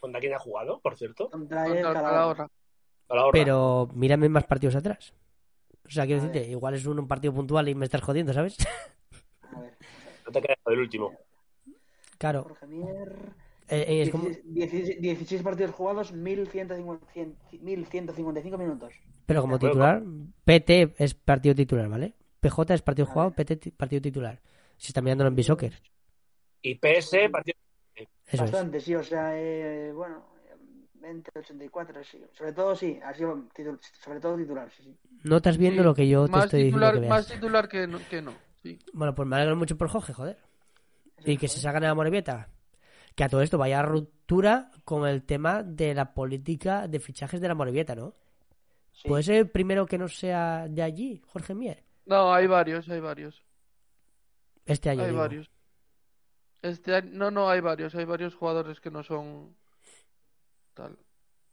¿Contra 0.00 0.20
quién 0.20 0.32
ha 0.34 0.38
jugado, 0.38 0.80
por 0.80 0.96
cierto? 0.96 1.28
Contra 1.30 1.66
el 1.66 1.72
Contra 1.72 1.88
el 1.90 1.94
Calahorra. 1.94 2.10
Calahorra. 2.10 2.48
A 3.10 3.14
la 3.14 3.22
hora. 3.24 3.32
Pero 3.32 3.88
mírame 3.94 4.28
más 4.30 4.44
partidos 4.44 4.76
atrás. 4.76 5.12
O 5.86 5.90
sea, 5.90 6.06
quiero 6.06 6.22
A 6.22 6.24
decirte, 6.24 6.40
ver. 6.46 6.50
igual 6.50 6.74
es 6.74 6.86
un, 6.86 6.98
un 6.98 7.06
partido 7.08 7.34
puntual 7.34 7.68
y 7.68 7.74
me 7.74 7.84
estás 7.84 8.00
jodiendo, 8.00 8.32
¿sabes? 8.32 8.56
A 9.54 9.60
ver, 9.60 9.74
No 10.24 10.32
te 10.32 10.40
quedes 10.40 10.56
con 10.62 10.72
el 10.72 10.80
último. 10.80 11.12
Claro, 12.32 12.42
Jorge 12.44 12.66
Mier. 12.66 13.12
eh, 13.68 13.84
eh, 13.88 14.02
es 14.02 14.10
como... 14.10 14.24
16, 14.24 14.44
16 14.46 15.00
16 15.00 15.42
partidos 15.42 15.70
jugados, 15.72 16.12
1150 16.12 16.76
100 17.12 17.36
1155 17.62 18.58
minutos. 18.58 18.92
Pero 19.26 19.40
como 19.42 19.58
titular, 19.58 20.02
PT 20.44 20.94
es 20.98 21.14
partido 21.14 21.54
titular, 21.54 21.88
¿vale? 21.88 22.14
PJ 22.40 22.74
es 22.74 22.82
partido 22.82 23.06
jugado. 23.06 23.30
PT 23.32 23.56
ti- 23.56 23.70
partido 23.70 24.02
titular. 24.02 24.40
Si 24.76 24.88
está 24.88 25.00
mirándolo 25.00 25.28
en 25.28 25.36
B-Soccer. 25.36 25.72
Y 26.62 26.74
PS, 26.74 27.28
partido. 27.30 27.56
Eso 27.96 28.06
es. 28.32 28.40
Bastante, 28.40 28.80
sí, 28.80 28.94
o 28.94 29.02
sea, 29.02 29.32
eh, 29.38 29.92
bueno, 29.94 30.24
20, 30.94 31.30
84, 31.38 32.02
sí. 32.04 32.22
Sobre 32.32 32.52
todo, 32.52 32.74
sí, 32.74 32.98
ha 33.04 33.14
sido 33.14 33.34
titul- 33.54 33.78
sobre 34.02 34.20
todo 34.20 34.36
titular, 34.36 34.70
sí, 34.76 34.82
sí. 34.82 34.96
No 35.22 35.36
estás 35.36 35.56
viendo 35.58 35.82
Sí, 35.82 35.86
lo 35.86 35.94
que 35.94 36.08
yo 36.08 36.24
te 36.26 36.32
más 36.32 36.44
estoy 36.46 36.64
titular, 36.64 36.94
diciendo 36.94 37.06
que 37.06 37.08
más 37.14 37.28
veas. 37.28 37.40
titular 37.40 37.68
que 37.68 37.86
no, 37.86 37.98
que 38.10 38.22
no. 38.22 38.32
Sí. 38.62 38.78
Bueno, 38.92 39.14
pues 39.14 39.28
me 39.28 39.36
alegro 39.36 39.56
mucho 39.56 39.76
por 39.78 39.88
Jorge, 39.88 40.12
joder. 40.12 40.38
Y 41.24 41.36
que 41.36 41.48
se 41.48 41.60
sacan 41.60 41.84
a 41.84 41.88
la 41.88 41.94
Morevieta. 41.94 42.48
Que 43.14 43.24
a 43.24 43.28
todo 43.28 43.42
esto 43.42 43.58
vaya 43.58 43.82
ruptura 43.82 44.70
con 44.84 45.06
el 45.06 45.24
tema 45.24 45.62
de 45.62 45.94
la 45.94 46.14
política 46.14 46.88
de 46.88 47.00
fichajes 47.00 47.40
de 47.40 47.48
la 47.48 47.54
Morevieta, 47.54 47.94
¿no? 47.94 48.14
Sí. 48.92 49.08
¿Puede 49.08 49.22
ser 49.22 49.36
el 49.36 49.50
primero 49.50 49.86
que 49.86 49.98
no 49.98 50.08
sea 50.08 50.66
de 50.68 50.82
allí, 50.82 51.22
Jorge 51.26 51.54
Mier? 51.54 51.84
No, 52.06 52.32
hay 52.32 52.46
varios, 52.46 52.88
hay 52.88 53.00
varios. 53.00 53.42
Este 54.66 54.90
año. 54.90 55.02
Hay 55.02 55.08
digo. 55.08 55.20
varios. 55.20 55.50
Este 56.62 56.94
año, 56.94 57.10
no, 57.12 57.30
no, 57.30 57.48
hay 57.48 57.60
varios. 57.60 57.94
Hay 57.94 58.04
varios 58.04 58.34
jugadores 58.34 58.80
que 58.80 58.90
no 58.90 59.02
son. 59.02 59.56
Tal. 60.74 60.98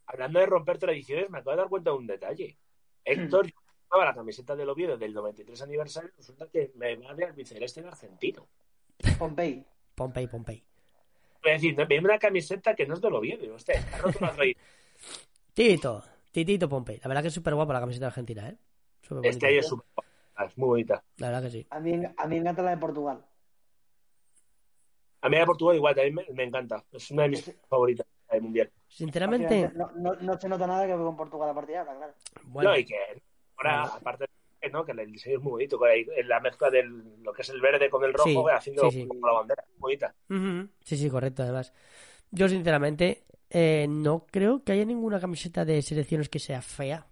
Hablando 0.06 0.40
de 0.40 0.46
romper 0.46 0.78
tradiciones, 0.78 1.30
me 1.30 1.38
acabo 1.38 1.52
de 1.52 1.56
dar 1.58 1.68
cuenta 1.68 1.90
de 1.90 1.96
un 1.96 2.06
detalle. 2.06 2.58
Héctor 3.04 3.46
llevaba 3.46 4.10
la 4.10 4.14
camiseta 4.14 4.56
del 4.56 4.68
Oviedo 4.68 4.96
del 4.96 5.12
93 5.12 5.62
aniversario, 5.62 6.10
resulta 6.16 6.48
que 6.48 6.72
me 6.76 6.96
va 6.96 7.14
de 7.14 7.24
albiceleste 7.24 7.80
en 7.80 7.86
argentino. 7.86 8.48
Pompey. 9.18 9.64
Pompey, 9.94 10.26
Pompey. 10.26 10.62
Es 11.44 11.52
decir, 11.60 11.76
me 11.76 11.86
viene 11.86 12.04
una 12.06 12.18
camiseta 12.18 12.74
que 12.74 12.86
no 12.86 12.94
es 12.94 12.98
está 12.98 13.08
roto 13.98 14.18
la 14.20 14.32
tradición. 14.32 14.64
Tito, 15.54 16.04
Titito 16.30 16.68
Pompey. 16.68 16.98
La 17.02 17.08
verdad 17.08 17.22
que 17.22 17.28
es 17.28 17.34
súper 17.34 17.54
guapa 17.54 17.72
la 17.72 17.80
camiseta 17.80 18.06
argentina, 18.06 18.48
¿eh? 18.48 18.56
Súper 19.02 19.26
Este 19.30 19.46
ahí 19.46 19.58
es 19.58 19.66
súper 19.68 19.86
es 20.46 20.58
muy 20.58 20.66
bonita. 20.68 21.04
La 21.18 21.28
verdad 21.28 21.42
que 21.42 21.50
sí. 21.50 21.66
A 21.70 21.78
mí, 21.80 21.92
a 22.16 22.26
mí 22.26 22.34
me 22.34 22.36
encanta 22.38 22.62
la 22.62 22.70
de 22.70 22.78
Portugal. 22.78 23.24
A 25.20 25.28
mí 25.28 25.34
la 25.34 25.40
de 25.40 25.46
Portugal 25.46 25.76
igual, 25.76 25.94
también 25.94 26.14
me, 26.14 26.24
me 26.34 26.44
encanta. 26.44 26.84
Es 26.90 27.10
una 27.10 27.24
de 27.24 27.28
mis 27.30 27.54
favoritas 27.68 28.06
del 28.30 28.42
mundial. 28.42 28.70
Sinceramente, 28.88 29.70
No, 29.74 29.90
no, 29.92 30.14
no 30.14 30.40
se 30.40 30.48
nota 30.48 30.66
nada 30.66 30.86
que 30.86 30.92
con 30.94 31.16
Portugal 31.16 31.50
a 31.50 31.54
partir 31.54 31.74
de 31.74 31.78
ahora, 31.78 31.96
claro. 31.96 32.14
bueno, 32.44 32.70
No, 32.70 32.76
y 32.78 32.84
que 32.84 32.96
ahora, 33.56 33.82
Bueno. 33.82 33.94
aparte 33.96 34.24
de 34.24 34.30
¿no? 34.70 34.84
que 34.84 34.92
el 34.92 35.10
diseño 35.10 35.38
es 35.38 35.42
muy 35.42 35.50
bonito, 35.52 35.78
con 35.78 35.88
ahí, 35.88 36.06
la 36.24 36.38
mezcla 36.40 36.70
de 36.70 36.82
lo 36.84 37.32
que 37.32 37.42
es 37.42 37.48
el 37.48 37.60
verde 37.60 37.90
con 37.90 38.04
el 38.04 38.12
rojo, 38.12 38.28
Sí, 38.28 38.36
haciendo 38.54 38.90
sí, 38.90 39.02
sí. 39.02 39.08
como 39.08 39.26
la 39.26 39.32
bandera. 39.32 39.64
Muy 39.78 39.96
bonita. 39.96 40.14
Ujú. 40.30 40.68
Sí, 40.84 40.96
sí, 40.96 41.10
correcto, 41.10 41.42
además. 41.42 41.72
Yo, 42.30 42.48
sinceramente, 42.48 43.24
eh, 43.50 43.86
no 43.88 44.26
creo 44.30 44.62
que 44.62 44.72
haya 44.72 44.84
ninguna 44.84 45.18
camiseta 45.20 45.64
de 45.64 45.82
selecciones 45.82 46.28
que 46.28 46.38
sea 46.38 46.62
fea. 46.62 47.06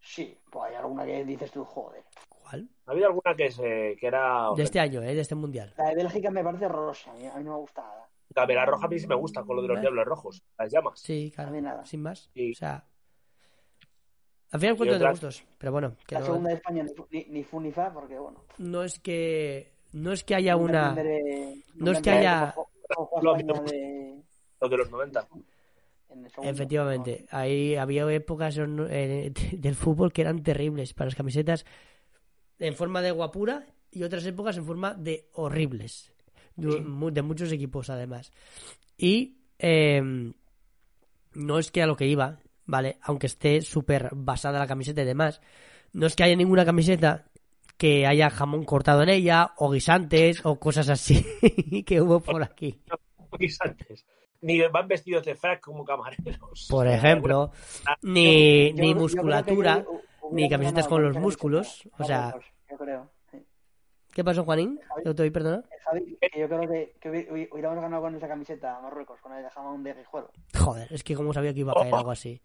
Sí, 0.00 0.36
pues 0.50 0.70
hay 0.70 0.76
alguna 0.76 1.04
que 1.04 1.24
dices 1.24 1.50
tú, 1.50 1.64
joder. 1.64 2.04
¿Cuál? 2.28 2.68
Ha 2.86 2.92
habido 2.92 3.06
alguna 3.08 3.34
que, 3.34 3.50
se, 3.50 3.96
que 3.98 4.06
era. 4.06 4.50
De 4.56 4.62
este 4.62 4.78
año, 4.78 5.02
¿eh? 5.02 5.14
De 5.14 5.20
este 5.20 5.34
mundial. 5.34 5.74
La 5.76 5.88
de 5.90 5.96
Bélgica 5.96 6.30
me 6.30 6.44
parece 6.44 6.66
horrorosa, 6.66 7.10
a 7.10 7.14
mí, 7.14 7.24
no 7.44 7.52
me 7.52 7.56
gusta 7.58 7.82
nada. 7.82 8.08
La 8.34 8.44
vela 8.46 8.66
roja 8.66 8.86
a 8.86 8.88
mí 8.88 8.98
sí 8.98 9.06
me 9.06 9.14
gusta, 9.14 9.42
con 9.44 9.56
lo 9.56 9.62
de 9.62 9.68
los 9.68 9.78
Eh. 9.78 9.80
diablos 9.80 10.04
rojos, 10.04 10.42
las 10.58 10.70
llamas. 10.70 11.00
Sí, 11.00 11.32
claro. 11.34 11.50
Nada. 11.60 11.84
Sin 11.86 12.02
más. 12.02 12.28
Sí. 12.34 12.52
O 12.52 12.54
sea. 12.54 12.84
Al 14.52 14.60
final, 14.60 14.76
cuestión 14.76 15.00
de 15.00 15.08
gustos. 15.10 15.44
Pero 15.58 15.72
bueno, 15.72 15.96
que 16.06 16.14
La 16.14 16.20
no, 16.20 16.26
segunda 16.26 16.48
de 16.50 16.54
España 16.56 16.82
ni, 16.84 16.94
fu- 16.94 17.06
ni, 17.30 17.42
fu 17.44 17.60
ni 17.60 17.72
fa, 17.72 17.92
porque 17.92 18.18
bueno. 18.18 18.44
no 18.58 18.82
es 18.82 18.98
que. 19.00 19.72
No 19.92 20.12
es 20.12 20.24
que 20.24 20.34
haya 20.34 20.56
una. 20.56 20.94
no 21.74 21.90
es 21.92 22.00
que 22.00 22.10
haya- 22.10 22.54
Lo 23.22 23.34
de- 23.34 23.44
Los 24.60 24.70
de 24.70 24.76
los 24.76 24.90
90. 24.90 25.26
en 26.10 26.24
el 26.24 26.30
segundo. 26.30 26.50
Efectivamente, 26.50 27.26
ahí 27.30 27.74
había 27.76 28.10
épocas 28.12 28.56
en- 28.58 28.86
eh, 28.90 29.32
del 29.52 29.74
fútbol 29.74 30.12
que 30.12 30.22
eran 30.22 30.42
terribles 30.42 30.94
para 30.94 31.06
las 31.06 31.14
camisetas 31.16 31.64
en 32.58 32.74
forma 32.74 33.02
de 33.02 33.10
guapura 33.10 33.66
y 33.90 34.02
otras 34.02 34.24
épocas 34.26 34.56
en 34.56 34.64
forma 34.64 34.94
de 34.94 35.28
horribles. 35.32 36.12
De, 36.56 36.80
mu- 36.80 37.10
de 37.10 37.20
muchos 37.22 37.52
equipos, 37.52 37.90
además. 37.90 38.30
Y 38.96 39.36
eh, 39.58 40.00
no 41.34 41.58
es 41.58 41.70
que 41.70 41.82
a 41.82 41.86
lo 41.86 41.96
que 41.96 42.06
iba, 42.06 42.38
¿vale? 42.66 42.98
Aunque 43.02 43.26
esté 43.26 43.62
súper 43.62 44.10
basada 44.12 44.58
la 44.58 44.66
camiseta 44.66 45.02
y 45.02 45.06
demás, 45.06 45.40
no 45.92 46.06
es 46.06 46.14
que 46.16 46.24
haya 46.24 46.36
ninguna 46.36 46.64
camiseta 46.64 47.24
que 47.76 48.06
haya 48.06 48.30
jamón 48.30 48.64
cortado 48.64 49.02
en 49.02 49.10
ella, 49.10 49.52
o 49.56 49.70
guisantes, 49.70 50.40
o 50.44 50.58
cosas 50.58 50.88
así 50.88 51.24
que 51.86 52.00
hubo 52.00 52.20
por 52.20 52.42
aquí. 52.42 52.80
Guisantes. 53.38 54.06
Ni 54.42 54.60
van 54.68 54.86
vestidos 54.88 55.24
de 55.24 55.34
frac 55.34 55.60
como 55.60 55.84
camareros. 55.84 56.68
Por 56.70 56.86
ejemplo, 56.86 57.50
ni, 58.02 58.72
ni 58.72 58.94
musculatura, 58.94 59.84
ni 60.30 60.48
camisetas 60.48 60.86
con 60.88 61.02
los 61.02 61.16
músculos, 61.16 61.88
o 61.98 62.04
sea- 62.04 62.34
Yo 62.70 62.76
creo. 62.76 63.10
¿Qué 64.16 64.24
pasó, 64.24 64.44
Juanín? 64.44 64.80
Yo 65.04 65.14
te 65.14 65.24
oí, 65.24 65.30
perdona. 65.30 65.62
Javi, 65.84 66.16
que 66.18 66.40
yo 66.40 66.48
creo 66.48 66.60
que, 66.62 66.94
que 66.98 67.10
hubi- 67.10 67.28
hubi- 67.28 67.48
hubiéramos 67.52 67.82
ganado 67.82 68.00
con 68.00 68.14
esa 68.14 68.26
camiseta 68.26 68.78
a 68.78 68.80
Marruecos, 68.80 69.20
con 69.20 69.30
el 69.34 69.46
jamón 69.50 69.82
de 69.82 69.92
Guijuelo. 69.92 70.30
Joder, 70.58 70.90
es 70.90 71.04
que 71.04 71.14
como 71.14 71.34
sabía 71.34 71.52
que 71.52 71.60
iba 71.60 71.72
a 71.72 71.74
caer 71.74 71.94
algo 71.94 72.10
así. 72.12 72.40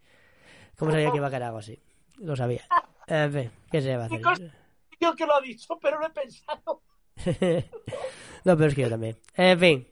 ¿Cómo 0.78 0.90
sabía 0.90 1.10
que 1.10 1.16
iba 1.16 1.28
a 1.28 1.30
caer 1.30 1.44
algo 1.44 1.56
así? 1.58 1.80
Lo 2.18 2.36
sabía. 2.36 2.60
En 3.06 3.32
fin, 3.32 3.50
¿qué 3.70 3.80
se 3.80 3.96
va 3.96 4.02
a 4.02 4.06
hacer? 4.06 4.52
Yo 5.00 5.14
que 5.14 5.24
lo 5.24 5.34
ha 5.34 5.40
dicho, 5.40 5.78
pero 5.80 5.98
no 5.98 6.06
he 6.08 6.10
pensado. 6.10 6.82
no, 8.44 8.56
pero 8.56 8.66
es 8.66 8.74
que 8.74 8.82
yo 8.82 8.90
también. 8.90 9.16
En 9.34 9.58
fin, 9.58 9.88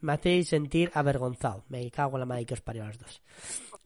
me 0.00 0.12
hacéis 0.12 0.48
sentir 0.48 0.92
avergonzado. 0.94 1.64
Me 1.70 1.90
cago 1.90 2.16
en 2.18 2.20
la 2.20 2.26
madre 2.26 2.46
que 2.46 2.54
os 2.54 2.60
parió 2.60 2.84
a 2.84 2.86
los 2.86 2.98
dos. 3.00 3.20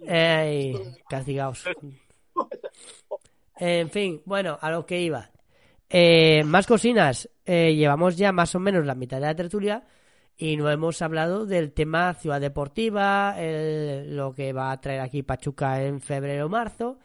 Ey, 0.01 0.75
castigaos. 1.09 1.65
En 3.61 3.91
fin, 3.91 4.23
bueno, 4.25 4.57
a 4.61 4.71
lo 4.71 4.87
que 4.87 5.01
iba. 5.01 5.31
Eh, 5.91 6.45
más 6.45 6.67
cocinas. 6.67 7.29
Eh, 7.45 7.75
llevamos 7.75 8.17
ya 8.17 8.33
más 8.33 8.55
o 8.55 8.61
menos 8.61 8.85
la 8.85 8.95
mitad 8.95 9.19
de 9.19 9.27
la 9.27 9.35
tertulia 9.35 9.85
y 10.37 10.57
no 10.57 10.71
hemos 10.71 11.01
hablado 11.03 11.47
del 11.47 11.73
tema 11.73 12.15
ciudad 12.15 12.41
deportiva, 12.41 13.35
el- 13.39 14.15
lo 14.17 14.33
que 14.35 14.53
va 14.53 14.71
a 14.71 14.81
traer 14.81 15.01
aquí 15.01 15.23
Pachuca 15.23 15.83
en 15.83 16.01
febrero 16.01 16.47
o 16.47 16.49
marzo 16.49 16.99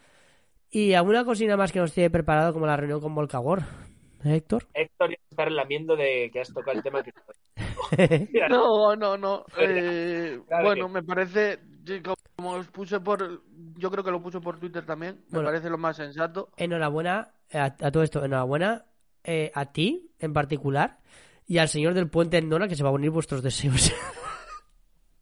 y 0.69 0.93
alguna 0.93 1.23
cocina 1.23 1.55
más 1.55 1.71
que 1.71 1.79
nos 1.79 1.93
tiene 1.93 2.09
preparado 2.09 2.51
como 2.53 2.65
la 2.67 2.75
reunión 2.77 2.99
con 2.99 3.15
Volcagor. 3.15 3.61
¿Eh, 4.25 4.35
Héctor? 4.35 4.65
Héctor 4.73 5.09
ya 5.11 5.17
está 5.29 5.49
lamiendo 5.49 5.95
de 5.95 6.29
que 6.31 6.41
has 6.41 6.53
tocado 6.53 6.77
el 6.77 6.83
tema 6.83 7.03
que. 7.03 7.11
No, 8.49 8.95
no, 8.95 9.17
no. 9.17 9.45
eh, 9.57 10.39
bueno, 10.63 10.89
me 10.89 11.03
parece, 11.03 11.59
sí, 11.85 12.01
como 12.35 12.51
os 12.51 12.67
puse 12.67 12.99
por, 12.99 13.41
yo 13.77 13.91
creo 13.91 14.03
que 14.03 14.11
lo 14.11 14.21
puse 14.21 14.39
por 14.39 14.59
Twitter 14.59 14.85
también, 14.85 15.21
me 15.29 15.35
Bueno. 15.35 15.49
parece 15.49 15.69
lo 15.69 15.77
más 15.77 15.95
sensato. 15.97 16.49
enhorabuena 16.57 17.33
a, 17.51 17.65
a 17.65 17.91
todo 17.91 18.03
esto, 18.03 18.23
enhorabuena 18.23 18.85
eh, 19.23 19.51
a 19.53 19.71
ti 19.71 20.11
en 20.19 20.33
particular 20.33 20.99
y 21.45 21.57
al 21.59 21.69
señor 21.69 21.93
del 21.93 22.09
puente 22.09 22.37
en 22.37 22.49
Nona 22.49 22.67
que 22.67 22.75
se 22.75 22.83
va 22.83 22.89
a 22.89 22.93
unir 22.93 23.09
vuestros 23.11 23.41
deseos. 23.43 23.91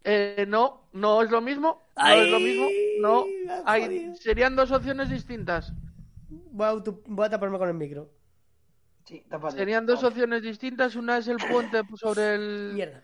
Eh, 0.03 0.45
no, 0.47 0.87
no 0.93 1.21
es 1.21 1.29
lo 1.29 1.41
mismo, 1.41 1.83
no 1.95 2.03
Ay, 2.03 2.21
es 2.21 2.31
lo 2.31 2.39
mismo, 2.39 2.67
no. 3.01 3.25
Hay, 3.65 4.15
serían 4.15 4.55
dos 4.55 4.71
opciones 4.71 5.09
distintas. 5.11 5.73
voy, 6.27 6.65
a, 6.67 6.73
voy 7.05 7.25
a 7.27 7.29
taparme 7.29 7.59
con 7.59 7.67
el 7.69 7.75
micro. 7.75 8.09
Sí. 9.05 9.23
Serían 9.55 9.85
dos 9.85 10.03
opciones 10.03 10.41
distintas. 10.41 10.95
Una 10.95 11.19
es 11.19 11.27
el 11.27 11.37
puente 11.37 11.81
sobre 11.97 12.33
el, 12.33 12.71
Mierda. 12.73 13.03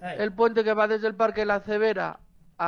El 0.00 0.32
puente 0.32 0.64
que 0.64 0.72
va 0.72 0.88
desde 0.88 1.06
el 1.08 1.16
Parque 1.16 1.44
La 1.44 1.60
Cebera 1.60 2.18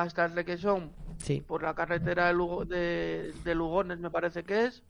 hasta 0.03 0.25
el 0.27 0.33
Requesón 0.35 0.93
Sí. 1.19 1.41
por 1.41 1.63
la 1.63 1.75
carretera 1.75 2.27
de, 2.29 2.33
Lugo- 2.35 2.65
de, 2.65 3.33
de 3.45 3.55
Lugones, 3.55 3.99
me 3.99 4.11
parece 4.11 4.45
que 4.45 4.65
es. 4.67 4.83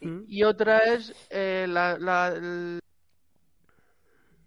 Y 0.00 0.42
otra 0.44 0.78
es 0.78 1.12
eh, 1.30 1.66
la, 1.68 1.98
la, 1.98 2.34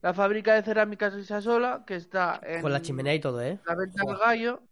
la 0.01 0.14
fábrica 0.14 0.56
de 0.56 0.64
cerámicas 0.64 1.14
Risasola, 1.14 1.84
que 1.86 1.95
está 1.95 2.39
en 2.43 2.62
Con 2.62 2.72
la 2.74 2.82
chimenea 2.82 3.14
y 3.14 3.20
todo, 3.20 3.41
¿eh? 3.41 3.60
la 3.66 3.76
Venta 3.76 4.04
del 4.06 4.18
Gallo 4.18 4.64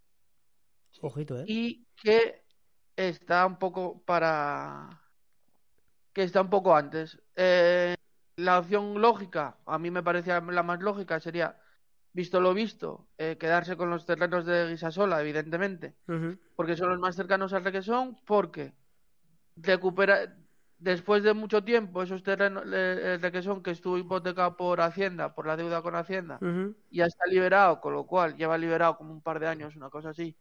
Ojito, 1.02 1.40
¿eh? 1.40 1.46
y 1.48 1.86
que 1.96 2.44
está 2.96 3.46
un 3.46 3.58
poco 3.58 4.02
para 4.04 5.02
que 6.14 6.24
está 6.24 6.42
un 6.42 6.50
poco 6.50 6.76
antes. 6.76 7.18
Eh, 7.36 7.96
la 8.36 8.60
opción 8.60 9.00
lógica, 9.00 9.58
a 9.66 9.78
mí 9.80 9.90
me 9.92 10.04
parecía 10.04 10.42
la 10.42 10.64
más 10.64 10.80
lógica, 10.82 11.20
sería, 11.20 11.56
visto 12.14 12.42
lo 12.42 12.54
visto, 12.54 13.08
eh, 13.18 13.38
quedarse 13.40 13.78
con 13.78 13.90
los 13.90 14.06
terrenos 14.06 14.46
de 14.46 14.70
Guisasola, 14.70 15.22
evidentemente, 15.22 15.96
porque 16.56 16.76
son 16.76 16.90
los 16.90 17.00
más 17.00 17.16
cercanos 17.16 17.54
al 17.54 17.64
Requesón, 17.64 18.18
porque 18.26 18.74
recupera 19.56 20.36
después 20.78 21.24
de 21.24 21.34
mucho 21.34 21.64
tiempo 21.64 22.02
esos 22.02 22.24
terrenos, 22.24 22.64
eh, 22.68 23.14
el 23.14 23.22
Requesón 23.22 23.62
que 23.62 23.72
estuvo 23.72 23.98
hipotecado 23.98 24.58
por 24.58 24.82
Hacienda, 24.82 25.34
por 25.36 25.46
la 25.48 25.56
deuda 25.56 25.82
con 25.82 25.96
Hacienda, 25.96 26.40
ya 26.90 27.06
está 27.06 27.26
liberado, 27.28 27.80
con 27.80 27.94
lo 27.94 28.06
cual 28.06 28.36
lleva 28.36 28.58
liberado 28.58 28.98
como 28.98 29.14
un 29.14 29.22
par 29.22 29.40
de 29.40 29.48
años, 29.48 29.76
una 29.76 29.90
cosa 29.90 30.10
así. 30.10 30.36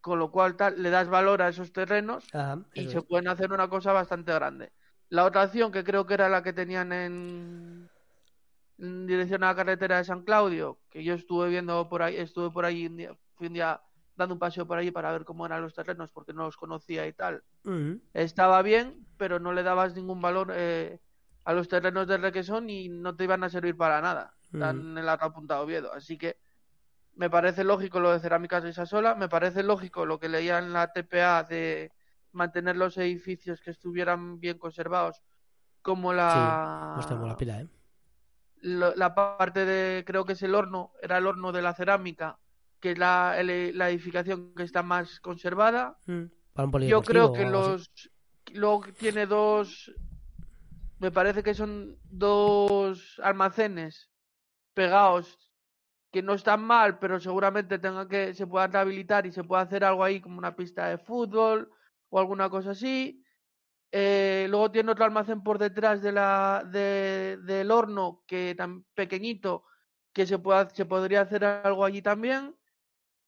Con 0.00 0.18
lo 0.18 0.30
cual 0.30 0.56
tal, 0.56 0.82
le 0.82 0.88
das 0.88 1.08
valor 1.08 1.42
a 1.42 1.48
esos 1.48 1.72
terrenos 1.72 2.24
Ajá, 2.34 2.58
y 2.72 2.80
eso 2.80 2.90
se 2.90 2.98
es. 2.98 3.04
pueden 3.04 3.28
hacer 3.28 3.52
una 3.52 3.68
cosa 3.68 3.92
bastante 3.92 4.32
grande. 4.32 4.72
La 5.10 5.24
otra 5.24 5.44
opción, 5.44 5.70
que 5.70 5.84
creo 5.84 6.06
que 6.06 6.14
era 6.14 6.28
la 6.30 6.42
que 6.42 6.54
tenían 6.54 6.92
en, 6.92 7.90
en 8.80 9.06
dirección 9.06 9.44
a 9.44 9.48
la 9.48 9.54
carretera 9.54 9.98
de 9.98 10.04
San 10.04 10.22
Claudio, 10.22 10.78
que 10.90 11.04
yo 11.04 11.14
estuve 11.14 11.48
viendo 11.48 11.88
por 11.88 12.02
ahí, 12.02 12.16
estuve 12.16 12.50
por 12.50 12.64
ahí 12.64 12.86
un 12.86 12.96
día, 12.96 13.14
fui 13.34 13.48
un 13.48 13.52
día 13.52 13.80
dando 14.16 14.34
un 14.34 14.38
paseo 14.38 14.66
por 14.66 14.78
ahí 14.78 14.90
para 14.90 15.12
ver 15.12 15.24
cómo 15.24 15.46
eran 15.46 15.62
los 15.62 15.74
terrenos 15.74 16.10
porque 16.12 16.32
no 16.32 16.44
los 16.44 16.56
conocía 16.56 17.06
y 17.06 17.12
tal. 17.12 17.42
Estaba 18.12 18.60
bien, 18.62 19.06
pero 19.16 19.38
no 19.38 19.52
le 19.52 19.62
dabas 19.62 19.94
ningún 19.94 20.20
valor 20.20 20.52
eh, 20.54 20.98
a 21.44 21.52
los 21.52 21.68
terrenos 21.68 22.06
de 22.06 22.18
Requesón 22.18 22.68
y 22.68 22.88
no 22.88 23.16
te 23.16 23.24
iban 23.24 23.44
a 23.44 23.48
servir 23.48 23.76
para 23.76 24.00
nada. 24.00 24.34
Están 24.52 24.80
en 24.80 24.98
el 24.98 25.08
otro 25.08 25.26
apuntado 25.26 25.62
Oviedo. 25.62 25.92
Así 25.92 26.18
que 26.18 26.38
me 27.14 27.30
parece 27.30 27.64
lógico 27.64 28.00
lo 28.00 28.12
de 28.12 28.20
Cerámicas 28.20 28.62
de 28.62 28.72
Sasola, 28.72 29.14
me 29.14 29.28
parece 29.28 29.62
lógico 29.62 30.06
lo 30.06 30.18
que 30.18 30.28
leía 30.28 30.58
en 30.58 30.72
la 30.72 30.92
TPA 30.92 31.44
de 31.44 31.92
mantener 32.32 32.76
los 32.76 32.96
edificios 32.98 33.60
que 33.60 33.70
estuvieran 33.70 34.40
bien 34.40 34.58
conservados, 34.58 35.22
como 35.82 36.12
la, 36.12 36.94
la 37.28 37.36
pila, 37.36 37.60
¿eh? 37.60 37.68
La 38.62 39.14
parte 39.14 39.64
de, 39.64 40.04
creo 40.04 40.24
que 40.24 40.32
es 40.34 40.42
el 40.42 40.54
horno, 40.54 40.92
era 41.02 41.18
el 41.18 41.26
horno 41.26 41.52
de 41.52 41.62
la 41.62 41.74
cerámica, 41.74 42.38
que 42.80 42.92
es 42.92 42.98
la, 42.98 43.38
el- 43.38 43.76
la 43.76 43.90
edificación 43.90 44.54
que 44.54 44.62
está 44.62 44.82
más 44.82 45.20
conservada. 45.20 45.96
Mm. 46.06 46.24
Yo 46.88 47.02
creo 47.02 47.32
que 47.32 47.42
así. 47.42 47.50
los. 47.52 48.10
Luego 48.52 48.82
tiene 48.98 49.26
dos. 49.26 49.92
Me 50.98 51.10
parece 51.10 51.42
que 51.42 51.54
son 51.54 51.96
dos 52.10 53.18
almacenes 53.22 54.10
pegados 54.74 55.38
que 56.12 56.22
no 56.22 56.34
están 56.34 56.62
mal, 56.62 56.98
pero 56.98 57.20
seguramente 57.20 57.78
tenga 57.78 58.08
que 58.08 58.34
se 58.34 58.46
pueda 58.46 58.66
rehabilitar 58.66 59.26
y 59.26 59.32
se 59.32 59.44
pueda 59.44 59.62
hacer 59.62 59.84
algo 59.84 60.02
ahí 60.04 60.20
como 60.20 60.38
una 60.38 60.56
pista 60.56 60.88
de 60.88 60.98
fútbol 60.98 61.70
o 62.10 62.18
alguna 62.18 62.50
cosa 62.50 62.72
así. 62.72 63.22
Eh, 63.92 64.46
luego 64.48 64.70
tiene 64.70 64.92
otro 64.92 65.04
almacén 65.04 65.42
por 65.42 65.58
detrás 65.58 66.00
de 66.02 66.12
la, 66.12 66.62
de, 66.70 67.38
del 67.42 67.70
horno, 67.70 68.22
que 68.26 68.54
tan 68.56 68.84
pequeñito, 68.94 69.64
que 70.12 70.26
se, 70.26 70.38
pueda, 70.38 70.68
se 70.70 70.86
podría 70.86 71.22
hacer 71.22 71.44
algo 71.44 71.84
allí 71.84 72.02
también. 72.02 72.56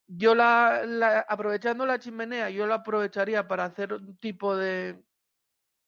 Yo 0.06 0.34
la, 0.34 0.84
la, 0.86 1.20
aprovechando 1.20 1.86
la 1.86 1.98
chimenea, 1.98 2.50
yo 2.50 2.66
la 2.66 2.76
aprovecharía 2.76 3.48
para 3.48 3.64
hacer 3.64 3.94
un 3.94 4.16
tipo 4.18 4.56
de, 4.56 5.02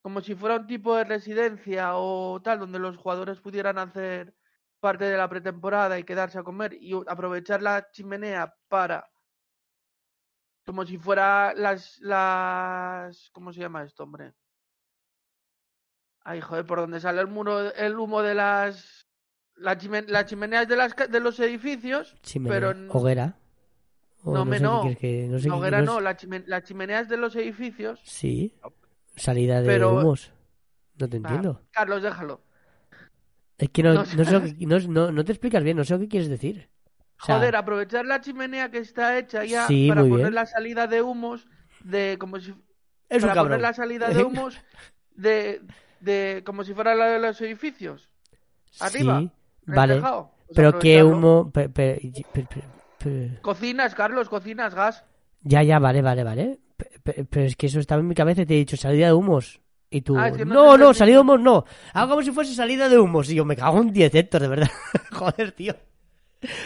como 0.03 0.21
si 0.21 0.35
fuera 0.35 0.57
un 0.57 0.67
tipo 0.67 0.95
de 0.97 1.05
residencia 1.05 1.97
o 1.97 2.41
tal, 2.43 2.59
donde 2.59 2.79
los 2.79 2.97
jugadores 2.97 3.41
pudieran 3.41 3.79
hacer 3.79 4.35
parte 4.79 5.05
de 5.07 5.17
la 5.17 5.31
pretemporada 5.31 5.99
y 5.99 6.05
quedarse 6.05 6.39
a 6.39 6.43
comer 6.43 6.75
y 6.75 6.93
aprovechar 7.07 7.63
la 7.63 7.91
chimenea 7.91 8.55
para 8.69 9.11
como 10.67 10.85
si 10.85 10.99
fuera 10.99 11.55
las 11.55 11.99
las 12.01 13.31
¿cómo 13.33 13.51
se 13.53 13.61
llama 13.61 13.83
esto, 13.83 14.03
hombre? 14.03 14.35
Ay, 16.25 16.41
joder, 16.41 16.65
por 16.65 16.79
donde 16.79 17.01
sale 17.01 17.21
el 17.21 17.27
muro 17.29 17.73
el 17.75 17.99
humo 17.99 18.23
de 18.23 18.35
las 18.35 19.07
la 19.57 19.77
chimen 19.79 20.07
las 20.09 20.27
chimeneas 20.27 20.67
de 20.67 20.77
las 20.77 20.95
de 20.97 21.21
los 21.21 21.39
edificios, 21.39 22.17
Chimenea. 22.23 22.53
pero 22.57 22.71
en- 22.73 22.89
Hoguera. 22.91 23.37
O 24.23 24.33
No, 24.35 24.45
me 24.47 24.57
sé 24.57 24.63
qué 24.63 24.65
no. 24.69 24.81
quieres 24.81 24.99
que- 24.99 25.27
no 25.29 25.39
sé 25.39 25.45
qué- 25.45 25.51
hoguera 25.55 25.79
no 25.81 25.85
no, 25.93 25.99
es- 25.99 26.05
la 26.05 26.17
chimen- 26.17 26.45
las 26.47 26.63
chimeneas 26.65 27.09
de 27.09 27.17
los 27.19 27.37
edificios. 27.37 28.01
Sí. 28.05 28.55
Salida 29.17 29.61
de 29.61 29.67
Pero- 29.67 29.93
humos. 29.95 30.33
No 30.99 31.09
te 31.09 31.17
Ah, 31.17 31.19
entiendo. 31.19 31.63
Carlos, 31.73 32.03
déjalo. 32.03 32.41
Es 33.59 33.69
que 33.71 33.83
no, 33.83 33.93
no 33.95 34.01
no, 34.01 34.05
sé. 34.07 34.17
no, 34.67 34.79
no- 34.81 35.13
no 35.13 35.25
te 35.25 35.33
explicas 35.33 35.63
bien, 35.63 35.77
no 35.77 35.85
sé 35.85 35.99
que 35.99 36.09
quieres 36.09 36.29
decir. 36.29 36.69
O 37.21 37.25
sea, 37.27 37.37
Joder, 37.37 37.55
aprovechar 37.57 38.05
la 38.07 38.21
chimenea 38.21 38.71
que 38.71 38.79
está 38.79 39.17
hecha 39.19 39.45
ya 39.45 39.67
Sí, 39.67 39.89
para 39.89 40.01
poner 40.03 40.17
bien. 40.19 40.35
la 40.35 40.47
salida 40.47 40.87
de 40.87 41.03
humos 41.03 41.47
de 41.85 42.17
como 42.19 42.39
si 42.41 42.51
es 43.09 43.17
un 43.17 43.21
para 43.23 43.35
cabrón. 43.35 43.45
poner 43.45 43.61
la 43.61 43.73
salida 43.73 44.09
de 44.09 44.25
humos 44.25 44.59
de, 45.15 45.63
de 46.05 46.43
como 46.45 46.65
si 46.65 46.75
fuera 46.75 46.95
la 46.95 47.07
de 47.07 47.19
los 47.21 47.41
edificios. 47.41 48.09
arriba, 48.81 49.21
Sí, 49.21 49.31
vale. 49.67 49.95
tejado. 49.97 50.31
Pero 50.55 50.79
qué 50.79 51.03
humo. 51.03 51.51
pe- 51.51 51.69
pe- 51.69 52.01
pe- 52.33 52.47
pe- 52.49 52.65
pe- 52.99 53.39
Cocinas, 53.43 53.95
Carlos, 53.95 54.29
cocinas, 54.29 54.75
gas. 54.75 55.05
Ya, 55.43 55.63
ya, 55.63 55.79
vale, 55.79 56.03
vale, 56.03 56.23
vale. 56.25 56.59
Pe- 56.77 56.91
pe- 57.03 57.25
Pero 57.25 57.47
es 57.47 57.57
que 57.57 57.67
eso 57.67 57.81
estaba 57.81 58.01
en 58.01 58.09
mi 58.09 58.15
cabeza 58.15 58.43
y 58.43 58.47
te 58.47 58.55
he 58.55 58.59
dicho 58.59 58.77
salida 58.77 59.07
de 59.07 59.13
humos. 59.13 59.61
Y 59.91 60.01
tú, 60.03 60.19
Ah, 60.19 60.29
es 60.29 60.37
que 60.37 60.45
no 60.45 60.77
no, 60.77 60.93
salida 60.93 61.17
de 61.17 61.21
humos 61.21 61.41
no. 61.41 61.65
Hago 61.93 62.11
como 62.11 62.23
si 62.23 62.33
fuese 62.33 62.55
salida 62.55 62.89
de 62.89 62.99
humos. 62.99 63.31
Y 63.31 63.37
yo 63.37 63.45
me 63.45 63.57
cago 63.57 63.81
en 63.81 63.93
10 63.93 64.15
Héctor, 64.15 64.43
de 64.43 64.49
verdad. 64.49 64.71
Joder, 65.13 65.53
tío. 65.53 65.75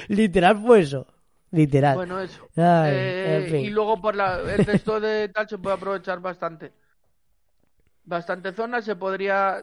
Literal 0.08 0.56
fue 0.60 0.80
eso. 0.80 1.06
Literal. 1.50 1.94
Bueno, 1.96 2.20
eso. 2.20 2.48
Ay, 2.56 2.90
Eh, 2.94 3.36
en 3.44 3.50
fin. 3.50 3.60
Y 3.66 3.70
luego 3.70 4.00
por 4.00 4.14
la, 4.16 4.40
el 4.40 4.64
resto 4.64 5.00
de 5.00 5.28
tal 5.28 5.48
se 5.48 5.58
puede 5.58 5.76
aprovechar 5.76 6.20
bastante. 6.20 6.72
Bastante 8.12 8.52
zona, 8.54 8.80
se 8.80 8.96
podría 8.96 9.62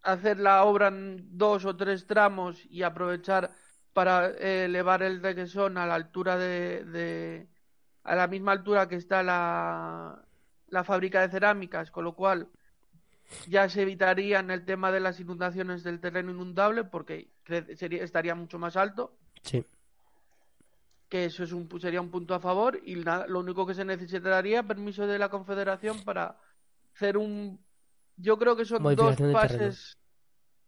hacer 0.00 0.38
la 0.38 0.64
obra 0.64 0.88
en 0.88 1.36
dos 1.36 1.66
o 1.66 1.76
tres 1.76 2.06
tramos 2.06 2.64
y 2.70 2.82
aprovechar 2.82 3.50
para 3.92 4.30
eh, 4.30 4.64
elevar 4.64 5.02
el 5.02 5.20
requesón 5.22 5.76
a 5.76 5.84
la 5.86 5.94
altura 5.94 6.38
de, 6.38 6.84
de- 6.86 7.46
a 8.04 8.14
la 8.14 8.26
misma 8.26 8.52
altura 8.52 8.88
que 8.88 8.96
está 8.96 9.22
la, 9.22 10.18
la 10.68 10.82
fábrica 10.84 11.20
de 11.20 11.28
cerámicas, 11.28 11.90
con 11.90 12.04
lo 12.04 12.14
cual 12.14 12.48
ya 13.48 13.68
se 13.68 13.82
evitarían 13.82 14.50
el 14.50 14.64
tema 14.64 14.90
de 14.90 15.00
las 15.00 15.20
inundaciones 15.20 15.84
del 15.84 16.00
terreno 16.00 16.30
inundable 16.30 16.84
porque 16.84 17.28
sería, 17.76 18.02
estaría 18.02 18.34
mucho 18.34 18.58
más 18.58 18.76
alto 18.78 19.14
Sí. 19.42 19.62
que 21.10 21.26
eso 21.26 21.44
es 21.44 21.52
un, 21.52 21.68
sería 21.82 22.00
un 22.00 22.10
punto 22.10 22.34
a 22.34 22.40
favor 22.40 22.80
y 22.82 22.94
nada, 22.96 23.26
lo 23.26 23.40
único 23.40 23.66
que 23.66 23.74
se 23.74 23.84
necesitaría 23.84 24.62
permiso 24.62 25.06
de 25.06 25.18
la 25.18 25.28
Confederación 25.28 26.02
para 26.02 26.36
hacer 26.94 27.16
un 27.18 27.58
yo 28.16 28.38
creo 28.38 28.56
que 28.56 28.64
son 28.64 28.94
dos 28.94 29.22
pases 29.30 29.98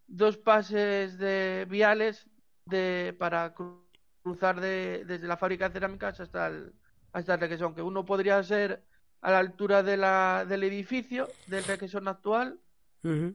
dos 0.06 0.36
pases 0.38 1.18
de 1.18 1.66
viales 1.68 2.28
de 2.66 3.14
para 3.18 3.54
cru- 3.54 3.84
cruzar 4.22 4.60
de, 4.60 5.04
desde 5.06 5.26
la 5.28 5.36
fábrica 5.36 5.68
de 5.68 5.74
cerámicas 5.74 6.20
hasta 6.20 6.48
el 6.48 6.74
hasta 7.12 7.34
el 7.34 7.40
requesón 7.40 7.74
que 7.74 7.82
uno 7.82 8.04
podría 8.04 8.42
ser 8.42 8.84
a 9.22 9.30
la 9.32 9.38
altura 9.38 9.82
de 9.82 9.96
la, 9.96 10.44
del 10.46 10.64
edificio 10.64 11.28
del 11.46 11.64
requesón 11.64 12.08
actual 12.08 12.60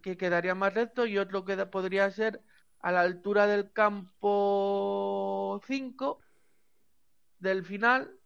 que 0.02 0.18
quedaría 0.18 0.56
más 0.56 0.74
recto 0.74 1.06
y 1.06 1.18
otro 1.18 1.46
que 1.46 1.58
podría 1.68 2.10
ser 2.12 2.42
a 2.80 2.92
la 2.92 3.02
altura 3.02 3.48
del 3.48 3.72
campo 3.74 5.62
5 5.68 6.20
del 7.40 7.66
final 7.66 8.18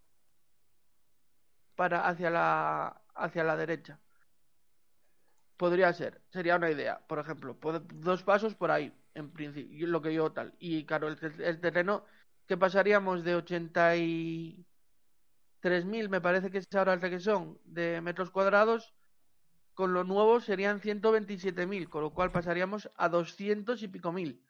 para 1.76 2.08
hacia 2.08 2.30
la 2.30 3.02
hacia 3.16 3.44
la 3.44 3.56
derecha. 3.56 4.00
Podría 5.58 5.92
ser, 5.94 6.22
sería 6.30 6.58
una 6.58 6.70
idea, 6.70 7.00
por 7.08 7.20
ejemplo, 7.20 7.58
dos 7.94 8.24
pasos 8.24 8.56
por 8.56 8.72
ahí, 8.72 8.94
en 9.14 9.32
principio, 9.32 9.88
lo 9.88 10.02
que 10.02 10.14
yo 10.14 10.32
tal. 10.32 10.54
Y 10.60 10.86
claro, 10.86 11.08
el, 11.08 11.18
terreno 11.62 12.04
que 12.46 12.58
pasaríamos 12.58 13.24
de 13.24 13.38
83.000, 13.38 16.10
me 16.10 16.20
parece 16.22 16.52
que 16.52 16.58
es 16.58 16.68
ahora 16.76 16.94
el 16.94 17.02
requesón, 17.02 17.58
de 17.64 18.02
metros 18.02 18.32
cuadrados, 18.32 18.94
con 19.74 19.94
lo 19.94 20.04
nuevo 20.04 20.42
serían 20.42 20.82
127.000, 20.82 21.90
con 21.90 22.02
lo 22.04 22.14
cual 22.14 22.32
pasaríamos 22.32 22.90
a 22.96 23.10
200 23.10 23.82
y 23.84 23.88
pico 23.88 24.12
mil. 24.12 24.44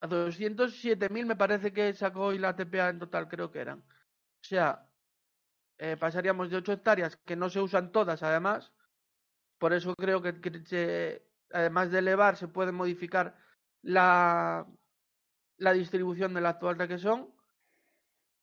A 0.00 0.08
207.000 0.08 1.26
me 1.26 1.36
parece 1.36 1.72
que 1.72 1.92
sacó 1.94 2.26
hoy 2.26 2.38
la 2.38 2.56
TPA 2.56 2.88
en 2.90 2.98
total, 2.98 3.28
creo 3.28 3.50
que 3.50 3.60
eran. 3.60 3.80
O 3.80 4.44
sea, 4.44 4.86
eh, 5.78 5.96
pasaríamos 5.96 6.50
de 6.50 6.56
8 6.56 6.72
hectáreas, 6.72 7.16
que 7.24 7.36
no 7.36 7.48
se 7.50 7.60
usan 7.60 7.92
todas 7.92 8.22
además. 8.22 8.72
Por 9.62 9.72
eso 9.72 9.94
creo 9.94 10.20
que, 10.20 10.40
que 10.40 10.50
se- 10.64 11.22
además 11.52 11.92
de 11.92 12.00
elevar, 12.00 12.36
se 12.36 12.48
puede 12.48 12.72
modificar 12.72 13.36
la, 13.80 14.66
la 15.56 15.72
distribución 15.72 16.34
del 16.34 16.46
actual 16.46 16.76
requesón 16.76 17.32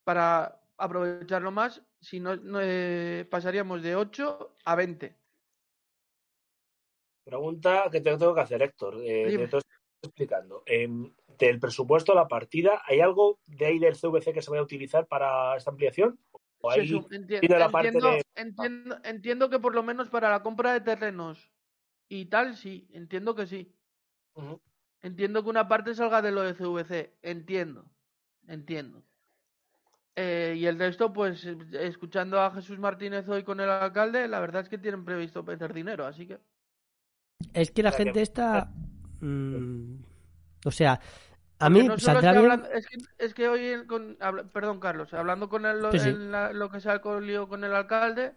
para 0.05 0.61
aprovecharlo 0.77 1.51
más. 1.51 1.83
Si 1.99 2.21
no, 2.21 2.37
no, 2.37 2.59
eh, 2.61 3.27
pasaríamos 3.29 3.83
de 3.83 3.97
8 3.97 4.55
a 4.63 4.75
20. 4.75 5.17
Pregunta 7.25 7.89
que 7.91 7.99
te 7.99 8.15
tengo 8.17 8.33
que 8.33 8.39
hacer, 8.41 8.61
Héctor. 8.61 8.95
Eh, 9.03 9.25
de 9.29 9.37
que 9.37 9.43
estoy 9.43 9.61
explicando. 10.01 10.63
Em, 10.65 11.13
del 11.37 11.59
presupuesto, 11.59 12.13
la 12.13 12.29
partida, 12.29 12.81
¿hay 12.85 13.01
algo 13.01 13.41
de 13.45 13.65
ahí 13.65 13.77
del 13.79 13.97
CVC 13.97 14.31
que 14.31 14.41
se 14.41 14.51
vaya 14.51 14.61
a 14.61 14.63
utilizar 14.63 15.05
para 15.05 15.57
esta 15.57 15.69
ampliación? 15.71 16.17
¿O 16.61 16.71
Sí, 16.73 16.79
hay- 16.81 16.87
sí, 16.87 16.95
enti- 16.95 17.39
tiene 17.39 17.59
la 17.59 17.69
parte 17.69 17.87
entiendo, 17.87 18.11
de- 18.11 18.23
entiendo, 18.35 18.97
entiendo 19.03 19.49
que 19.49 19.59
por 19.59 19.73
lo 19.75 19.83
menos 19.83 20.09
para 20.09 20.29
la 20.29 20.41
compra 20.43 20.73
de 20.73 20.81
terrenos 20.81 21.51
y 22.09 22.25
tal, 22.25 22.55
sí, 22.57 22.87
entiendo 22.91 23.35
que 23.35 23.47
sí. 23.47 23.73
Entiendo 25.01 25.43
que 25.43 25.49
una 25.49 25.67
parte 25.67 25.95
salga 25.95 26.21
de 26.21 26.31
lo 26.31 26.41
de 26.41 26.53
CVC, 26.55 27.15
entiendo, 27.21 27.85
entiendo. 28.47 29.03
Eh, 30.15 30.55
y 30.57 30.65
el 30.65 30.77
resto, 30.77 31.13
pues, 31.13 31.45
escuchando 31.45 32.41
a 32.41 32.51
Jesús 32.51 32.77
Martínez 32.77 33.27
hoy 33.29 33.43
con 33.43 33.61
el 33.61 33.69
alcalde, 33.69 34.27
la 34.27 34.41
verdad 34.41 34.63
es 34.63 34.69
que 34.69 34.77
tienen 34.77 35.05
previsto 35.05 35.43
meter 35.43 35.73
dinero, 35.73 36.05
así 36.05 36.27
que... 36.27 36.39
Es 37.53 37.71
que 37.71 37.83
la 37.83 37.93
gente 37.93 38.21
está. 38.21 38.69
mm, 39.21 39.95
o 40.65 40.71
sea, 40.71 40.99
a 41.59 41.69
mí 41.69 41.83
no 41.83 41.97
saldrá 41.99 42.31
bien. 42.31 42.43
hablando- 42.43 42.69
es, 42.71 42.87
que, 42.87 42.97
es 43.17 43.33
que 43.33 43.47
hoy, 43.47 43.65
el- 43.67 43.87
con, 43.87 44.17
habla- 44.19 44.43
perdón 44.45 44.79
Carlos, 44.79 45.13
hablando 45.13 45.49
con 45.49 45.65
el, 45.65 45.79
lo, 45.79 45.91
Sí, 45.91 45.99
sí. 45.99 46.09
en 46.09 46.31
la- 46.31 46.53
lo 46.53 46.69
que 46.69 46.79
se 46.79 46.89
ha 46.89 47.01
lío 47.19 47.47
con 47.47 47.63
el 47.63 47.73
alcalde, 47.73 48.33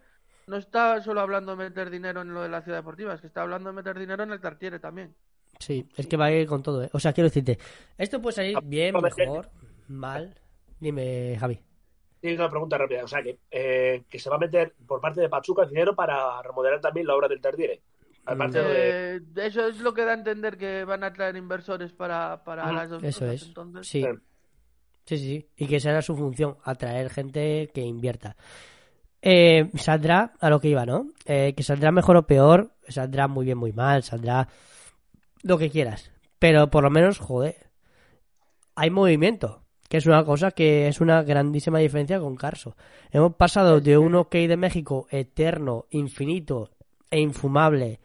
no 0.46 0.56
está 0.56 1.00
solo 1.00 1.20
hablando 1.20 1.56
de 1.56 1.64
meter 1.64 1.88
dinero 1.90 2.22
en 2.22 2.34
lo 2.34 2.42
de 2.42 2.48
la 2.48 2.62
ciudad 2.62 2.78
deportiva, 2.78 3.14
es 3.14 3.20
que 3.20 3.26
está 3.28 3.42
hablando 3.42 3.70
de 3.70 3.76
meter 3.76 3.98
dinero 3.98 4.22
en 4.24 4.32
el 4.32 4.40
Tartiere 4.40 4.78
también. 4.78 5.14
Sí, 5.58 5.88
es 5.96 6.06
que 6.06 6.16
va 6.16 6.26
a 6.26 6.32
ir 6.32 6.46
con 6.48 6.62
todo, 6.62 6.82
¿eh? 6.82 6.90
O 6.92 6.98
sea, 6.98 7.12
quiero 7.12 7.28
decirte, 7.28 7.58
esto 7.96 8.20
puede 8.20 8.34
salir 8.34 8.56
Ah, 8.56 8.60
bien, 8.62 8.94
mejor, 9.00 9.50
mal. 9.88 10.34
Dime, 10.80 11.36
Javi. 11.38 11.60
Sí, 12.20 12.34
una 12.34 12.48
pregunta 12.48 12.78
rápida. 12.78 13.04
O 13.04 13.08
sea, 13.08 13.22
que, 13.22 13.38
eh, 13.50 14.02
que 14.08 14.18
se 14.18 14.30
va 14.30 14.36
a 14.36 14.38
meter 14.40 14.74
por 14.86 15.00
parte 15.00 15.20
de 15.20 15.28
Pachuca 15.28 15.64
dinero 15.66 15.94
para 15.94 16.40
remodelar 16.42 16.80
también 16.80 17.06
la 17.06 17.14
obra 17.14 17.28
del 17.28 17.40
Tardiere. 17.40 17.82
Aparte 18.24 18.58
de... 18.62 19.16
Eh, 19.16 19.20
eso 19.36 19.66
es 19.66 19.80
lo 19.80 19.92
que 19.94 20.04
da 20.04 20.12
a 20.12 20.14
entender 20.14 20.56
que 20.56 20.84
van 20.84 21.02
a 21.04 21.12
traer 21.12 21.36
inversores 21.36 21.92
para, 21.92 22.42
para 22.44 22.68
Ah, 22.68 22.72
las 22.72 22.90
dos 22.90 23.02
Eso 23.02 23.20
cosas, 23.20 23.34
es. 23.42 23.48
entonces... 23.48 23.86
Sí. 23.88 24.04
Sí, 25.04 25.18
sí, 25.18 25.24
sí. 25.26 25.48
Y 25.56 25.66
que 25.66 25.76
esa 25.76 25.90
era 25.90 26.02
su 26.02 26.14
función, 26.16 26.56
atraer 26.64 27.10
gente 27.10 27.68
que 27.74 27.80
invierta. 27.80 28.36
Eh, 29.20 29.68
saldrá 29.74 30.32
a 30.40 30.48
lo 30.50 30.60
que 30.60 30.68
iba, 30.68 30.86
¿no? 30.86 31.08
Eh, 31.26 31.54
que 31.56 31.62
saldrá 31.64 31.90
mejor 31.90 32.16
o 32.16 32.26
peor, 32.26 32.72
saldrá 32.88 33.26
muy 33.26 33.44
bien, 33.44 33.58
muy 33.58 33.72
mal, 33.72 34.02
saldrá 34.04 34.48
lo 35.42 35.58
que 35.58 35.70
quieras. 35.70 36.12
Pero 36.38 36.70
por 36.70 36.84
lo 36.84 36.90
menos, 36.90 37.18
joder, 37.18 37.70
hay 38.76 38.90
movimiento, 38.90 39.64
que 39.88 39.96
es 39.96 40.06
una 40.06 40.24
cosa 40.24 40.52
que 40.52 40.86
es 40.88 41.00
una 41.00 41.22
grandísima 41.24 41.78
diferencia 41.80 42.20
con 42.20 42.36
Carso. 42.36 42.76
Hemos 43.10 43.34
pasado 43.34 43.80
de 43.80 43.98
un 43.98 44.14
OK 44.14 44.32
de 44.32 44.56
México 44.56 45.08
eterno, 45.10 45.86
infinito 45.90 46.70
e 47.10 47.18
infumable 47.20 48.00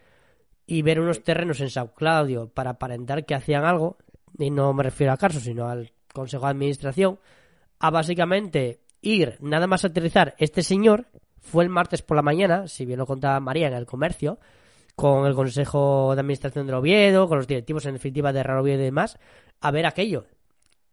y 0.67 0.81
ver 0.83 0.99
unos 0.99 1.23
terrenos 1.23 1.59
en 1.61 1.69
Sao 1.71 1.93
Claudio 1.95 2.49
para 2.49 2.71
aparentar 2.71 3.25
que 3.25 3.33
hacían 3.33 3.63
algo, 3.65 3.97
y 4.37 4.51
no 4.51 4.71
me 4.73 4.83
refiero 4.83 5.13
a 5.13 5.17
Carso, 5.17 5.39
sino 5.39 5.67
al 5.67 5.91
Consejo 6.13 6.45
de 6.45 6.51
Administración 6.51 7.19
a 7.79 7.89
básicamente 7.89 8.81
ir, 9.01 9.37
nada 9.39 9.65
más 9.67 9.85
aterrizar 9.85 10.35
este 10.37 10.61
señor, 10.63 11.07
fue 11.39 11.63
el 11.63 11.69
martes 11.69 12.01
por 12.01 12.17
la 12.17 12.21
mañana, 12.23 12.67
si 12.67 12.85
bien 12.85 12.99
lo 12.99 13.05
contaba 13.05 13.39
María 13.39 13.67
en 13.67 13.73
el 13.73 13.85
comercio, 13.85 14.39
con 14.95 15.25
el 15.25 15.35
Consejo 15.35 16.13
de 16.15 16.19
Administración 16.21 16.65
del 16.65 16.75
Oviedo, 16.75 17.27
con 17.29 17.37
los 17.37 17.47
directivos 17.47 17.85
en 17.85 17.93
definitiva 17.93 18.33
de 18.33 18.43
Real 18.43 18.59
Oviedo 18.59 18.81
y 18.81 18.85
demás, 18.85 19.17
a 19.61 19.71
ver 19.71 19.85
aquello, 19.85 20.25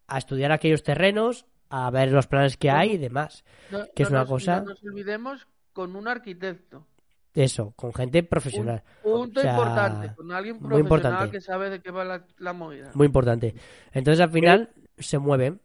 a 0.06 0.18
estudiar 0.18 0.52
aquellos 0.52 0.82
terrenos, 0.82 1.46
a 1.70 1.90
ver 1.90 2.12
los 2.12 2.26
planes 2.26 2.56
que 2.58 2.70
hay 2.70 2.92
y 2.92 2.98
demás. 2.98 3.44
No- 3.70 3.84
que 3.96 4.02
es 4.04 4.10
una 4.10 4.20
nos- 4.20 4.28
cosa- 4.28 4.60
No 4.60 4.66
nos 4.66 4.84
olvidemos 4.84 5.48
con 5.72 5.96
un 5.96 6.06
arquitecto. 6.06 6.86
Eso, 7.34 7.72
con 7.74 7.92
gente 7.92 8.22
profesional. 8.22 8.82
Punto 9.02 9.40
O 9.40 9.42
sea, 9.42 9.52
importante, 9.52 10.14
con 10.14 10.30
alguien 10.32 10.54
muy 10.56 10.68
profesional 10.68 10.80
importante. 10.80 11.30
que 11.32 11.40
sabe 11.40 11.68
de 11.70 11.80
qué 11.80 11.90
va 11.90 12.04
la, 12.04 12.24
la 12.38 12.52
movida. 12.52 12.92
Muy 12.94 13.06
importante. 13.06 13.54
Entonces 13.92 14.20
al 14.20 14.30
final 14.30 14.70
se 14.98 15.18
mueven, 15.18 15.60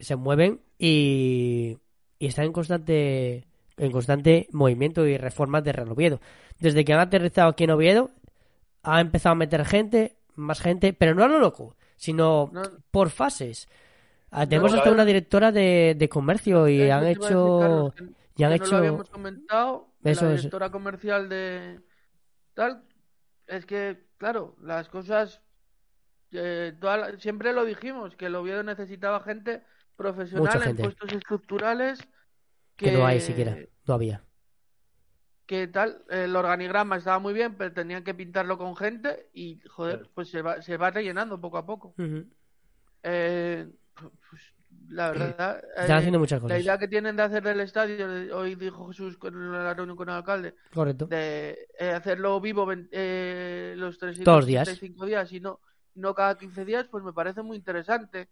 se 0.00 0.16
mueven 0.16 0.60
y, 0.78 1.76
y 2.18 2.26
están 2.26 2.46
en 2.46 2.52
constante 2.52 3.46
en 3.76 3.90
constante 3.90 4.48
movimiento 4.52 5.06
y 5.06 5.16
reformas 5.18 5.64
de 5.64 5.72
Real 5.72 5.90
Oviedo. 5.90 6.20
Desde 6.58 6.84
que 6.84 6.92
han 6.92 7.00
aterrizado 7.00 7.50
aquí 7.50 7.64
en 7.64 7.70
Oviedo, 7.70 8.10
ha 8.82 9.00
empezado 9.00 9.32
a 9.32 9.36
meter 9.36 9.64
gente, 9.64 10.16
más 10.34 10.60
gente, 10.60 10.92
pero 10.92 11.14
no 11.14 11.24
a 11.24 11.28
lo 11.28 11.38
loco, 11.38 11.76
sino 11.96 12.50
No, 12.52 12.62
por 12.90 13.10
fases. 13.10 13.68
Ah, 14.30 14.46
Tenemos 14.46 14.72
No, 14.72 14.78
hasta 14.78 14.90
una 14.90 15.04
directora 15.04 15.52
de, 15.52 15.94
de 15.98 16.08
comercio 16.08 16.68
y 16.68 16.88
han 16.90 17.02
decir, 17.04 17.22
hecho 17.24 17.58
Carlos, 17.60 17.94
y 18.36 18.42
han 18.44 18.50
no 18.50 18.56
hecho 18.56 18.70
lo 18.72 18.76
habíamos 18.78 19.10
comentado, 19.10 19.88
Eso 20.10 20.24
la 20.26 20.32
es. 20.34 20.36
directora 20.42 20.70
comercial 20.70 21.28
de 21.28 21.80
tal, 22.54 22.82
es 23.46 23.66
que, 23.66 24.06
claro, 24.18 24.56
las 24.60 24.88
cosas, 24.88 25.40
eh, 26.32 26.74
la- 26.80 27.18
siempre 27.18 27.52
lo 27.52 27.64
dijimos, 27.64 28.16
que 28.16 28.26
el 28.26 28.34
Oviedo 28.34 28.62
necesitaba 28.62 29.20
gente 29.20 29.62
profesional 29.96 30.62
en 30.62 30.76
puestos 30.76 31.12
estructurales 31.12 32.00
que 32.76 32.92
no 32.92 33.06
hay 33.06 33.20
siquiera, 33.20 33.56
no 33.86 33.94
había. 33.94 34.24
que 35.46 35.66
tal, 35.68 36.02
el 36.08 36.34
organigrama 36.34 36.96
estaba 36.96 37.18
muy 37.18 37.34
bien, 37.34 37.54
pero 37.56 37.72
tenían 37.74 38.04
que 38.04 38.14
pintarlo 38.14 38.56
con 38.56 38.74
gente 38.74 39.28
y, 39.34 39.60
joder, 39.68 39.98
Claro. 39.98 40.10
pues 40.14 40.30
se 40.30 40.40
va, 40.40 40.62
se 40.62 40.76
va 40.78 40.90
rellenando 40.90 41.38
poco 41.40 41.58
a 41.58 41.66
poco. 41.66 41.94
Eh, 43.02 43.68
pues, 44.30 44.51
la 44.92 45.10
verdad, 45.10 45.62
Están 45.76 45.90
eh, 45.90 45.92
haciendo 45.98 46.18
muchas 46.18 46.38
la 46.40 46.42
cosas. 46.48 46.60
idea 46.62 46.78
que 46.78 46.88
tienen 46.88 47.16
de 47.16 47.22
hacer 47.22 47.42
del 47.42 47.60
estadio, 47.60 48.36
hoy 48.36 48.54
dijo 48.54 48.86
Jesús 48.88 49.16
en 49.22 49.52
la 49.52 49.74
reunión 49.74 49.96
con 49.96 50.08
el 50.08 50.14
alcalde, 50.16 50.54
Correcto. 50.72 51.06
de 51.06 51.68
eh, 51.78 51.90
hacerlo 51.90 52.40
vivo 52.40 52.66
eh, 52.90 53.74
los 53.76 53.98
Todos 53.98 54.16
los 54.16 54.44
365 54.46 55.06
días 55.06 55.32
y 55.32 55.40
no, 55.40 55.60
no 55.94 56.14
cada 56.14 56.36
15 56.38 56.64
días, 56.64 56.86
pues 56.90 57.02
me 57.04 57.12
parece 57.12 57.42
muy 57.42 57.56
interesante. 57.56 58.28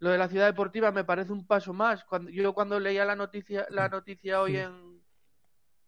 Lo 0.00 0.10
de 0.10 0.18
la 0.18 0.28
ciudad 0.28 0.46
deportiva 0.46 0.90
me 0.92 1.04
parece 1.04 1.32
un 1.32 1.46
paso 1.46 1.72
más. 1.72 2.04
Cuando, 2.04 2.30
yo 2.30 2.52
cuando 2.52 2.78
leía 2.80 3.04
la 3.04 3.16
noticia, 3.16 3.66
la 3.70 3.88
noticia 3.88 4.40
hoy 4.42 4.56
en, 4.56 5.00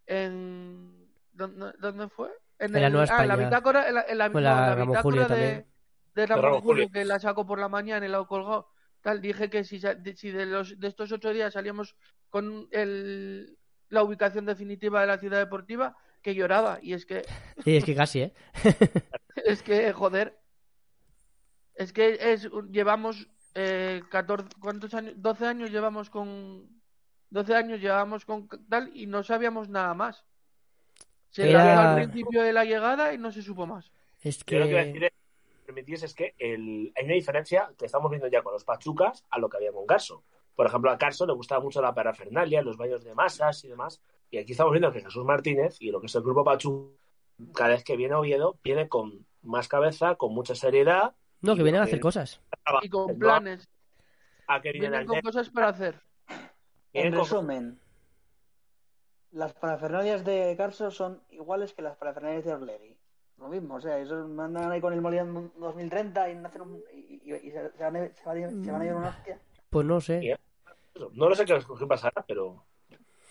en 0.06 1.08
¿dónde, 1.32 1.72
dónde 1.78 2.08
fue? 2.08 2.30
En 2.58 2.72
la 2.72 2.88
Nueva 2.88 3.06
ah, 3.10 3.22
en 3.22 3.28
la 3.28 3.34
España. 3.34 3.48
bitácora, 3.48 3.88
en 3.88 3.94
la, 3.94 4.02
en 4.08 4.18
la- 4.18 4.28
no, 4.28 4.40
la 4.40 4.74
la 4.76 4.84
bitácora 4.84 5.28
de, 5.28 5.66
Ramón 6.26 6.42
Ramón 6.44 6.60
Julio, 6.62 6.84
Julio. 6.84 6.90
que 6.90 7.04
la 7.04 7.18
saco 7.18 7.46
por 7.46 7.58
la 7.58 7.68
mañana 7.68 8.06
y 8.06 8.08
la 8.08 8.20
he 8.20 8.26
colgado. 8.26 8.70
Tal, 9.06 9.20
dije 9.20 9.48
que 9.48 9.62
si, 9.62 9.80
si 10.16 10.30
de, 10.32 10.46
los, 10.46 10.80
de 10.80 10.88
estos 10.88 11.12
ocho 11.12 11.32
días 11.32 11.52
salíamos 11.52 11.94
con 12.28 12.66
el, 12.72 13.56
la 13.88 14.02
ubicación 14.02 14.46
definitiva 14.46 15.00
de 15.00 15.06
la 15.06 15.18
ciudad 15.18 15.38
deportiva, 15.38 15.96
que 16.22 16.34
lloraba. 16.34 16.80
Y 16.82 16.92
es 16.92 17.06
que, 17.06 17.22
Sí, 17.64 17.76
es 17.76 17.84
que 17.84 17.94
casi, 17.94 18.22
¿eh? 18.22 18.32
es 19.44 19.62
que, 19.62 19.92
joder, 19.92 20.36
es 21.76 21.92
que 21.92 22.18
es, 22.20 22.50
llevamos 22.72 23.28
eh, 23.54 24.02
14, 24.10 24.48
¿cuántos 24.58 24.92
años? 24.92 25.14
12 25.18 25.46
años 25.46 25.70
llevamos 25.70 26.10
con, 26.10 26.68
12 27.30 27.54
años 27.54 27.80
llevamos 27.80 28.24
con 28.24 28.48
tal 28.68 28.90
y 28.92 29.06
no 29.06 29.22
sabíamos 29.22 29.68
nada 29.68 29.94
más. 29.94 30.24
Se 31.30 31.48
Era- 31.48 31.92
al 31.92 31.94
principio 31.94 32.42
de 32.42 32.52
la 32.52 32.64
llegada 32.64 33.14
y 33.14 33.18
no 33.18 33.30
se 33.30 33.42
supo 33.42 33.68
más. 33.68 33.92
Es 34.20 34.44
Yo 34.44 34.58
lo 34.58 34.66
que 34.66 34.80
a 34.80 34.84
decir 34.84 35.04
es, 35.04 35.12
permitís, 35.66 36.02
es 36.04 36.14
que 36.14 36.34
el- 36.38 36.92
hay 36.96 37.04
una 37.04 37.14
diferencia 37.14 37.70
que 37.76 37.84
estamos 37.86 38.10
viendo 38.10 38.28
ya 38.28 38.42
con 38.42 38.52
los 38.54 38.64
Pachucas 38.64 39.24
a 39.30 39.38
lo 39.38 39.48
que 39.48 39.56
había 39.58 39.72
con 39.72 39.84
Carso. 39.86 40.24
Por 40.54 40.66
ejemplo, 40.66 40.90
a 40.90 40.96
Carso 40.98 41.26
le 41.26 41.34
gustaba 41.34 41.60
mucho 41.60 41.82
la 41.82 41.94
parafernalia, 41.94 42.62
los 42.62 42.76
baños 42.78 43.04
de 43.04 43.14
masas 43.14 43.62
y 43.64 43.68
demás. 43.68 44.00
Y 44.30 44.38
aquí 44.38 44.52
estamos 44.52 44.72
viendo 44.72 44.90
que 44.92 45.02
Jesús 45.02 45.24
Martínez 45.24 45.76
y 45.80 45.90
lo 45.90 46.00
que 46.00 46.06
es 46.06 46.14
el 46.14 46.22
grupo 46.22 46.42
Pachuca, 46.44 46.94
cada 47.54 47.70
vez 47.70 47.84
que 47.84 47.96
viene 47.96 48.14
a 48.14 48.18
Oviedo, 48.20 48.58
viene 48.64 48.88
con 48.88 49.26
más 49.42 49.68
cabeza, 49.68 50.14
con 50.14 50.32
mucha 50.32 50.54
seriedad. 50.54 51.14
no, 51.42 51.54
que 51.54 51.62
vienen 51.62 51.82
a 51.82 51.84
hacer 51.84 52.00
cosas. 52.00 52.40
Y 52.82 52.88
con 52.88 53.06
no 53.12 53.18
planes. 53.18 53.68
A 54.48 54.60
que 54.62 54.72
vienen 54.72 55.06
con 55.06 55.20
cosas 55.20 55.50
para 55.50 55.68
hacer. 55.68 56.00
En 56.94 57.10
con- 57.12 57.20
resumen, 57.20 57.80
las 59.32 59.52
parafernalias 59.52 60.24
de 60.24 60.54
Carso 60.56 60.90
son 60.90 61.22
iguales 61.30 61.74
que 61.74 61.82
las 61.82 61.96
parafernalias 61.96 62.44
de 62.44 62.54
Orlegui. 62.54 62.95
Lo 63.38 63.48
mismo, 63.48 63.74
o 63.74 63.80
sea, 63.80 63.98
esos 63.98 64.28
mandan 64.28 64.70
ahí 64.72 64.80
con 64.80 64.92
el 64.94 65.00
Molino 65.02 65.50
2030 65.58 66.30
y, 66.30 66.36
hacen 66.44 66.62
un, 66.62 66.82
y, 66.94 67.20
y- 67.24 67.34
y 67.34 67.50
se, 67.50 67.70
se 67.76 67.82
van 67.84 67.96
a, 67.96 68.08
se 68.08 68.24
van 68.24 68.44
a- 68.44 68.50
se 68.64 68.70
van 68.72 68.80
a 68.82 68.86
ir 68.86 68.94
una 68.94 69.08
hostia. 69.08 69.38
Pues 69.70 69.86
no 69.86 70.00
sé. 70.00 70.38
No 71.12 71.28
lo 71.28 71.34
sé 71.34 71.44
qué, 71.44 71.58
qué 71.78 71.86
pasará, 71.86 72.24
pero 72.26 72.64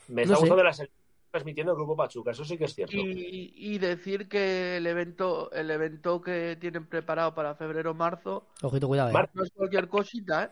me 0.08 0.22
está 0.22 0.34
No 0.36 0.40
gustando 0.42 0.64
la 0.64 0.74
serie 0.74 0.92
transmitiendo 1.32 1.74
el 1.74 1.78
grupo 1.78 1.98
Pachuca, 1.98 2.32
eso 2.32 2.46
sí 2.46 2.58
que 2.58 2.66
es 2.66 2.76
cierto. 2.76 2.96
Y, 2.96 3.52
y 3.58 3.78
decir 3.80 4.30
que 4.30 4.78
el 4.78 4.88
evento, 4.88 5.52
el 5.52 5.70
evento 5.70 6.22
que 6.22 6.56
tienen 6.62 6.86
preparado 6.86 7.34
para 7.36 7.56
febrero 7.56 7.94
marzo 7.94 8.48
Ojito, 8.62 8.88
cuidado, 8.88 9.10
¿eh? 9.10 9.30
No 9.34 9.44
es 9.44 9.52
cualquier 9.52 9.90
cosita, 9.90 10.46
¿eh? 10.46 10.50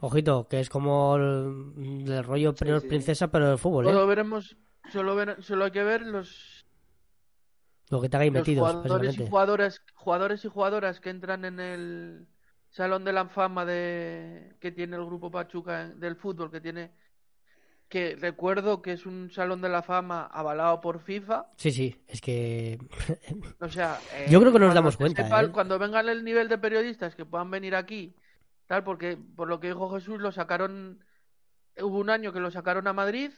Ojito, 0.00 0.48
que 0.48 0.58
es 0.58 0.68
como 0.70 1.14
el, 1.16 2.04
el 2.08 2.24
rollo 2.24 2.52
sí. 2.56 2.88
Princesa, 2.88 3.28
pero 3.28 3.48
del 3.50 3.58
fútbol, 3.58 3.86
¿eh? 3.86 3.90
Solo 3.92 4.06
veremos, 4.08 4.56
solo, 4.90 5.14
ver- 5.14 5.40
solo 5.42 5.66
hay 5.66 5.70
que 5.70 5.84
ver 5.84 6.02
los, 6.02 6.53
Lo 7.90 8.00
que 8.00 8.08
te 8.08 8.16
hagáis 8.16 8.32
metidos, 8.32 8.72
jugadores 8.72 9.18
y 9.18 9.26
jugadoras, 9.26 9.82
jugadores 9.94 10.44
y 10.44 10.48
jugadoras 10.48 11.00
que 11.00 11.10
entran 11.10 11.44
en 11.44 11.60
el 11.60 12.26
Salón 12.70 13.04
de 13.04 13.12
la 13.12 13.26
Fama 13.28 13.64
de 13.64 14.56
que 14.60 14.72
tiene 14.72 14.96
el 14.96 15.04
grupo 15.04 15.30
Pachuca 15.30 15.82
en- 15.82 16.00
del 16.00 16.16
fútbol, 16.16 16.50
que 16.50 16.60
tiene 16.60 16.90
que 17.88 18.16
recuerdo 18.16 18.80
que 18.82 18.92
es 18.92 19.06
un 19.06 19.30
Salón 19.30 19.60
de 19.60 19.68
la 19.68 19.82
Fama 19.82 20.24
avalado 20.32 20.80
por 20.80 21.00
FIFA, 21.00 21.46
Sí, 21.56 21.70
sí, 21.70 22.02
es 22.08 22.20
que... 22.20 22.78
o 23.60 23.68
sea, 23.68 24.00
eh, 24.14 24.26
Yo 24.30 24.40
creo 24.40 24.52
que 24.52 24.58
nos 24.58 24.74
damos 24.74 24.96
cuenta, 24.96 25.22
sepa- 25.22 25.44
¿eh? 25.44 25.50
cuando 25.52 25.78
vengan 25.78 26.08
el 26.08 26.24
nivel 26.24 26.48
de 26.48 26.58
periodistas 26.58 27.14
que 27.14 27.26
puedan 27.26 27.50
venir 27.50 27.76
aquí, 27.76 28.16
tal, 28.66 28.82
porque 28.82 29.16
por 29.36 29.46
lo 29.48 29.60
que 29.60 29.68
dijo 29.68 29.90
Jesús 29.94 30.18
lo 30.20 30.32
sacaron, 30.32 31.04
hubo 31.78 31.98
un 31.98 32.08
año 32.10 32.32
que 32.32 32.40
lo 32.40 32.50
sacaron 32.50 32.88
a 32.88 32.92
Madrid 32.94 33.30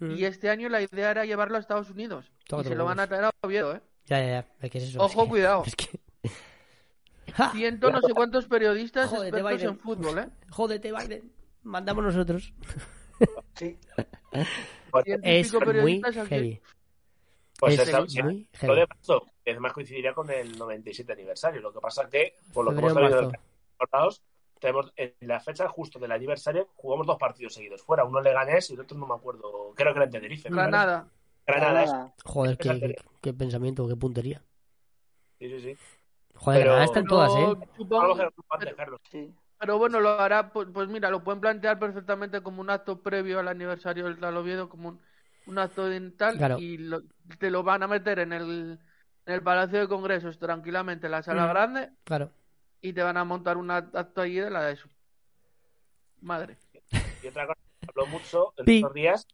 y 0.00 0.24
este 0.24 0.50
año 0.50 0.68
la 0.68 0.82
idea 0.82 1.10
era 1.10 1.24
llevarlo 1.24 1.56
a 1.56 1.60
Estados 1.60 1.88
Unidos 1.90 2.30
Tócate 2.48 2.68
y 2.68 2.72
se 2.72 2.74
los 2.76 2.78
lo 2.78 2.84
van 2.86 3.00
a 3.00 3.06
traer 3.06 3.24
a 3.24 3.30
Oviedo, 3.42 3.74
¿eh? 3.74 3.80
Ya, 4.06 4.20
ya, 4.20 4.46
ya, 4.60 4.68
que 4.68 4.78
es 4.78 4.84
eso. 4.84 5.00
Ojo, 5.00 5.06
es 5.22 5.24
que- 5.24 5.28
cuidado. 5.30 5.62
Es 5.66 5.76
que... 5.76 6.00
¡Ja! 7.32 7.50
Ciento 7.52 7.90
no 7.90 8.00
sé 8.02 8.12
cuántos 8.14 8.46
periodistas 8.46 9.08
Jódete, 9.08 9.28
expertos 9.38 9.60
Biden. 9.60 9.68
en 9.70 9.78
fútbol, 9.78 10.18
¿eh? 10.18 10.28
Jódete, 10.50 10.92
Biden. 10.92 11.32
Mandamos 11.62 12.04
nosotros. 12.04 12.52
Sí. 13.54 13.78
Ciento 15.04 15.28
y 15.28 15.30
Es 15.38 15.52
muy 15.54 16.02
heavy. 16.28 16.60
Pues 17.58 17.78
es 17.78 17.88
esa- 17.88 18.00
muy 18.24 18.48
Lo 18.62 18.74
de 18.74 18.86
marzo, 18.86 19.26
que 19.44 19.50
además 19.52 19.72
coincidiría 19.72 20.12
con 20.12 20.28
el 20.30 20.58
97 20.58 21.12
aniversario. 21.12 21.60
Lo 21.62 21.72
que 21.72 21.80
pasa 21.80 22.08
que, 22.10 22.34
por 22.52 22.64
lo 22.64 22.72
que 22.72 22.78
hemos 22.80 22.92
sabido 22.92 23.22
marzo. 23.22 23.32
recordados, 23.78 24.22
tenemos 24.60 24.92
en 24.96 25.14
la 25.20 25.40
fecha 25.40 25.68
justo 25.68 25.98
del 25.98 26.12
aniversario 26.12 26.68
jugamos 26.74 27.06
dos 27.06 27.18
partidos 27.18 27.54
seguidos 27.54 27.82
fuera. 27.82 28.04
Uno 28.04 28.20
Leganés 28.20 28.70
y 28.70 28.74
el 28.74 28.80
otro 28.80 28.96
no 28.96 29.06
me 29.06 29.14
acuerdo. 29.14 29.72
Creo 29.74 29.92
que 29.92 29.98
era 29.98 30.04
en 30.04 30.10
Tenerife. 30.10 30.48
Granada. 30.48 31.08
Granada. 31.46 31.82
Granada. 31.82 32.14
Joder, 32.24 32.56
qué, 32.56 32.70
Fíjate. 32.72 32.94
qué, 32.94 33.02
qué 33.20 33.32
pensamiento, 33.34 33.86
qué 33.88 33.96
puntería. 33.96 34.42
Sí, 35.38 35.48
sí, 35.50 35.60
sí. 35.60 35.76
Joder, 36.36 36.60
Pero- 36.60 36.70
Granada 36.70 36.84
están 36.84 37.04
todas, 37.06 37.32
¿eh? 37.36 37.56
Pero 37.58 37.72
supongo-. 37.76 38.30
Sí. 39.10 39.34
Pero 39.58 39.78
bueno, 39.78 40.00
lo 40.00 40.10
hará, 40.20 40.52
pues, 40.52 40.68
pues 40.72 40.88
mira, 40.88 41.10
lo 41.10 41.22
pueden 41.22 41.40
plantear 41.40 41.78
perfectamente 41.78 42.42
como 42.42 42.60
un 42.60 42.70
acto 42.70 43.00
previo 43.02 43.38
al 43.38 43.48
aniversario 43.48 44.06
del 44.12 44.36
Oviedo, 44.36 44.68
como 44.68 44.88
un, 44.90 45.00
un 45.46 45.58
acto 45.58 45.86
de 45.86 46.10
tal, 46.12 46.36
Claro. 46.36 46.58
y 46.58 46.78
lo- 46.78 47.02
te 47.38 47.50
lo 47.50 47.62
van 47.62 47.82
a 47.82 47.86
meter 47.86 48.18
en 48.18 48.32
el, 48.32 48.78
en 49.26 49.34
el 49.34 49.42
Palacio 49.42 49.78
de 49.80 49.88
Congresos 49.88 50.38
tranquilamente, 50.38 51.06
en 51.06 51.12
la 51.12 51.22
sala 51.22 51.46
Mm. 51.46 51.48
grande, 51.50 51.90
Claro. 52.04 52.30
Y 52.84 52.92
te 52.92 53.02
van 53.02 53.16
a 53.16 53.24
montar 53.24 53.56
un 53.56 53.70
acto 53.70 54.20
allí 54.20 54.36
de 54.36 54.50
la 54.50 54.64
de 54.64 54.76
su 54.76 54.88
madre. 56.20 56.58
Y 57.22 57.28
otra 57.28 57.46
cosa 57.46 57.58
que 57.80 57.86
habló 57.88 58.06
mucho 58.06 58.52
en 58.58 58.68
estos 58.68 58.92
días, 58.92 59.26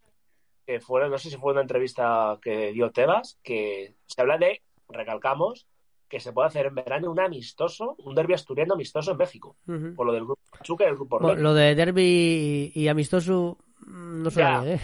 que 0.65 0.79
fue, 0.79 1.09
no 1.09 1.19
sé 1.19 1.31
si 1.31 1.37
fue 1.37 1.51
una 1.51 1.63
entrevista 1.63 2.39
que 2.41 2.73
dio 2.73 2.93
Tebas, 2.93 3.41
que 3.43 3.97
se 4.07 4.21
habla 4.21 4.39
de, 4.39 4.63
recalcamos, 4.89 5.67
que 6.09 6.21
se 6.21 6.33
puede 6.33 6.47
hacer 6.47 6.67
en 6.67 6.77
verano 6.77 7.11
un 7.11 7.19
amistoso, 7.19 7.97
un 7.99 8.15
derbi 8.15 8.35
asturiano 8.35 8.75
amistoso 8.75 9.11
en 9.11 9.17
México, 9.17 9.57
por 9.97 10.07
lo 10.07 10.13
del 10.13 10.27
grupo 10.27 10.41
Pachuca 10.53 10.85
y 10.85 10.89
el 10.89 10.95
grupo 10.95 11.19
Bueno, 11.19 11.43
lo 11.43 11.53
de 11.53 11.75
Derby 11.75 12.71
y, 12.73 12.81
y 12.81 12.87
amistoso 12.87 13.59
mm, 13.81 14.23
no 14.23 14.31
suena 14.31 14.65
¿eh? 14.65 14.81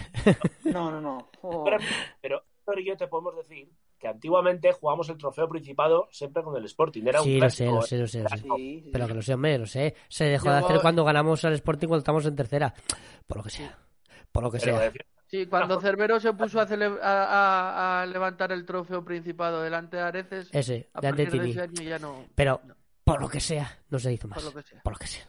No, 0.64 0.90
no, 0.90 1.00
no. 1.00 1.30
Oh. 1.42 1.62
Pero, 1.62 1.78
pero, 2.20 2.42
pero 2.64 2.80
yo 2.80 2.96
te 2.96 3.06
podemos 3.06 3.36
decir 3.36 3.68
que 4.06 4.12
antiguamente 4.12 4.72
jugábamos 4.72 5.08
el 5.08 5.16
trofeo 5.18 5.48
Principado 5.48 6.08
siempre 6.12 6.42
con 6.42 6.56
el 6.56 6.64
Sporting. 6.64 7.02
Era 7.06 7.20
Sí, 7.22 7.34
un 7.34 7.40
lo 7.40 7.50
sé, 7.50 7.64
clásico. 7.64 7.76
lo 7.76 7.82
sé, 7.82 7.98
lo 7.98 8.06
sé, 8.08 8.22
lo 8.22 8.28
sé. 8.28 8.36
Sí, 8.38 8.80
sí. 8.84 8.90
Pero 8.92 9.06
que 9.08 9.14
lo 9.14 9.22
sé, 9.22 9.34
hombre, 9.34 9.58
lo 9.58 9.66
sé. 9.66 9.94
Se 10.08 10.24
dejó 10.24 10.50
de 10.50 10.56
hacer 10.58 10.80
cuando 10.80 11.04
ganamos 11.04 11.44
al 11.44 11.54
Sporting 11.54 11.88
cuando 11.88 12.00
estamos 12.00 12.24
en 12.26 12.36
tercera. 12.36 12.72
Por 13.26 13.38
lo 13.38 13.42
que 13.42 13.50
sea. 13.50 13.76
Por 14.32 14.42
lo 14.44 14.50
que 14.50 14.58
Pero 14.58 14.78
sea. 14.78 14.92
Sí, 15.28 15.46
cuando 15.46 15.80
Cerbero 15.80 16.20
se 16.20 16.32
puso 16.34 16.60
a, 16.60 16.66
cele- 16.68 17.00
a- 17.02 17.24
a- 17.24 18.02
a 18.02 18.06
levantar 18.06 18.52
el 18.52 18.64
trofeo 18.64 19.04
principado 19.04 19.60
delante 19.60 19.96
de 19.96 20.02
Areces, 20.04 20.48
Ese, 20.52 20.88
a 20.94 21.00
de 21.00 21.12
de 21.12 21.26
Tini. 21.26 21.50
ese 21.50 21.62
año 21.62 21.82
ya 21.82 21.98
no. 21.98 22.26
Pero, 22.36 22.60
no. 22.64 22.74
por 23.02 23.20
lo 23.20 23.28
que 23.28 23.40
sea, 23.40 23.76
no 23.90 23.98
se 23.98 24.12
hizo 24.12 24.28
más. 24.28 24.36
Por 24.42 24.54
lo 24.54 24.60
que 24.60 24.68
sea. 24.68 24.82
Por 24.82 24.92
lo 24.92 24.98
que 25.00 25.06
sea. 25.08 25.26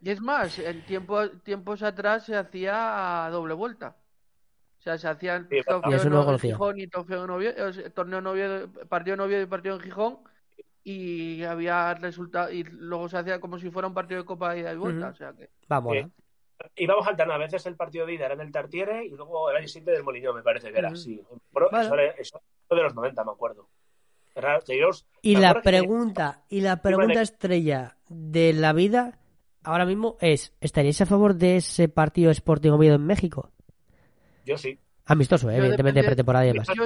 Y 0.00 0.10
es 0.10 0.20
más, 0.20 0.58
en 0.60 0.84
tiempo, 0.86 1.28
tiempos 1.42 1.82
atrás 1.82 2.24
se 2.24 2.36
hacía 2.36 3.26
a 3.26 3.30
doble 3.30 3.54
vuelta. 3.54 3.96
O 4.80 4.82
sea, 4.82 4.96
se 4.98 5.08
hacía 5.08 5.36
el 5.36 5.46
Sí, 5.48 5.60
trofeo 5.64 5.90
Y 6.06 6.08
no 6.10 6.32
en. 6.32 6.38
Gijón 6.38 6.80
y 6.80 6.86
trofeo 6.86 7.24
en 7.24 7.30
Oviedo, 7.30 7.90
torneo 7.92 8.18
en 8.20 8.26
Oviedo, 8.26 8.68
partido 8.88 9.14
en 9.14 9.20
Oviedo 9.20 9.42
y 9.42 9.46
partido 9.46 9.74
en 9.76 9.80
Gijón. 9.82 10.18
Y 10.82 11.42
había 11.44 11.92
resultado 11.94 12.50
y 12.50 12.62
luego 12.64 13.06
se 13.08 13.18
hacía 13.18 13.38
como 13.40 13.58
si 13.58 13.70
fuera 13.70 13.86
un 13.88 13.92
partido 13.94 14.20
de 14.20 14.26
Copa 14.26 14.54
de 14.54 14.60
ida 14.60 14.72
y 14.72 14.76
vuelta. 14.78 15.08
O 15.08 15.14
sea 15.14 15.32
que 15.34 15.50
Vamos, 15.68 15.94
Sí. 15.96 16.02
¿no? 16.02 16.10
íbamos 16.76 17.06
alternando. 17.06 17.34
A 17.42 17.46
veces 17.46 17.64
el 17.66 17.76
partido 17.76 18.06
de 18.06 18.14
ida 18.14 18.24
era 18.26 18.34
en 18.34 18.40
el 18.40 18.50
Tartiere 18.52 19.04
y 19.04 19.10
luego 19.10 19.50
el 19.50 19.56
año 19.58 19.68
siguiente 19.68 19.92
del 19.92 20.02
Molinón, 20.02 20.36
me 20.36 20.42
parece 20.42 20.72
que 20.72 20.78
era. 20.78 20.88
Ujú. 20.88 20.96
Sí. 20.96 21.20
Pero 21.52 21.68
Vale. 21.70 21.84
eso, 21.86 21.94
era, 21.94 22.04
eso 22.12 22.40
de 22.70 22.82
los 22.82 22.94
90, 22.94 23.22
me 23.24 23.32
acuerdo. 23.32 23.68
Era, 24.34 24.58
que 24.60 24.74
ellos- 24.76 25.06
Y 25.20 25.34
¿te 25.34 25.40
la 25.40 25.54
que 25.54 25.60
pregunta, 25.60 26.44
y 26.48 26.62
la 26.62 26.80
pregunta 26.80 27.20
estrella 27.20 27.96
de 28.08 28.52
la 28.54 28.72
vida 28.72 29.18
ahora 29.62 29.84
mismo 29.84 30.16
es, 30.20 30.54
¿estaríais 30.60 31.00
a 31.02 31.06
favor 31.06 31.34
de 31.34 31.56
ese 31.56 31.88
partido 31.90 32.30
Sporting 32.30 32.70
Oviedo 32.70 32.94
en 32.94 33.04
México? 33.06 33.50
Yo 34.50 34.58
sí, 34.58 34.76
Amistoso, 35.04 35.48
eh, 35.48 35.52
Yo 35.54 35.58
evidentemente 35.60 36.02
pretemporada 36.02 36.44
y 36.44 36.48
demás. 36.52 36.66
yo, 36.76 36.84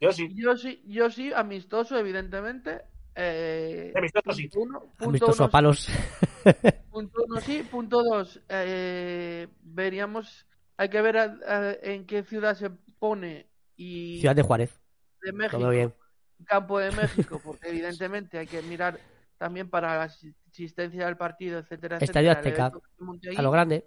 yo 0.00 0.12
sí. 0.12 0.32
yo 0.32 0.56
sí, 0.56 0.80
yo 0.86 1.10
sí, 1.10 1.32
amistoso, 1.32 1.98
evidentemente. 1.98 2.82
Eh, 3.16 3.92
Amistoso 3.96 4.32
sí. 4.32 4.42
punto 4.46 4.60
uno, 4.60 4.80
punto 4.80 5.04
Amistoso 5.08 5.42
uno, 5.42 5.48
a 5.48 5.50
palos. 5.50 5.88
Punto 6.88 7.24
uno 7.26 7.40
sí, 7.40 7.64
punto 7.68 8.04
dos. 8.04 8.40
eh, 8.48 9.48
veríamos, 9.60 10.46
hay 10.76 10.88
que 10.88 11.02
ver 11.02 11.16
a- 11.18 11.36
a- 11.48 11.72
en 11.82 12.06
qué 12.06 12.22
ciudad 12.22 12.54
se 12.54 12.70
pone 12.70 13.48
y 13.76 14.20
Ciudad 14.20 14.36
de 14.36 14.42
Juárez. 14.42 14.80
de 15.20 15.32
Todo 15.32 15.36
México, 15.38 15.68
bien. 15.70 15.94
campo 16.46 16.78
de 16.78 16.92
México, 16.92 17.40
porque 17.44 17.70
evidentemente 17.70 18.38
hay 18.38 18.46
que 18.46 18.62
mirar 18.62 19.00
también 19.36 19.68
para 19.68 19.96
la 19.96 20.04
asistencia 20.04 21.06
del 21.06 21.16
partido, 21.16 21.58
etcétera, 21.58 21.98
Estadio 21.98 22.30
etcétera, 22.30 22.66
Azteca. 22.66 23.36
A 23.36 23.42
lo 23.42 23.50
grande. 23.50 23.84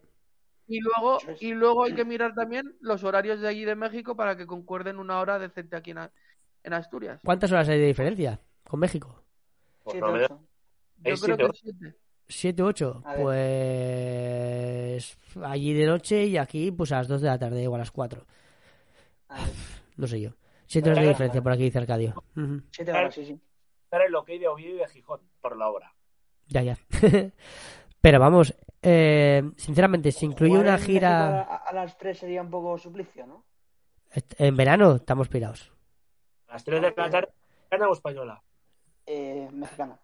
Y 0.72 0.80
luego, 0.80 1.18
y 1.42 1.52
luego 1.54 1.84
hay 1.84 1.94
que 1.94 2.06
mirar 2.14 2.34
también 2.34 2.78
los 2.80 3.04
horarios 3.04 3.42
de 3.42 3.48
allí 3.50 3.66
de 3.66 3.76
México 3.76 4.16
para 4.16 4.38
que 4.38 4.48
concuerden 4.48 5.00
una 5.00 5.20
hora 5.20 5.38
decente 5.38 5.76
aquí 5.76 5.92
en, 5.92 5.98
A- 5.98 6.12
en 6.64 6.72
Asturias. 6.74 7.20
¿Cuántas 7.26 7.52
horas 7.52 7.68
hay 7.68 7.78
de 7.80 7.88
diferencia 7.88 8.40
con 8.64 8.80
México? 8.80 9.22
Pues 9.84 9.96
Siete, 9.96 10.08
no 10.08 10.14
me 10.14 10.20
da- 10.20 10.26
ocho. 10.28 10.40
Yo 11.04 11.14
Hay 11.14 11.20
creo 11.20 11.38
que 11.38 11.50
siete. 11.58 11.96
¿Siete, 12.28 12.64
ocho? 12.64 13.04
Pues 13.16 15.18
allí 15.44 15.74
de 15.74 15.86
noche 15.88 16.26
y 16.26 16.38
aquí 16.38 16.72
pues 16.72 16.92
a 16.94 16.98
las 17.00 17.08
dos 17.10 17.20
de 17.22 17.28
la 17.28 17.38
tarde 17.38 17.68
o 17.68 17.76
a 17.76 17.78
las 17.78 17.92
cuatro. 17.92 18.26
A 19.28 19.44
ver, 19.44 19.54
No 19.98 20.08
sé 20.08 20.22
yo. 20.22 20.30
Siete 20.68 20.90
horas 20.90 21.04
de 21.04 21.10
diferencia 21.10 21.42
por 21.42 21.52
aquí 21.52 21.64
dice 21.64 21.80
Arcadio. 21.80 22.24
Ujú. 22.38 22.62
Siete 22.72 22.94
horas, 22.94 23.14
sí, 23.14 23.26
sí. 23.26 23.38
Era 23.92 24.06
el 24.06 24.16
ok 24.16 24.28
de 24.28 24.48
Oviedo 24.48 24.76
y 24.76 24.80
de 24.80 24.88
Gijón 24.88 25.20
por 25.42 25.58
la 25.58 25.70
hora. 25.70 25.94
Ya, 26.48 26.62
ya. 26.62 26.78
Pero 28.02 28.20
vamos, 28.20 28.54
eh, 28.82 29.44
sinceramente, 29.58 30.12
si 30.12 30.26
incluye 30.26 30.58
una 30.58 30.78
gira 30.78 31.42
A, 31.42 31.56
a 31.58 31.74
las 31.74 31.98
tres 31.98 32.18
sería 32.18 32.42
un 32.42 32.50
poco 32.50 32.78
suplicio, 32.78 33.26
¿no? 33.28 33.46
en 34.38 34.58
verano, 34.58 34.96
estamos 34.96 35.30
pirados. 35.30 35.72
A 36.50 36.54
las 36.54 36.64
3 36.66 36.82
de 36.82 36.88
la 36.90 37.10
tarde, 37.10 37.30
¿gana 37.70 37.88
o 37.88 37.94
española? 37.94 38.42
Eh, 39.06 39.48
mexicana. 39.54 39.98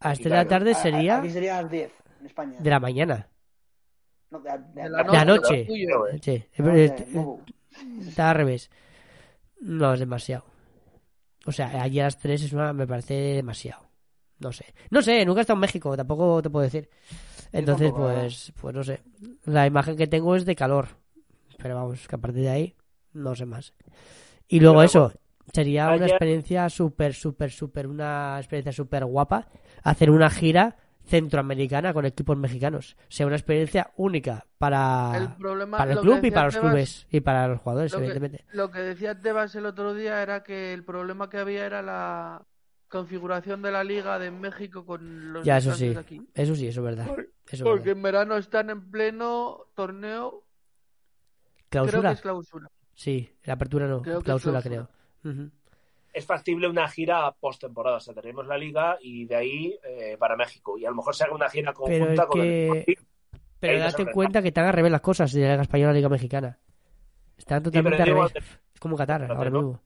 A 0.00 0.08
las 0.08 0.18
Y 0.18 0.22
tres 0.24 0.32
de 0.32 0.36
la 0.38 0.48
tarde 0.48 0.72
A- 0.72 0.76
a- 0.76 0.82
sería 0.82 1.18
Aquí 1.18 1.30
sería 1.30 1.58
a 1.58 1.62
las 1.62 1.70
10, 1.70 1.92
en 2.20 2.26
España. 2.26 2.58
de 2.58 2.70
la 2.70 2.80
mañana. 2.80 3.28
No, 4.30 4.40
de, 4.40 4.50
de- 4.50 4.82
De 4.82 4.88
la 4.90 4.98
de- 4.98 5.04
De 5.04 5.12
la 5.12 5.24
noche, 5.24 5.40
noche. 5.58 5.64
tuyo. 5.66 6.08
eh. 6.08 6.18
Sí, 6.20 6.44
no, 6.58 7.38
está 8.00 8.30
al 8.30 8.36
revés. 8.36 8.70
No 9.60 9.92
es 9.94 10.00
demasiado. 10.00 10.44
O 11.46 11.52
sea, 11.52 11.82
allí 11.82 12.00
a 12.00 12.04
las 12.04 12.18
3 12.18 12.42
es 12.42 12.52
una, 12.52 12.72
me 12.72 12.86
parece 12.86 13.14
demasiado. 13.14 13.84
No 14.40 14.50
sé. 14.50 14.74
No 14.90 15.02
sé, 15.02 15.24
nunca 15.24 15.40
he 15.40 15.42
estado 15.42 15.56
en 15.58 15.60
México, 15.60 15.96
tampoco 15.96 16.42
te 16.42 16.50
puedo 16.50 16.64
decir. 16.64 16.90
Entonces, 17.52 17.92
pues, 17.92 18.52
pues 18.60 18.74
no 18.74 18.82
sé. 18.82 19.00
La 19.44 19.66
imagen 19.66 19.96
que 19.96 20.06
tengo 20.06 20.34
es 20.36 20.44
de 20.46 20.56
calor. 20.56 20.88
Pero 21.58 21.74
vamos, 21.76 22.08
que 22.08 22.14
a 22.14 22.18
partir 22.18 22.42
de 22.42 22.48
ahí, 22.50 22.74
no 23.12 23.34
sé 23.34 23.46
más. 23.46 23.74
Y 24.48 24.58
luego 24.60 24.76
Pero 24.78 24.84
eso, 24.86 25.12
sería 25.52 25.90
una 25.92 26.06
experiencia 26.06 26.68
súper, 26.70 27.14
súper, 27.14 27.50
súper, 27.50 27.86
una 27.86 28.36
experiencia 28.38 28.72
súper 28.72 29.04
guapa. 29.04 29.48
Hacer 29.82 30.10
una 30.10 30.28
gira 30.30 30.76
centroamericana 31.04 31.92
con 31.92 32.04
equipos 32.06 32.36
mexicanos. 32.36 32.96
Sea 33.08 33.26
una 33.26 33.36
experiencia 33.36 33.90
única 33.96 34.46
para 34.58 35.12
El 35.16 35.34
problema, 35.36 35.76
para 35.78 35.92
el 35.92 35.98
que 35.98 36.02
club 36.02 36.24
y 36.24 36.30
para 36.30 36.44
los 36.46 36.54
Tebas- 36.54 36.60
clubes 36.70 37.06
y 37.10 37.20
para 37.20 37.48
los 37.48 37.60
jugadores, 37.60 37.92
lo 37.92 37.98
que- 37.98 38.04
evidentemente. 38.04 38.44
Lo 38.52 38.70
que 38.70 38.78
decía 38.80 39.18
Tebas 39.20 39.54
el 39.56 39.66
otro 39.66 39.94
día 39.94 40.22
era 40.22 40.42
que 40.42 40.72
el 40.72 40.84
problema 40.84 41.28
que 41.28 41.38
había 41.38 41.66
era 41.66 41.82
la 41.82 42.42
configuración 42.92 43.62
de 43.62 43.72
la 43.72 43.82
liga 43.82 44.18
de 44.18 44.30
México 44.30 44.84
con 44.84 45.32
los 45.32 45.44
Ya, 45.44 45.56
eso 45.56 45.74
sí. 45.74 45.94
aquí. 45.96 46.22
Eso 46.34 46.54
sí, 46.54 46.68
eso 46.68 46.80
es 46.80 46.84
verdad. 46.84 47.06
Por- 47.08 47.20
Eso 47.46 47.56
es 47.56 47.62
Porque 47.62 47.78
verdad. 47.88 47.96
en 47.96 48.02
verano 48.02 48.36
están 48.36 48.70
en 48.70 48.90
pleno 48.90 49.66
torneo, 49.74 50.44
creo 51.68 51.84
que 51.84 51.90
¿Clausura? 51.90 52.12
es 52.12 52.20
clausura. 52.20 52.70
Sí, 52.94 53.34
la 53.44 53.54
apertura 53.54 53.86
no. 53.88 54.02
Creo 54.02 54.18
es 54.18 54.24
clausura, 54.24 54.60
clausura. 54.62 54.88
creo. 55.22 55.50
Es 56.12 56.26
factible 56.26 56.68
una 56.68 56.86
gira 56.88 57.32
post-temporada. 57.32 57.96
O 57.96 58.00
sea, 58.00 58.12
tenemos 58.14 58.46
la 58.46 58.58
liga 58.58 58.98
y 59.00 59.24
de 59.24 59.34
ahí 59.34 59.78
eh, 59.82 60.16
para 60.18 60.36
México. 60.36 60.76
Y 60.76 60.84
a 60.84 60.90
lo 60.90 60.96
mejor 60.96 61.14
se 61.16 61.24
haga 61.24 61.34
una 61.34 61.48
gira 61.48 61.72
Pero 61.72 61.98
conjunta 61.98 62.26
con 62.26 62.40
el 62.42 62.84
que... 62.84 62.94
Pero 63.58 63.72
Ahí 63.74 63.78
no 63.78 63.84
date 63.86 64.06
cuenta 64.12 64.42
que 64.42 64.48
están 64.48 64.66
al 64.66 64.72
revés 64.74 64.92
las 64.92 65.00
cosas 65.00 65.32
de 65.32 65.40
la 65.40 65.50
Liga 65.52 65.62
Española 65.62 65.90
y 65.90 65.94
la 65.94 65.98
Liga 65.98 66.08
Mexicana. 66.10 66.58
Están 67.38 67.62
totalmente 67.62 67.96
pero 67.98 68.02
al 68.20 68.28
digo, 68.28 68.28
revés. 68.40 68.60
Es 68.74 68.80
como 68.80 68.96
Qatar 68.96 69.20
pero 69.22 69.34
ahora 69.36 69.50
no. 69.50 69.62
mismo. 69.62 69.80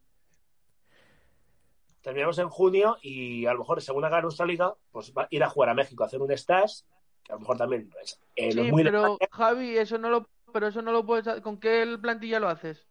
Terminamos 2.06 2.38
en 2.38 2.48
junio 2.48 2.98
y 3.02 3.46
a 3.46 3.52
lo 3.52 3.58
mejor 3.58 3.82
según 3.82 4.04
haga 4.04 4.20
nuestra 4.22 4.46
liga, 4.46 4.72
pues 4.92 5.12
va 5.12 5.22
a 5.22 5.28
ir 5.28 5.42
a 5.42 5.48
jugar 5.48 5.70
a 5.70 5.74
México 5.74 6.04
a 6.04 6.06
hacer 6.06 6.22
un 6.22 6.30
stage, 6.30 6.84
que 7.24 7.32
a 7.32 7.34
lo 7.34 7.40
mejor 7.40 7.56
también 7.58 7.90
es 8.00 8.20
eh, 8.36 8.52
Sí, 8.52 8.60
muy 8.70 8.84
pero 8.84 9.18
Javi, 9.32 9.76
eso 9.76 9.98
no 9.98 10.08
lo, 10.08 10.28
pero 10.52 10.68
eso 10.68 10.82
no 10.82 10.92
lo 10.92 11.04
puedes, 11.04 11.40
¿con 11.42 11.58
qué 11.58 11.98
plantilla 12.00 12.38
lo 12.38 12.48
haces? 12.48 12.86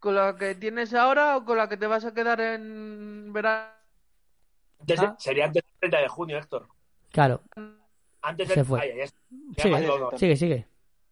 ¿Con 0.00 0.16
la 0.16 0.36
que 0.36 0.54
tienes 0.54 0.92
ahora 0.92 1.38
o 1.38 1.46
con 1.46 1.56
la 1.56 1.66
que 1.66 1.78
te 1.78 1.86
vas 1.86 2.04
a 2.04 2.12
quedar 2.12 2.38
en 2.42 3.32
verano? 3.32 3.70
Antes 4.80 5.00
de- 5.00 5.06
Ah. 5.06 5.16
sería 5.18 5.46
antes 5.46 5.62
del 5.64 5.78
30 5.80 5.98
de 6.00 6.08
junio, 6.08 6.36
Héctor. 6.36 6.68
Claro. 7.10 7.40
Antes 8.20 8.48
Se 8.48 8.54
del 8.56 8.64
fue. 8.66 8.80
Ay, 8.82 9.00
es- 9.00 9.14
ya 9.56 9.62
Sigue, 9.62 10.18
sigue, 10.18 10.36
sigue. 10.36 10.68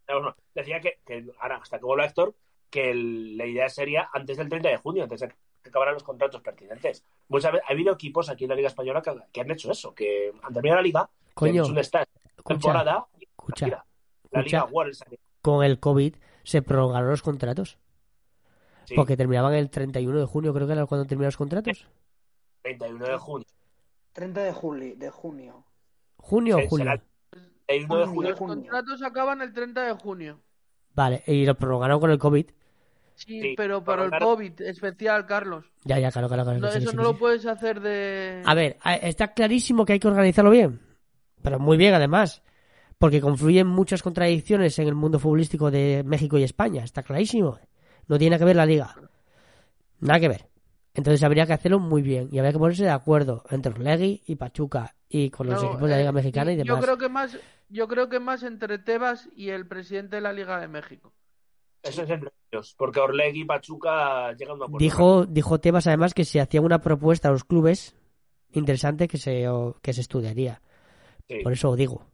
no, 0.08 0.20
no. 0.20 0.36
Decía 0.54 0.78
que, 0.80 0.98
que 1.06 1.24
ahora, 1.40 1.56
hasta 1.56 1.78
que 1.78 1.84
vuelva 1.86 2.04
Héctor, 2.04 2.34
que 2.68 2.90
el- 2.90 3.38
la 3.38 3.46
idea 3.46 3.70
sería 3.70 4.10
antes 4.12 4.36
del 4.36 4.50
30 4.50 4.68
de 4.68 4.76
junio, 4.76 5.04
antes 5.04 5.20
de 5.20 5.28
que 5.28 5.34
acabaran 5.70 5.94
los 5.94 6.02
contratos 6.02 6.40
pertinentes. 6.42 7.04
Muchas 7.28 7.52
veces 7.52 7.66
ha 7.68 7.72
habido 7.72 7.92
equipos 7.94 8.28
aquí 8.28 8.44
en 8.44 8.50
la 8.50 8.56
Liga 8.56 8.68
Española 8.68 9.02
que, 9.02 9.12
que 9.32 9.40
han 9.40 9.50
hecho 9.50 9.70
eso, 9.70 9.94
que 9.94 10.32
han 10.42 10.52
terminado 10.52 10.76
la 10.80 10.82
liga, 10.82 11.10
Coño, 11.34 11.66
un 11.66 11.78
escucha, 11.78 12.04
temporada 12.46 13.06
y 13.18 13.24
escucha. 13.24 13.66
gira. 13.66 13.86
La 14.30 14.40
escucha. 14.40 14.56
Liga 14.58 14.72
World. 14.72 14.96
Con 15.42 15.64
el 15.64 15.80
COVID 15.80 16.14
se 16.42 16.62
prolongaron 16.62 17.10
los 17.10 17.22
contratos. 17.22 17.78
Sí, 18.84 18.94
Porque 18.94 19.16
terminaban 19.16 19.54
el 19.54 19.70
31 19.70 20.18
de 20.20 20.26
junio, 20.26 20.52
creo 20.52 20.66
que 20.66 20.74
era 20.74 20.86
cuando 20.86 21.06
terminaron 21.06 21.28
los 21.28 21.36
contratos. 21.36 21.86
31 22.62 23.06
de 23.06 23.16
junio. 23.16 23.46
30 24.12 24.42
de, 24.42 24.52
juli, 24.52 24.92
de 24.94 25.10
junio. 25.10 25.64
¿Junio 26.18 26.56
o 26.56 26.60
Sí, 26.60 26.66
julio? 26.68 26.84
será- 26.84 27.02
31 27.66 27.98
de 27.98 28.06
Junio. 28.06 28.14
junio. 28.14 28.30
Los 28.30 28.38
contratos 28.64 29.02
acaban 29.02 29.40
el 29.42 29.52
30 29.52 29.82
de 29.84 29.92
junio. 29.94 30.40
Vale, 30.94 31.22
y 31.26 31.44
lo 31.46 31.54
prolongaron 31.56 31.98
con 31.98 32.10
el 32.10 32.18
COVID. 32.18 32.46
Sí, 33.14 33.40
Sí, 33.40 33.54
pero 33.56 33.82
para 33.84 34.04
el 34.04 34.10
prolongaron- 34.10 34.24
COVID 34.34 34.60
especial, 34.62 35.24
Carlos. 35.26 35.64
Ya, 35.84 35.98
ya, 35.98 36.10
claro, 36.10 36.28
claro. 36.28 36.42
claro 36.44 36.58
No, 36.58 36.68
eso 36.68 36.78
sí, 36.80 36.84
no 36.84 36.90
sí. 36.90 36.96
lo 36.96 37.16
puedes 37.16 37.46
hacer 37.46 37.80
de... 37.80 38.42
A 38.44 38.54
ver, 38.54 38.76
está 39.02 39.32
clarísimo 39.34 39.84
que 39.84 39.92
hay 39.94 40.00
que 40.00 40.08
organizarlo 40.08 40.50
bien. 40.50 40.80
Pero 41.42 41.58
muy 41.60 41.76
bien, 41.76 41.94
además. 41.94 42.42
Porque 42.98 43.20
confluyen 43.20 43.66
muchas 43.66 44.02
contradicciones 44.02 44.78
en 44.78 44.88
el 44.88 44.94
mundo 44.94 45.18
futbolístico 45.18 45.70
de 45.70 46.02
México 46.04 46.38
y 46.38 46.42
España. 46.42 46.82
Está 46.84 47.02
clarísimo. 47.02 47.58
No 48.08 48.18
tiene 48.18 48.38
que 48.38 48.44
ver 48.44 48.56
la 48.56 48.66
liga. 48.66 48.94
Nada 50.00 50.20
que 50.20 50.28
ver. 50.28 50.46
Entonces 50.94 51.22
habría 51.22 51.46
que 51.46 51.52
hacerlo 51.52 51.78
muy 51.80 52.02
bien. 52.02 52.28
Y 52.32 52.38
habría 52.38 52.52
que 52.52 52.58
ponerse 52.58 52.84
de 52.84 52.90
acuerdo 52.90 53.44
entre 53.50 53.72
Orlegui 53.72 54.22
y 54.26 54.36
Pachuca. 54.36 54.94
Y 55.08 55.30
con 55.30 55.46
los 55.48 55.60
No, 55.60 55.68
equipos 55.68 55.82
de 55.82 55.88
la 55.88 55.96
eh, 55.96 55.98
Liga 56.00 56.12
Mexicana 56.12 56.52
y 56.52 56.56
Yo 56.56 56.64
demás. 56.64 56.84
creo 56.84 56.98
que 56.98 57.08
más, 57.08 57.38
yo 57.68 57.88
creo 57.88 58.08
que 58.08 58.20
más 58.20 58.42
entre 58.42 58.78
Tebas 58.78 59.28
y 59.36 59.50
el 59.50 59.66
presidente 59.66 60.16
de 60.16 60.22
la 60.22 60.32
Liga 60.32 60.58
de 60.60 60.68
México. 60.68 61.12
Eso 61.84 62.02
es 62.02 62.10
entre 62.10 62.32
ellos, 62.50 62.74
porque 62.78 62.98
Orlegui 63.00 63.42
y 63.42 63.44
Pachuca 63.44 64.32
llegan 64.32 64.52
a 64.52 64.54
un 64.54 64.62
acuerdo. 64.62 64.78
Dijo, 64.78 65.26
dijo 65.26 65.60
Tebas 65.60 65.86
además 65.86 66.14
que 66.14 66.24
se 66.24 66.40
hacía 66.40 66.60
una 66.60 66.80
propuesta 66.80 67.28
a 67.28 67.32
los 67.32 67.44
clubes 67.44 67.94
interesante 68.52 69.06
que 69.06 69.18
se, 69.18 69.48
o- 69.48 69.76
que 69.82 69.92
se 69.92 70.00
estudiaría. 70.00 70.60
Sí. 71.28 71.40
Por 71.42 71.52
eso 71.52 71.76
digo 71.76 72.06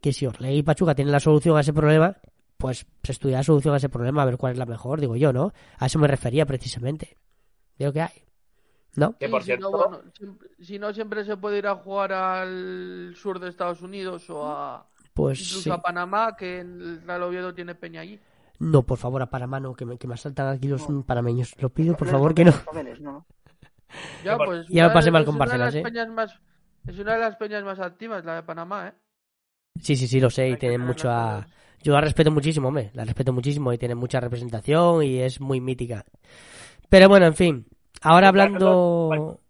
que 0.00 0.12
si 0.12 0.26
Orlegui 0.26 0.58
y 0.58 0.62
Pachuca 0.62 0.94
tienen 0.94 1.12
la 1.12 1.20
solución 1.20 1.56
a 1.56 1.60
ese 1.60 1.72
problema, 1.72 2.16
pues 2.56 2.86
se 3.02 3.12
estudia 3.12 3.36
la 3.38 3.42
solución 3.44 3.74
a 3.74 3.76
ese 3.76 3.88
problema, 3.88 4.22
a 4.22 4.26
ver 4.26 4.36
cuál 4.38 4.52
es 4.52 4.58
la 4.58 4.66
mejor, 4.66 5.00
digo 5.00 5.16
yo, 5.16 5.32
¿no? 5.32 5.52
A 5.78 5.86
eso 5.86 5.98
me 5.98 6.08
refería 6.08 6.44
precisamente. 6.46 7.16
De 7.78 7.86
lo 7.86 7.92
que 7.92 8.02
hay. 8.02 8.22
¿no? 8.94 9.16
Que 9.18 9.28
por 9.28 9.40
si 9.42 9.46
cierto, 9.46 9.70
no, 9.70 9.78
bueno, 9.78 10.02
siempre- 10.14 10.48
si 10.60 10.78
no, 10.78 10.92
siempre 10.92 11.24
se 11.24 11.36
puede 11.38 11.58
ir 11.58 11.66
a 11.66 11.76
jugar 11.76 12.12
al 12.12 13.14
sur 13.16 13.38
de 13.40 13.48
Estados 13.48 13.80
Unidos 13.80 14.28
o 14.28 14.46
a 14.46 14.86
Pues 15.14 15.40
incluso 15.40 15.62
sí. 15.62 15.70
a 15.70 15.78
Panamá, 15.78 16.36
que 16.36 16.60
el 16.60 17.00
Real 17.02 17.22
Oviedo 17.22 17.54
tiene 17.54 17.74
peña 17.74 18.02
allí. 18.02 18.20
No, 18.62 18.84
por 18.84 18.96
favor, 18.96 19.20
a 19.22 19.26
Panamá 19.30 19.58
no, 19.58 19.74
que 19.74 19.84
me, 19.84 19.98
que 19.98 20.06
me 20.06 20.14
asaltan 20.14 20.46
aquí 20.48 20.68
los 20.68 20.88
No. 20.88 21.02
panameños. 21.04 21.54
Lo 21.60 21.70
pido, 21.70 21.96
por 21.96 22.08
favor, 22.08 22.32
que 22.32 22.44
no. 22.44 22.52
Ya, 24.24 24.36
pues, 24.38 24.68
Ya 24.68 24.84
lo 24.84 24.88
una 24.88 24.94
pasé 24.94 25.10
mal 25.10 25.22
es 25.22 25.26
con 25.26 25.34
una 25.34 25.44
de 25.44 25.50
Bárcenas, 25.58 25.74
las 25.74 25.74
¿eh? 25.74 25.82
peñas 25.82 26.08
más- 26.08 26.40
Es 26.86 26.98
una 26.98 27.14
de 27.14 27.18
las 27.18 27.36
peñas 27.36 27.64
más 27.64 27.80
activas, 27.80 28.24
la 28.24 28.36
de 28.36 28.42
Panamá, 28.44 28.88
¿eh? 28.88 28.92
Sí, 29.80 29.96
sí, 29.96 30.06
sí, 30.06 30.20
lo 30.20 30.30
sé, 30.30 30.48
y 30.48 30.52
Hay 30.52 30.56
tienen 30.58 30.80
mucho 30.80 31.10
a... 31.10 31.46
Yo 31.82 31.92
la 31.92 32.00
respeto 32.00 32.30
muchísimo, 32.30 32.68
hombre, 32.68 32.90
la 32.94 33.04
respeto 33.04 33.32
muchísimo 33.32 33.72
y 33.72 33.78
tiene 33.78 33.96
mucha 33.96 34.20
representación 34.20 35.02
y 35.02 35.18
es 35.18 35.40
muy 35.40 35.60
mítica. 35.60 36.04
Pero 36.88 37.08
bueno, 37.08 37.26
en 37.26 37.34
fin, 37.34 37.66
ahora 38.00 38.28
hablando... 38.28 39.40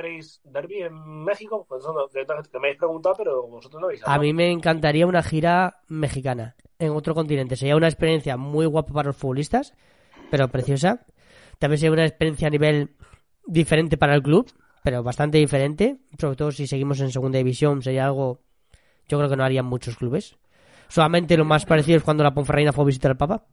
¿Tenéis 0.00 0.40
derby 0.44 0.82
en 0.82 1.24
México? 1.24 1.66
Pues 1.68 1.82
eso 1.82 1.92
que 2.12 2.58
me 2.58 2.68
habéis 2.68 2.78
preguntado, 2.78 3.16
pero 3.18 3.46
vosotros 3.48 3.80
no 3.80 3.86
habéis 3.86 4.02
A 4.02 4.04
hablado. 4.06 4.22
mí 4.22 4.32
me 4.32 4.50
encantaría 4.50 5.06
una 5.06 5.22
gira 5.22 5.80
mexicana 5.88 6.54
en 6.78 6.92
otro 6.92 7.14
continente. 7.14 7.56
Sería 7.56 7.74
una 7.76 7.88
experiencia 7.88 8.36
muy 8.36 8.66
guapa 8.66 8.92
para 8.92 9.08
los 9.08 9.16
futbolistas, 9.16 9.74
pero 10.30 10.48
preciosa. 10.48 11.04
También 11.58 11.78
sería 11.78 11.92
una 11.92 12.06
experiencia 12.06 12.46
a 12.46 12.50
nivel 12.50 12.94
diferente 13.44 13.96
para 13.96 14.14
el 14.14 14.22
club, 14.22 14.48
pero 14.84 15.02
bastante 15.02 15.38
diferente. 15.38 15.98
Sobre 16.16 16.36
todo 16.36 16.52
si 16.52 16.68
seguimos 16.68 17.00
en 17.00 17.10
segunda 17.10 17.38
división, 17.38 17.82
sería 17.82 18.06
algo. 18.06 18.42
Yo 19.08 19.18
creo 19.18 19.28
que 19.28 19.36
no 19.36 19.42
harían 19.44 19.66
muchos 19.66 19.96
clubes. 19.96 20.36
Solamente 20.86 21.36
lo 21.36 21.44
más 21.44 21.66
parecido 21.66 21.98
es 21.98 22.04
cuando 22.04 22.22
la 22.22 22.34
Ponferreina 22.34 22.72
fue 22.72 22.84
a 22.84 22.86
visitar 22.86 23.10
al 23.10 23.16
Papa. 23.16 23.46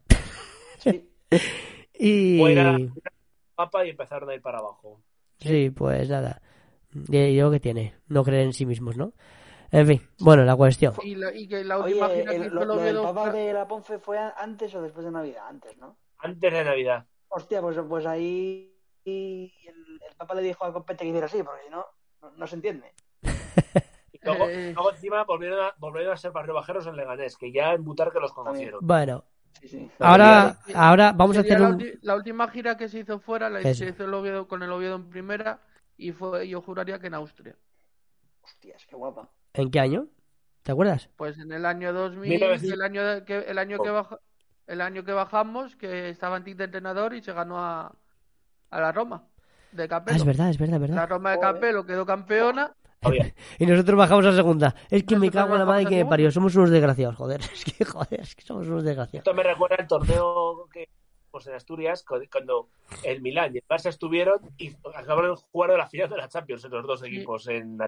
Sí. 0.78 1.10
Y. 1.98 2.42
O 2.42 2.48
a 2.48 2.50
la 2.52 2.78
papa 3.56 3.86
y 3.86 3.92
empezaron 3.92 4.30
a 4.30 4.36
ir 4.36 4.42
para 4.42 4.60
abajo. 4.60 5.02
Sí, 5.40 5.70
pues 5.70 6.10
nada. 6.10 6.42
Yo 6.92 7.52
que 7.52 7.60
tiene, 7.60 7.96
no 8.08 8.24
creer 8.24 8.46
en 8.46 8.54
sí 8.54 8.66
mismos, 8.66 8.98
¿no? 8.98 9.14
En 9.72 9.88
fin, 9.88 10.02
bueno, 10.20 10.46
la 10.46 10.56
cuestión. 10.56 10.94
Y, 11.04 11.16
la, 11.16 11.36
y 11.36 11.48
que 11.48 11.64
la 11.64 11.80
Oye, 11.80 11.96
última 11.96 12.08
que 12.08 12.22
el, 12.22 12.48
lo, 12.48 12.62
el 12.62 12.68
lo 12.68 12.76
del 12.78 12.96
Papa 13.02 13.32
de 13.32 13.52
la 13.52 13.68
Ponce 13.68 14.00
fue 14.00 14.18
antes 14.18 14.74
o 14.76 14.82
después 14.82 15.06
de 15.06 15.12
Navidad, 15.12 15.48
antes, 15.50 15.78
¿no? 15.78 15.98
Antes 16.20 16.54
de 16.54 16.64
Navidad. 16.64 17.06
Hostia, 17.28 17.62
pues, 17.62 17.78
pues 17.90 18.06
ahí 18.06 18.74
el, 19.04 19.52
el 20.10 20.16
Papa 20.16 20.36
le 20.36 20.44
dijo 20.44 20.64
a 20.64 20.72
Copete 20.72 21.04
que 21.04 21.10
hiciera 21.10 21.26
así, 21.26 21.44
porque 21.44 21.64
si 21.64 21.70
no, 21.70 21.86
no, 22.22 22.32
no 22.32 22.48
se 22.48 22.56
entiende. 22.56 22.94
Y 24.14 24.20
luego, 24.24 24.46
luego 24.74 24.92
encima 24.92 25.24
volvieron 25.26 25.60
a, 25.60 25.74
volvieron 25.78 26.14
a 26.14 26.18
ser 26.18 26.32
barrio 26.32 26.54
bajeros 26.54 26.88
en 26.88 26.96
Leganés, 26.96 27.36
que 27.36 27.52
ya 27.52 27.74
en 27.74 27.84
Butarque 27.84 28.20
los 28.20 28.32
conocieron. 28.32 28.80
Bueno, 28.82 29.26
Sí, 29.60 29.68
sí. 29.70 29.92
ahora, 30.00 30.58
ahora 30.76 31.12
vamos 31.14 31.38
a 31.38 31.40
hacer 31.42 31.60
la, 31.60 31.70
un. 31.70 31.80
ulti- 31.80 31.98
la 32.02 32.16
última 32.16 32.48
gira 32.50 32.78
que 32.78 32.88
se 32.90 33.00
hizo 33.00 33.20
fuera, 33.20 33.50
la 33.50 33.62
se 33.74 33.88
hizo 33.90 34.04
el 34.06 34.14
Oviedo, 34.14 34.48
con 34.48 34.62
el 34.64 34.72
Oviedo 34.72 34.96
en 34.96 35.10
primera 35.10 35.60
y 35.98 36.12
fue, 36.12 36.48
yo 36.48 36.62
juraría 36.62 37.00
que 37.00 37.08
en 37.08 37.14
Austria. 37.16 37.56
Hostias, 38.42 38.86
qué 38.88 38.96
guapa. 38.96 39.30
¿En 39.54 39.72
qué 39.72 39.80
año? 39.80 40.08
¿Te 40.64 40.72
acuerdas? 40.72 41.10
Pues 41.16 41.38
en 41.40 41.52
el 41.52 41.66
año 41.66 41.94
2000, 41.94 42.30
1900. 42.30 42.72
el 42.74 42.82
año 42.82 43.26
que 43.26 43.38
el 43.40 43.58
año 43.58 43.78
que 43.82 43.90
baja- 43.90 44.20
el 44.68 44.82
año 44.82 45.04
que 45.04 45.14
bajamos, 45.14 45.76
que 45.76 46.10
estaba 46.10 46.36
Antic 46.36 46.58
de 46.58 46.66
entrenador 46.66 47.14
y 47.14 47.22
se 47.22 47.34
ganó 47.34 47.60
a, 47.60 47.96
a 48.72 48.80
la 48.82 48.92
Roma 48.92 49.24
de 49.72 49.84
Ah, 49.84 49.88
Capello. 49.88 50.18
es 50.18 50.26
verdad, 50.26 50.50
es 50.50 50.58
verdad, 50.58 50.76
es 50.84 50.90
La 50.90 50.96
verdad. 50.96 51.10
Roma 51.10 51.32
de. 51.32 51.40
Capello 51.40 51.86
quedó 51.86 52.06
campeona. 52.06 52.74
Y 53.60 53.66
nosotros 53.66 53.98
bajamos 53.98 54.26
a 54.26 54.34
segunda. 54.36 54.76
Es 54.90 55.04
que 55.04 55.18
me 55.18 55.30
cago 55.32 55.54
en 55.54 55.60
la 55.60 55.66
madre 55.66 55.86
que 55.86 55.96
me 56.04 56.06
parió. 56.06 56.32
Somos 56.32 56.56
unos 56.56 56.70
desgraciados, 56.70 57.16
joder. 57.16 57.42
Es 57.54 57.64
que, 57.66 57.86
joder, 57.86 58.20
es 58.22 58.36
que 58.36 58.42
somos 58.44 58.68
unos 58.68 58.84
desgraciados. 58.84 59.26
esto 59.28 59.34
me 59.34 59.44
recuerda 59.44 59.78
el 59.80 59.88
torneo 59.88 60.68
que 60.72 60.88
pues, 61.32 61.48
en 61.48 61.56
Asturias, 61.56 62.04
cu- 62.04 62.22
cuando 62.32 62.70
el 63.04 63.22
Milán 63.22 63.54
y 63.54 63.58
el 63.58 63.64
Barça 63.68 63.88
estuvieron 63.90 64.40
y 64.58 64.74
acabaron 64.96 65.36
jugando 65.52 65.76
la 65.78 65.88
final 65.88 66.10
de 66.10 66.18
la 66.18 66.28
Champions 66.30 66.64
en 66.66 66.72
los 66.72 66.86
dos 66.88 67.04
equipos. 67.04 67.48
En 67.48 67.78
la- 67.78 67.88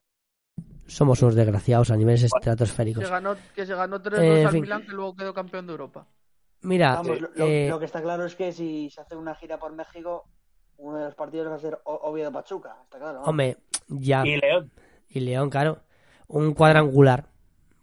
Somos 0.86 1.22
unos 1.22 1.36
desgraciados 1.36 1.92
a 1.92 1.96
niveles 1.98 2.22
Se 2.22 2.28
estratosféricos. 2.28 3.10
ganó, 3.10 3.36
que 3.56 3.66
se 3.66 3.76
ganó 3.76 4.02
3-2 4.02 4.20
Eh, 4.22 4.46
al 4.46 4.52
fin. 4.52 4.62
Milán, 4.62 4.86
que 4.86 4.92
luego 4.92 5.16
quedó 5.16 5.34
campeón 5.34 5.66
de 5.68 5.72
Europa. 5.72 6.08
Mira, 6.62 6.96
Vamos, 6.96 7.22
lo, 7.22 7.30
lo- 7.36 7.46
eh, 7.46 7.70
lo 7.70 7.80
que 7.80 7.86
está 7.86 8.02
claro 8.02 8.26
es 8.26 8.36
que 8.36 8.52
si 8.52 8.90
se 8.90 9.00
hace 9.02 9.16
una 9.16 9.36
gira 9.36 9.58
por 9.60 9.72
México, 9.74 10.26
uno 10.78 10.98
de 10.98 11.06
los 11.06 11.16
partidos 11.16 11.50
va 11.52 11.56
a 11.56 11.60
ser 11.60 11.78
Oviedo 11.86 12.32
Pachuca, 12.32 12.78
está 12.84 12.98
claro. 13.00 13.20
¿no? 13.20 13.26
hombre, 13.26 13.58
ya. 13.88 14.26
Y 14.26 14.38
León. 14.38 14.72
Y 15.10 15.20
León, 15.22 15.50
claro. 15.50 15.80
Un 16.28 16.54
cuadrangular, 16.54 17.26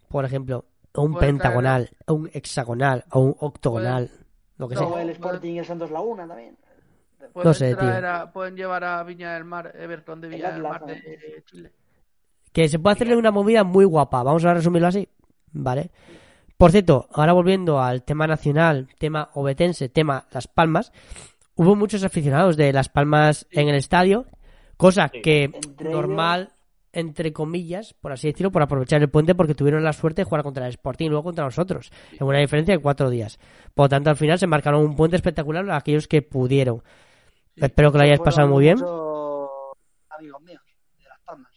por 0.09 0.25
ejemplo. 0.25 0.65
O 0.93 1.01
un 1.01 1.15
pentagonal, 1.17 1.89
o 2.07 2.13
un 2.13 2.29
hexagonal, 2.33 3.03
o 3.11 3.19
un 3.19 3.35
octogonal. 3.39 4.09
Lo 4.57 4.69
que 4.69 4.75
No, 4.75 4.81
sea. 4.81 4.87
O 4.89 4.97
el 4.99 5.09
Sporting 5.09 5.51
y 5.53 5.59
el 5.59 5.65
Santos 5.65 5.91
Laguna 5.91 6.25
también. 6.27 6.57
Pueden, 7.33 7.53
sé, 7.53 7.75
tío. 7.75 7.89
a- 7.89 8.31
pueden 8.31 8.55
llevar 8.55 8.83
a 8.85 9.03
Viña 9.03 9.33
del 9.33 9.43
Mar, 9.43 9.73
Everton 9.77 10.21
de 10.21 10.29
Viña 10.29 10.51
del 10.51 10.63
Mar 10.63 10.81
¿no? 10.81 10.87
de 10.87 11.43
Chile. 11.45 11.71
Que 12.53 12.69
se 12.69 12.79
puede 12.79 12.93
hacerle 12.93 13.17
una 13.17 13.31
movida 13.31 13.65
muy 13.65 13.83
guapa. 13.83 14.23
Vamos 14.23 14.45
a 14.45 14.53
resumirlo 14.53 14.87
así. 14.87 15.09
¿Vale? 15.51 15.89
Por 16.55 16.71
cierto, 16.71 17.09
ahora 17.11 17.33
volviendo 17.33 17.81
al 17.81 18.03
tema 18.03 18.27
nacional, 18.27 18.87
tema 18.97 19.29
obetense, 19.33 19.89
tema 19.89 20.25
Las 20.31 20.47
Palmas, 20.47 20.93
hubo 21.55 21.75
muchos 21.75 22.03
aficionados 22.05 22.55
de 22.55 22.71
Las 22.71 22.87
Palmas 22.87 23.45
en 23.51 23.67
el 23.67 23.75
estadio, 23.75 24.25
cosa 24.77 25.09
Sí. 25.11 25.21
que 25.21 25.43
Entre 25.45 25.89
normal, 25.91 26.53
entre 26.95 27.33
comillas, 27.33 27.93
por 27.93 28.11
así 28.13 28.27
decirlo, 28.27 28.51
por 28.51 28.61
aprovechar 28.61 29.01
el 29.01 29.09
puente 29.09 29.35
porque 29.35 29.53
tuvieron 29.53 29.83
la 29.83 29.93
suerte 29.93 30.21
de 30.21 30.25
jugar 30.25 30.43
contra 30.43 30.65
el 30.65 30.71
Sporting 30.71 31.05
y 31.05 31.09
luego 31.09 31.25
contra 31.25 31.43
nosotros, 31.43 31.91
en 32.13 32.25
una 32.25 32.39
diferencia 32.39 32.73
de 32.73 32.81
cuatro 32.81 33.09
días. 33.09 33.37
Por 33.73 33.85
lo 33.85 33.89
tanto, 33.89 34.09
al 34.09 34.15
final 34.15 34.39
se 34.39 34.47
marcaron 34.47 34.81
un 34.81 34.95
puente 34.95 35.17
espectacular 35.17 35.69
a 35.69 35.77
aquellos 35.77 36.07
que 36.07 36.21
pudieron. 36.21 36.81
Espero 37.57 37.91
que 37.91 37.97
lo 37.97 38.03
hayáis 38.05 38.21
pasado 38.21 38.47
muy 38.47 38.63
bien. 38.63 38.77
amigos 40.09 40.41
míos 40.41 40.61
de 40.97 41.03
Las 41.03 41.19
Palmas. 41.19 41.51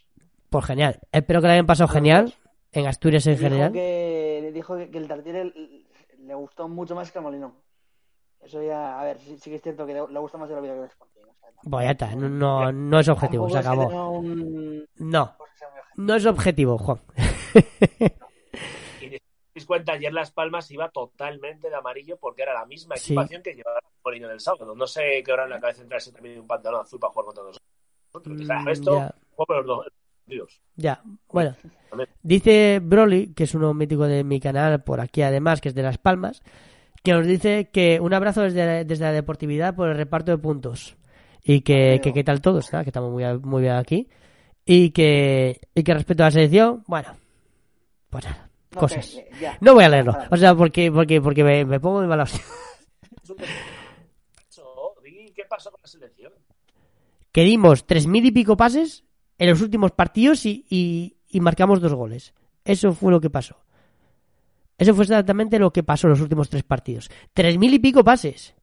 Pues 0.50 0.64
genial. 0.64 0.98
Espero 1.12 1.40
que 1.40 1.46
lo 1.46 1.52
hayan 1.52 1.66
pasado 1.66 1.88
genial 1.88 2.34
en 2.72 2.86
Asturias 2.86 3.26
en 3.26 3.34
Dijo 3.34 3.44
general. 3.44 3.72
que, 3.72 4.40
le 4.42 4.52
dijo 4.52 4.76
que, 4.76 4.90
que 4.90 4.98
el 4.98 5.08
Tartiere 5.08 5.52
le, 6.18 6.34
gustó 6.34 6.68
mucho 6.68 6.94
más 6.94 7.10
que 7.10 7.18
el 7.18 7.24
Molinón. 7.24 7.54
Eso 8.40 8.62
ya, 8.62 9.00
a 9.00 9.04
ver, 9.04 9.18
sí, 9.18 9.36
sí 9.38 9.50
que 9.50 9.56
es 9.56 9.62
cierto 9.62 9.86
que 9.86 9.94
le, 9.94 10.06
le 10.08 10.18
gusta 10.18 10.38
más 10.38 10.50
el 10.50 10.58
Oviedo 10.58 10.74
que 10.74 10.80
el 10.80 10.86
Sporting. 10.86 11.22
Pues 11.68 11.84
ya 11.84 11.90
está, 11.92 12.14
no, 12.14 12.28
no, 12.28 12.72
no 12.72 13.00
es 13.00 13.08
objetivo, 13.08 13.48
se 13.50 13.58
acabó. 13.58 14.10
un- 14.18 14.86
No, 14.96 15.36
no 15.96 16.14
es 16.14 16.24
objetivo, 16.26 16.78
Juan. 16.78 17.00
Y 19.00 19.08
si 19.08 19.16
os 19.16 19.20
dais 19.54 19.66
cuenta, 19.66 19.92
ayer 19.92 20.12
Las 20.12 20.30
Palmas 20.30 20.70
iba 20.70 20.88
totalmente 20.90 21.68
de 21.68 21.76
amarillo 21.76 22.16
porque 22.20 22.42
era 22.42 22.54
la 22.54 22.66
misma 22.66 22.96
Sí. 22.96 23.12
equipación 23.12 23.42
que 23.42 23.54
llevaba 23.54 23.78
el 23.82 23.88
Molino 24.04 24.28
del 24.28 24.40
sábado. 24.40 24.74
No 24.74 24.86
sé 24.86 25.22
qué 25.24 25.32
hora 25.32 25.44
en 25.44 25.50
la 25.50 25.60
cabeza 25.60 25.82
entrarse 25.82 26.12
también 26.12 26.40
un 26.40 26.46
pantalón 26.46 26.82
azul 26.82 26.98
para 27.00 27.12
jugar 27.12 27.26
contra 27.26 27.44
nosotros. 27.44 28.64
Mm, 28.64 28.68
esto, 28.68 28.94
ya. 28.98 29.14
juego 29.34 29.46
por 29.46 29.66
los 29.66 29.66
dos. 29.66 30.60
Ya, 30.76 31.02
bueno. 31.28 31.56
Dice 32.22 32.80
Broly, 32.82 33.32
que 33.32 33.44
es 33.44 33.54
uno 33.54 33.72
mítico 33.72 34.04
de 34.04 34.24
mi 34.24 34.40
canal, 34.40 34.82
por 34.84 35.00
aquí 35.00 35.22
además, 35.22 35.62
que 35.62 35.70
es 35.70 35.74
de 35.74 35.82
Las 35.82 35.96
Palmas, 35.96 36.42
que 37.02 37.12
nos 37.12 37.26
dice 37.26 37.70
que 37.72 37.98
un 37.98 38.12
abrazo 38.12 38.42
desde, 38.42 38.84
desde 38.84 39.04
la 39.04 39.12
deportividad 39.12 39.74
por 39.74 39.88
el 39.88 39.96
reparto 39.96 40.30
de 40.30 40.36
puntos. 40.36 40.97
Y 41.44 41.60
que, 41.62 42.00
que 42.02 42.12
qué 42.12 42.24
tal 42.24 42.40
todos, 42.40 42.72
¿no? 42.72 42.82
que 42.82 42.90
estamos 42.90 43.10
muy, 43.10 43.24
muy 43.38 43.62
bien 43.62 43.74
aquí. 43.74 44.08
Y 44.64 44.90
que, 44.90 45.60
y 45.74 45.82
que 45.82 45.94
respecto 45.94 46.22
a 46.22 46.26
la 46.26 46.30
selección, 46.30 46.84
bueno, 46.86 47.08
pues 48.10 48.24
nada, 48.24 48.50
cosas. 48.74 49.18
No 49.60 49.74
voy 49.74 49.84
a 49.84 49.88
leerlo, 49.88 50.14
o 50.30 50.36
sea, 50.36 50.54
porque, 50.54 50.92
porque, 50.92 51.20
porque 51.22 51.42
me, 51.42 51.64
me 51.64 51.80
pongo 51.80 52.02
descanso. 52.02 52.38
Di, 55.02 55.32
¿Qué 55.34 55.44
pasó 55.48 55.70
con 55.70 55.80
la 55.82 55.88
selección? 55.88 56.32
que 57.32 57.42
dimos 57.44 57.86
tres 57.86 58.06
mil 58.06 58.24
y 58.24 58.32
pico 58.32 58.56
pases 58.56 59.04
en 59.38 59.50
los 59.50 59.60
últimos 59.60 59.92
partidos 59.92 60.44
y, 60.46 60.64
y- 60.68 61.16
y 61.28 61.40
marcamos 61.40 61.80
dos 61.80 61.92
goles. 61.94 62.34
Eso 62.64 62.92
fue 62.92 63.12
lo 63.12 63.20
que 63.20 63.30
pasó. 63.30 63.56
Eso 64.78 64.94
fue 64.94 65.04
exactamente 65.04 65.58
lo 65.58 65.72
que 65.72 65.82
pasó 65.82 66.06
en 66.06 66.12
los 66.12 66.20
últimos 66.20 66.48
tres 66.48 66.62
partidos. 66.62 67.10
Tres 67.34 67.58
mil 67.58 67.72
y 67.74 67.78
pico 67.78 68.02
pases. 68.02 68.54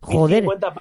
Joder. 0.00 0.42
50 0.42 0.74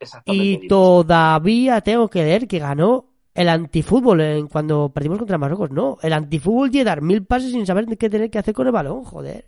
Exactamente. 0.00 0.64
Y 0.64 0.68
todavía 0.68 1.80
tengo 1.80 2.08
que 2.08 2.22
leer 2.22 2.46
que 2.46 2.58
ganó 2.58 3.06
el 3.34 3.48
antifútbol 3.48 4.20
en 4.20 4.48
cuando 4.48 4.88
perdimos 4.88 5.18
contra 5.18 5.38
Marruecos. 5.38 5.70
No, 5.70 5.98
el 6.02 6.12
antifútbol 6.12 6.70
ye 6.70 6.84
dar 6.84 7.02
mil 7.02 7.24
pases 7.24 7.52
sin 7.52 7.66
saber 7.66 7.86
qué 7.96 8.10
tener 8.10 8.30
que 8.30 8.38
hacer 8.38 8.54
con 8.54 8.66
el 8.66 8.72
balón, 8.72 9.04
joder. 9.04 9.46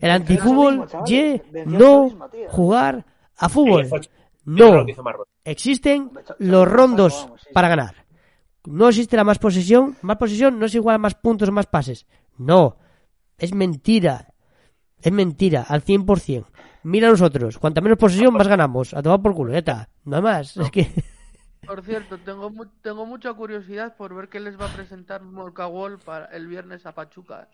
El 0.00 0.10
antifútbol 0.10 0.86
el 1.08 1.42
no 1.66 2.10
jugar 2.48 3.04
a 3.36 3.48
Sí, 3.48 3.54
fútbol. 3.54 3.88
No, 4.44 4.84
existen 5.44 6.10
los 6.38 6.66
rondos 6.66 7.28
para 7.52 7.68
ganar. 7.68 8.06
No 8.64 8.88
existe 8.88 9.16
la 9.16 9.24
más 9.24 9.38
posesión. 9.38 9.96
Más 10.02 10.16
posesión 10.16 10.58
no 10.58 10.66
es 10.66 10.74
igual 10.74 10.96
a 10.96 10.98
más 10.98 11.14
puntos, 11.14 11.50
más 11.50 11.66
pases. 11.66 12.06
No. 12.36 12.76
Es 13.38 13.54
mentira. 13.54 14.32
Es 15.00 15.12
mentira, 15.12 15.64
al 15.68 15.84
100%. 15.84 16.46
Mira 16.82 17.08
a 17.08 17.10
nosotros. 17.10 17.58
Cuanta 17.58 17.80
menos 17.80 17.98
posesión, 17.98 18.32
más 18.34 18.48
ganamos. 18.48 18.94
A 18.94 19.02
tomar 19.02 19.20
por 19.20 19.34
culo, 19.34 19.54
está. 19.54 19.88
Nada 20.04 20.22
más. 20.22 20.56
Es 20.56 20.70
que... 20.70 20.90
Por 21.66 21.82
cierto, 21.82 22.16
tengo, 22.18 22.48
mu- 22.50 22.66
tengo 22.82 23.04
mucha 23.04 23.32
curiosidad 23.34 23.94
por 23.96 24.14
ver 24.14 24.28
qué 24.28 24.40
les 24.40 24.58
va 24.58 24.66
a 24.66 24.72
presentar 24.74 25.22
Molcawol 25.22 25.98
para 25.98 26.26
el 26.26 26.46
viernes 26.46 26.86
a 26.86 26.94
Pachuca. 26.94 27.48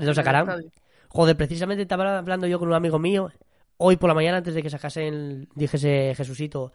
Lo 0.00 0.14
sacarán. 0.14 0.64
Joder, 1.08 1.36
precisamente 1.36 1.82
estaba 1.82 2.18
hablando 2.18 2.46
yo 2.48 2.58
con 2.58 2.68
un 2.68 2.74
amigo 2.74 2.98
mío. 2.98 3.30
Hoy 3.76 3.96
por 3.96 4.08
la 4.08 4.14
mañana, 4.14 4.38
antes 4.38 4.54
de 4.54 4.62
que 4.62 4.70
sacase 4.70 5.06
el... 5.06 5.48
Dijese 5.54 6.14
Jesucito, 6.16 6.72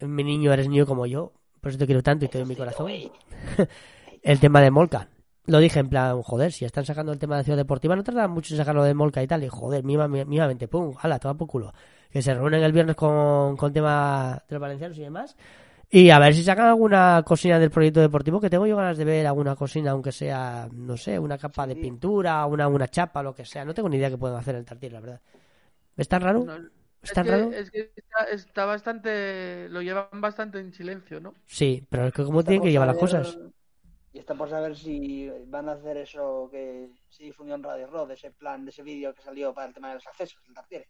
mi 0.00 0.24
niño, 0.24 0.52
eres 0.52 0.68
niño 0.68 0.84
como 0.84 1.06
yo. 1.06 1.32
por 1.60 1.70
eso 1.70 1.78
te 1.78 1.86
quiero 1.86 2.02
tanto 2.02 2.24
y 2.24 2.28
te 2.28 2.38
doy 2.38 2.46
mi 2.46 2.56
corazón, 2.56 2.90
el 4.22 4.40
tema 4.40 4.60
de 4.60 4.70
Molca. 4.70 5.08
Lo 5.46 5.58
dije 5.58 5.78
en 5.78 5.88
plan, 5.88 6.22
joder, 6.22 6.52
si 6.52 6.64
están 6.64 6.84
sacando 6.84 7.12
el 7.12 7.18
tema 7.18 7.36
de 7.36 7.44
Ciudad 7.44 7.56
Deportiva, 7.56 7.94
no 7.94 8.02
tardan 8.02 8.30
mucho 8.30 8.54
en 8.54 8.58
sacarlo 8.58 8.82
de 8.82 8.94
Molca 8.94 9.22
y 9.22 9.26
tal. 9.26 9.44
Y 9.44 9.48
joder, 9.48 9.84
mínimamente, 9.84 10.66
pum, 10.66 10.92
jala, 10.94 11.18
toma 11.18 11.34
por 11.36 11.46
culo. 11.46 11.72
Que 12.10 12.20
se 12.20 12.34
reúnen 12.34 12.62
el 12.62 12.72
viernes 12.72 12.96
con, 12.96 13.56
con 13.56 13.72
tema 13.72 14.42
de 14.48 14.54
los 14.54 14.60
valencianos 14.60 14.98
y 14.98 15.02
demás. 15.02 15.36
Y 15.88 16.10
a 16.10 16.18
ver 16.18 16.34
si 16.34 16.42
sacan 16.42 16.66
alguna 16.66 17.22
cocina 17.24 17.60
del 17.60 17.70
proyecto 17.70 18.00
deportivo, 18.00 18.40
que 18.40 18.50
tengo 18.50 18.66
yo 18.66 18.76
ganas 18.76 18.98
de 18.98 19.04
ver 19.04 19.26
alguna 19.26 19.54
cocina, 19.54 19.92
aunque 19.92 20.10
sea, 20.10 20.68
no 20.72 20.96
sé, 20.96 21.16
una 21.16 21.38
capa 21.38 21.64
de 21.66 21.76
pintura, 21.76 22.44
una, 22.46 22.66
una 22.66 22.88
chapa, 22.88 23.22
lo 23.22 23.34
que 23.34 23.44
sea. 23.44 23.64
No 23.64 23.72
tengo 23.72 23.88
ni 23.88 23.96
idea 23.96 24.10
que 24.10 24.18
pueden 24.18 24.36
hacer 24.36 24.56
el 24.56 24.64
Tartier, 24.64 24.92
la 24.92 25.00
verdad. 25.00 25.20
¿Es 25.96 26.08
tan 26.08 26.22
raro? 26.22 26.44
¿Es, 27.02 27.12
tan 27.12 27.26
raro? 27.26 27.52
Es 27.52 27.70
que 27.70 27.92
está, 28.32 28.64
bastante. 28.64 29.68
Lo 29.68 29.80
llevan 29.80 30.08
bastante 30.20 30.58
en 30.58 30.72
silencio, 30.72 31.20
¿no? 31.20 31.34
Sí, 31.46 31.86
pero 31.88 32.08
es 32.08 32.12
que, 32.12 32.24
¿cómo 32.24 32.42
tienen 32.42 32.62
que 32.62 32.72
llevar 32.72 32.88
las 32.88 32.98
cosas? 32.98 33.38
Y 34.16 34.20
está 34.20 34.34
por 34.34 34.48
saber 34.48 34.74
si 34.74 35.30
van 35.48 35.68
a 35.68 35.72
hacer 35.72 35.98
eso 35.98 36.48
que 36.50 36.88
se 37.10 37.24
difundió 37.24 37.54
en 37.54 37.62
Radio 37.62 37.86
Rod, 37.86 38.10
ese 38.12 38.30
plan, 38.30 38.64
de 38.64 38.70
ese 38.70 38.82
vídeo 38.82 39.12
que 39.14 39.20
salió 39.20 39.52
para 39.52 39.66
el 39.66 39.74
tema 39.74 39.90
de 39.90 39.96
los 39.96 40.06
accesos, 40.06 40.42
el 40.48 40.54
Tartiere. 40.54 40.88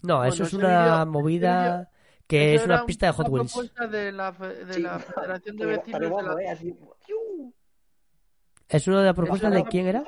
No, 0.00 0.24
eso 0.24 0.44
es 0.44 0.54
una 0.54 1.04
movida 1.04 1.90
que 2.26 2.54
es 2.54 2.64
una 2.64 2.86
pista 2.86 3.04
de 3.04 3.12
Hot 3.12 3.28
Wheels. 3.28 3.52
propuesta 3.52 3.86
de 3.86 4.10
la, 4.10 4.32
de 4.32 4.78
la 4.78 4.98
Federación 4.98 5.56
de 5.58 5.66
Vecinos 5.66 6.00
de 6.00 6.22
la... 6.22 6.42
¿eh? 6.42 6.58
¿Es 8.70 8.88
una 8.88 9.00
de 9.00 9.04
las 9.04 9.14
propuestas 9.14 9.52
de 9.52 9.64
quién 9.64 9.88
era? 9.88 10.02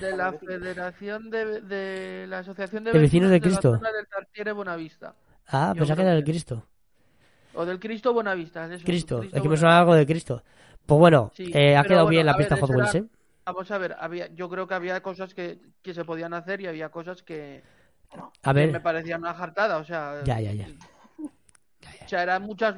De 0.00 0.16
la 0.16 0.32
Federación 0.32 1.30
de, 1.30 1.60
de 1.60 2.26
la 2.26 2.38
Asociación 2.40 2.82
de, 2.82 2.90
de 2.90 2.98
Vecinos 2.98 3.30
de 3.30 3.40
Cristo. 3.40 3.76
De 3.76 3.92
del 3.92 4.08
Tartiere 4.08 4.50
Buenavista. 4.50 5.14
Ah, 5.46 5.72
pensaba 5.76 5.94
que 5.94 6.02
era 6.02 6.14
del 6.14 6.24
Cristo. 6.24 6.66
O 7.60 7.66
del 7.66 7.78
Cristo 7.78 8.14
Buenavista. 8.14 8.72
Eso, 8.72 8.84
Cristo, 8.84 9.22
es 9.22 9.42
que 9.42 9.48
me 9.48 9.56
suena 9.56 9.78
algo 9.78 9.94
de 9.94 10.06
Cristo. 10.06 10.42
Pues 10.86 10.98
bueno, 10.98 11.30
eh, 11.36 11.76
ha 11.76 11.84
quedado 11.84 12.08
bien 12.08 12.24
la 12.24 12.34
pista 12.34 12.56
Hot 12.56 12.70
Wheels, 12.70 12.94
¿eh? 12.94 13.04
Vamos 13.44 13.70
a 13.70 13.78
ver, 13.78 13.96
había, 13.98 14.32
yo 14.34 14.48
creo 14.48 14.66
que 14.66 14.74
había 14.74 15.02
cosas 15.02 15.34
que, 15.34 15.58
que 15.82 15.92
se 15.92 16.04
podían 16.04 16.32
hacer 16.32 16.60
y 16.60 16.66
había 16.66 16.88
cosas 16.88 17.22
que, 17.22 17.62
a 18.42 18.52
ver. 18.52 18.72
me 18.72 18.80
parecía 18.80 19.16
una 19.16 19.34
jartada, 19.34 19.76
o 19.76 19.84
sea. 19.84 20.22
Ya, 20.24 20.40
ya, 20.40 20.52
ya. 20.52 20.68
O 22.04 22.08
sea, 22.08 22.22
eran 22.22 22.42
muchas 22.42 22.76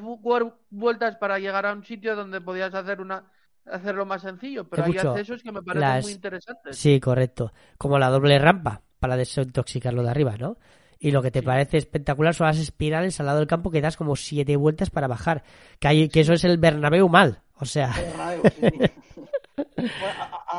vueltas 0.70 1.16
para 1.16 1.39
llegar 1.39 1.64
a 1.64 1.72
un 1.72 1.85
sitio 1.85 2.16
donde 2.16 2.41
podías 2.41 2.74
hacer 2.74 3.01
una 3.01 3.24
hacerlo 3.66 4.05
más 4.05 4.22
sencillo, 4.22 4.68
pero 4.68 4.85
hay 4.85 4.97
accesos 4.97 5.43
que 5.43 5.53
me 5.53 5.62
parecen 5.62 6.03
muy 6.03 6.12
interesantes. 6.12 6.76
Sí, 6.76 6.99
correcto. 6.99 7.53
Como 7.78 7.99
la 7.99 8.11
doble 8.11 8.39
rampa 8.39 8.83
para 8.99 9.16
desintoxicarlo 9.16 10.03
de 10.03 10.11
arriba, 10.11 10.37
¿no? 10.37 10.57
Y 11.03 11.11
lo 11.11 11.21
que 11.21 11.33
te 11.33 11.43
parece 11.43 11.79
espectacular 11.79 12.33
son 12.33 12.47
las 12.47 12.61
espirales 12.61 13.19
al 13.19 13.27
lado 13.27 13.41
del 13.41 13.49
campo 13.49 13.73
que 13.73 13.81
das 13.81 13.97
como 13.97 14.15
siete 14.15 14.55
vueltas 14.55 14.91
para 14.91 15.09
bajar. 15.09 15.43
Que, 15.81 15.89
hay, 15.89 16.09
que 16.09 16.21
eso 16.21 16.33
es 16.33 16.45
el 16.45 16.59
Bernabéu 16.59 17.09
mal. 17.09 17.43
O 17.57 17.65
sea. 17.65 17.93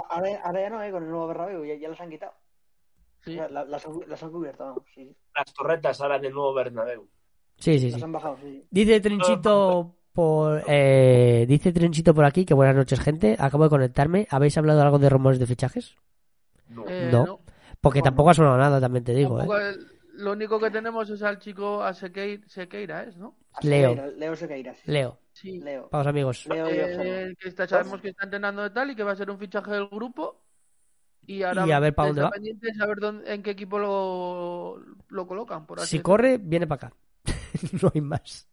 ahora, 0.10 0.62
ya 0.62 0.70
no, 0.70 0.80
hay 0.80 0.92
con 0.92 1.04
el 1.04 1.10
nuevo 1.10 1.28
Bernabéu, 1.28 1.64
ya, 1.64 1.76
ya 1.76 1.88
los 1.88 2.02
han 2.02 2.10
quitado. 2.10 2.34
Sí. 3.22 3.38
las, 3.38 3.86
han 4.22 4.32
cubierto, 4.32 4.84
sí. 4.94 5.16
Las 5.34 5.54
torretas 5.54 6.02
ahora 6.02 6.20
del 6.20 6.34
nuevo 6.34 6.54
Bernabéu. 6.54 7.08
Sí, 7.56 7.80
sí, 7.80 7.88
sí. 7.88 7.92
Las 7.92 8.04
han 8.04 8.12
bajado, 8.12 8.38
sí. 8.42 8.68
Dice 8.70 9.00
Trinchito 9.00 9.96
por 10.12 10.62
eh, 10.68 11.46
dice 11.48 11.72
Trinchito 11.72 12.14
por 12.14 12.26
aquí 12.26 12.44
que 12.44 12.54
buenas 12.54 12.76
noches, 12.76 13.00
gente. 13.00 13.38
Acabo 13.40 13.64
de 13.64 13.70
conectarme. 13.70 14.28
¿Habéis 14.30 14.58
hablado 14.58 14.82
algo 14.82 15.00
de 15.00 15.10
rumores 15.10 15.40
de 15.40 15.48
fichajes? 15.48 15.96
No. 16.68 16.84
no. 17.10 17.40
Porque 17.80 18.02
tampoco 18.02 18.32
ha 18.32 18.34
sonado 18.34 18.58
nada, 18.58 18.82
también 18.82 19.06
te 19.06 19.14
digo. 19.14 19.42
¿eh? 19.42 19.48
Lo 20.24 20.32
único 20.32 20.58
que 20.58 20.72
tenemos 20.72 21.10
es 21.10 21.22
al 21.22 21.38
chico 21.38 21.84
a 21.84 21.94
Sequeira, 21.94 23.04
¿es, 23.04 23.18
no? 23.18 23.36
Leo. 23.62 23.94
Leo 24.16 24.36
Sequeira. 24.38 24.74
Leo. 24.86 25.20
Sí. 25.34 25.60
Leo. 25.60 25.90
Vamos, 25.92 26.08
amigos. 26.08 26.46
Leo 26.48 26.68
eh, 26.70 27.36
que 27.38 27.50
está, 27.50 27.68
sabemos 27.68 28.00
que 28.00 28.10
está 28.10 28.24
entrenando 28.24 28.62
de 28.64 28.70
tal 28.70 28.90
y 28.90 28.96
que 28.96 29.04
va 29.04 29.12
a 29.12 29.16
ser 29.18 29.30
un 29.30 29.38
fichaje 29.38 29.72
del 29.72 29.88
grupo. 29.90 30.42
Y 31.26 31.44
ahora 31.44 31.64
a 31.64 31.80
ver 31.80 31.94
para 31.94 32.08
dónde 32.08 32.22
va. 32.22 32.30
pendiente 32.32 32.74
saber 32.74 33.00
dónde, 33.00 33.34
en 33.34 33.44
qué 33.44 33.52
equipo 33.52 33.78
lo, 33.78 34.82
lo 35.10 35.28
colocan. 35.28 35.66
Por 35.66 35.82
si 35.82 36.00
corre, 36.00 36.38
viene 36.38 36.68
para 36.68 36.88
acá. 36.88 36.96
no 37.82 37.92
hay 37.94 38.02
más. 38.02 38.48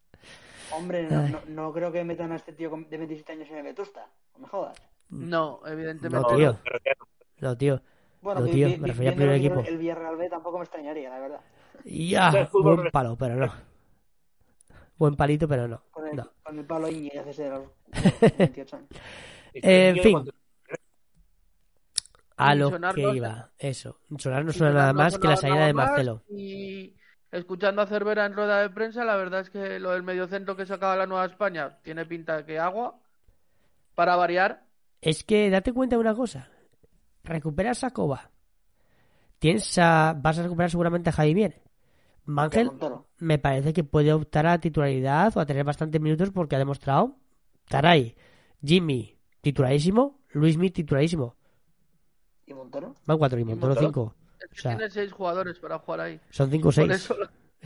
Hombre, 0.72 1.08
no, 1.08 1.40
no, 1.48 1.72
creo 1.72 1.92
que 1.92 2.02
metan 2.02 2.32
a 2.32 2.36
este 2.36 2.52
tío 2.52 2.70
de 2.70 2.96
27 2.96 3.32
años 3.32 3.48
en 3.50 3.58
el 3.58 3.62
Vetusta. 3.62 4.06
No 4.34 4.40
me 4.40 4.48
jodas. 4.48 4.76
No, 5.08 5.60
evidentemente 5.66 6.30
no. 6.30 6.36
Tío. 6.36 6.58
No, 7.40 7.56
tío. 7.56 7.82
Bueno, 8.22 8.40
no, 8.40 8.46
tío, 8.46 8.68
me 8.78 8.88
refería 8.88 9.10
al 9.10 9.16
primer 9.16 9.34
equipo. 9.36 9.60
El 9.60 9.78
Villarreal 9.78 10.16
B 10.16 10.28
tampoco 10.28 10.58
me 10.58 10.64
extrañaría, 10.64 11.10
la 11.10 11.18
verdad. 11.20 11.40
Ya, 11.84 12.48
buen 12.52 12.90
palo, 12.90 13.16
pero 13.16 13.36
no. 13.36 13.52
Buen 14.96 15.16
palito, 15.16 15.48
pero 15.48 15.66
no. 15.66 15.82
Con 15.90 16.08
el, 16.08 16.16
no. 16.16 16.30
Con 16.42 16.58
el 16.58 16.64
palo 16.66 16.88
de 16.88 17.10
los 17.14 17.62
28 18.38 18.76
años. 18.76 18.88
en 19.54 19.96
fin. 19.98 20.30
A 22.36 22.54
lo 22.54 22.70
que 22.94 23.02
iba, 23.02 23.50
eso. 23.58 24.00
Sonar 24.18 24.44
no 24.44 24.52
suena 24.52 24.72
nada 24.72 24.92
más 24.92 25.18
que 25.18 25.28
la 25.28 25.36
salida 25.36 25.66
de 25.66 25.74
Marcelo. 25.74 26.22
Y 26.28 26.96
escuchando 27.30 27.82
a 27.82 27.86
Cervera 27.86 28.24
en 28.24 28.34
rueda 28.34 28.62
de 28.62 28.70
prensa, 28.70 29.04
la 29.04 29.16
verdad 29.16 29.40
es 29.40 29.50
que 29.50 29.78
lo 29.78 29.90
del 29.90 30.02
mediocentro 30.02 30.56
que 30.56 30.66
sacaba 30.66 30.96
la 30.96 31.06
Nueva 31.06 31.26
España 31.26 31.78
tiene 31.82 32.06
pinta 32.06 32.44
que 32.46 32.58
agua. 32.58 32.98
Para 33.94 34.16
variar. 34.16 34.64
Es 35.02 35.24
que 35.24 35.50
date 35.50 35.72
cuenta 35.72 35.96
de 35.96 36.00
una 36.00 36.14
cosa. 36.14 36.48
Recuperas 37.24 37.84
a 37.84 37.90
Coba. 37.90 38.30
Tienes 39.38 39.76
vas 39.76 40.38
a 40.38 40.42
recuperar 40.42 40.70
seguramente 40.70 41.10
a 41.10 41.14
Javier. 41.14 41.62
Mangel 42.30 42.70
me 43.18 43.38
parece 43.38 43.72
que 43.72 43.84
puede 43.84 44.12
optar 44.12 44.46
a 44.46 44.58
titularidad 44.58 45.36
o 45.36 45.40
a 45.40 45.46
tener 45.46 45.64
bastantes 45.64 46.00
minutos 46.00 46.30
porque 46.30 46.56
ha 46.56 46.58
demostrado. 46.58 47.16
Taray, 47.68 48.16
Jimmy, 48.64 49.18
titularísimo. 49.40 50.20
Luismi, 50.30 50.70
titularísimo. 50.70 51.36
¿Y 52.46 52.54
Montoro? 52.54 52.94
Van 53.04 53.18
cuatro 53.18 53.38
y 53.38 53.44
Montoro, 53.44 53.74
cinco. 53.74 54.14
tiene 54.62 54.90
seis 54.90 55.12
jugadores 55.12 55.58
para 55.58 55.78
jugar 55.78 56.00
ahí. 56.00 56.20
Son 56.30 56.50
cinco 56.50 56.68
o 56.68 56.72
seis. 56.72 57.12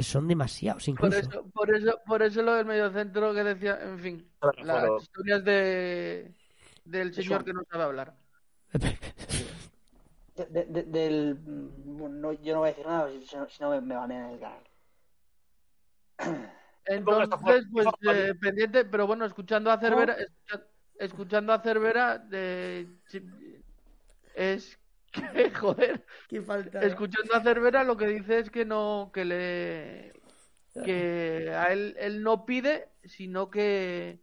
Son 0.01 0.27
demasiados 0.27 0.89
incluso. 0.89 1.21
Por 1.21 1.31
eso, 1.31 1.45
por 1.53 1.75
eso, 1.75 2.01
por 2.05 2.23
eso 2.23 2.43
lo 2.43 2.55
del 2.55 2.67
mediocentro 2.67 3.33
que 3.33 3.45
decía, 3.45 3.79
en 3.81 3.99
fin, 3.99 4.29
las 4.65 5.03
historias 5.03 5.45
de 5.45 6.35
del 6.85 7.15
señor 7.15 7.45
que 7.45 7.53
no 7.53 7.63
sabe 7.71 7.85
hablar. 7.85 8.15
del 10.35 11.39
no, 11.85 12.33
yo 12.33 12.55
no 12.55 12.61
voy 12.61 12.69
a 12.69 12.73
decir 12.73 12.87
nada 12.87 13.09
si, 13.49 13.63
no 13.63 13.71
me, 13.71 13.81
me 13.81 13.95
banean 13.95 14.31
el 14.31 14.41
canal. 14.41 14.65
Entonces, 16.87 17.67
pues 17.73 17.87
eh, 18.03 18.35
pendiente, 18.41 18.85
pero 18.85 19.07
bueno, 19.07 19.25
escuchando 19.25 19.71
a 19.71 19.79
Cervera, 19.79 20.17
escuchando 20.99 21.53
a 21.53 21.61
Cervera, 21.61 22.19
de, 22.19 22.87
es 24.35 24.79
que, 25.11 25.51
joder, 25.55 26.05
escuchando 26.83 27.35
a 27.35 27.43
Cervera 27.43 27.85
lo 27.85 27.97
que 27.97 28.09
dice 28.09 28.41
es 28.41 28.51
que 28.51 28.65
no, 28.67 29.11
que 29.15 29.25
le, 29.25 30.13
que 30.85 31.53
a 31.55 31.73
él, 31.73 31.97
él 31.99 32.23
no 32.23 32.45
pide, 32.45 32.91
sino 33.05 33.51
que, 33.51 34.21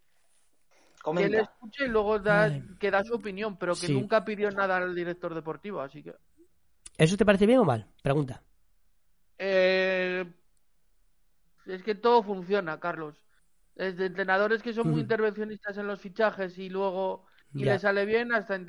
que 1.04 1.24
él 1.24 1.36
escuche 1.36 1.86
y 1.86 1.90
luego 1.90 2.20
da, 2.20 2.52
que 2.80 2.92
da 2.92 3.04
su 3.04 3.16
opinión, 3.16 3.58
pero 3.58 3.76
que 3.76 3.90
nunca 3.90 4.24
pidió 4.24 4.52
nada 4.52 4.78
al 4.78 4.96
director 4.96 5.34
deportivo, 5.34 5.82
así 5.82 6.04
que. 6.04 6.16
¿Eso 6.98 7.18
te 7.18 7.26
parece 7.26 7.46
bien 7.46 7.60
o 7.60 7.66
mal? 7.66 7.88
Pregunta. 8.02 8.44
Eh, 9.38 10.26
es 11.66 11.84
que 11.84 11.96
todo 11.96 12.22
funciona, 12.22 12.80
Carlos. 12.80 13.16
Desde 13.76 14.06
entrenadores 14.06 14.62
que 14.62 14.74
son 14.74 14.92
muy 14.92 15.02
intervencionistas 15.02 15.78
en 15.78 15.88
los 15.88 16.00
fichajes 16.00 16.58
y 16.60 16.70
luego 16.70 17.26
y 17.54 17.66
le 17.66 17.80
sale 17.80 18.06
bien 18.06 18.34
hasta, 18.34 18.60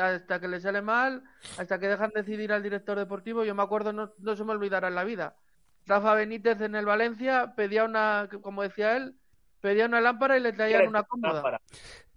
hasta 0.00 0.40
que 0.40 0.48
le 0.48 0.60
sale 0.60 0.80
mal, 0.80 1.22
hasta 1.58 1.78
que 1.78 1.88
dejan 1.88 2.10
decidir 2.14 2.52
al 2.52 2.62
director 2.62 2.98
deportivo. 2.98 3.44
Yo 3.44 3.54
me 3.54 3.62
acuerdo, 3.62 3.92
no, 3.92 4.12
no 4.18 4.36
se 4.36 4.44
me 4.44 4.52
olvidará 4.52 4.88
en 4.88 4.94
la 4.94 5.04
vida. 5.04 5.36
Rafa 5.86 6.14
Benítez 6.14 6.60
en 6.60 6.74
el 6.74 6.86
Valencia 6.86 7.54
pedía 7.56 7.84
una, 7.84 8.28
como 8.40 8.62
decía 8.62 8.96
él, 8.96 9.16
pedía 9.62 9.86
una 9.86 10.02
lámpara 10.02 10.36
y 10.36 10.40
le 10.40 10.52
traían 10.52 10.88
una 10.88 11.02
cómoda. 11.04 11.60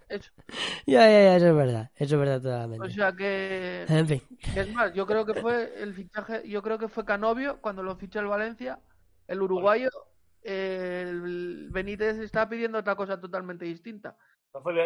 Eso. 0.10 0.32
Ya, 0.86 1.08
ya, 1.08 1.24
ya, 1.24 1.38
eso 1.38 1.48
es 1.48 1.56
verdad, 1.56 1.92
eso 1.96 2.16
es 2.16 2.20
verdad 2.20 2.42
totalmente. 2.42 2.86
O 2.86 2.90
sea 2.92 3.14
que, 3.14 3.86
en 3.88 4.08
fin. 4.08 4.22
es 4.56 4.74
más, 4.74 4.94
yo 4.94 5.08
creo 5.08 5.26
que 5.26 5.34
fue 5.34 5.82
el 5.82 5.94
fichaje, 5.96 6.48
yo 6.48 6.62
creo 6.62 6.78
que 6.78 6.90
fue 6.90 7.06
Canovio 7.06 7.60
cuando 7.60 7.82
lo 7.82 7.96
fichó 7.96 8.20
el 8.20 8.28
Valencia, 8.28 8.80
el 9.28 9.42
uruguayo, 9.42 9.90
el 10.44 11.70
Benítez 11.72 12.18
estaba 12.18 12.50
pidiendo 12.50 12.78
otra 12.78 12.96
cosa 12.96 13.20
totalmente 13.20 13.66
distinta 13.66 14.16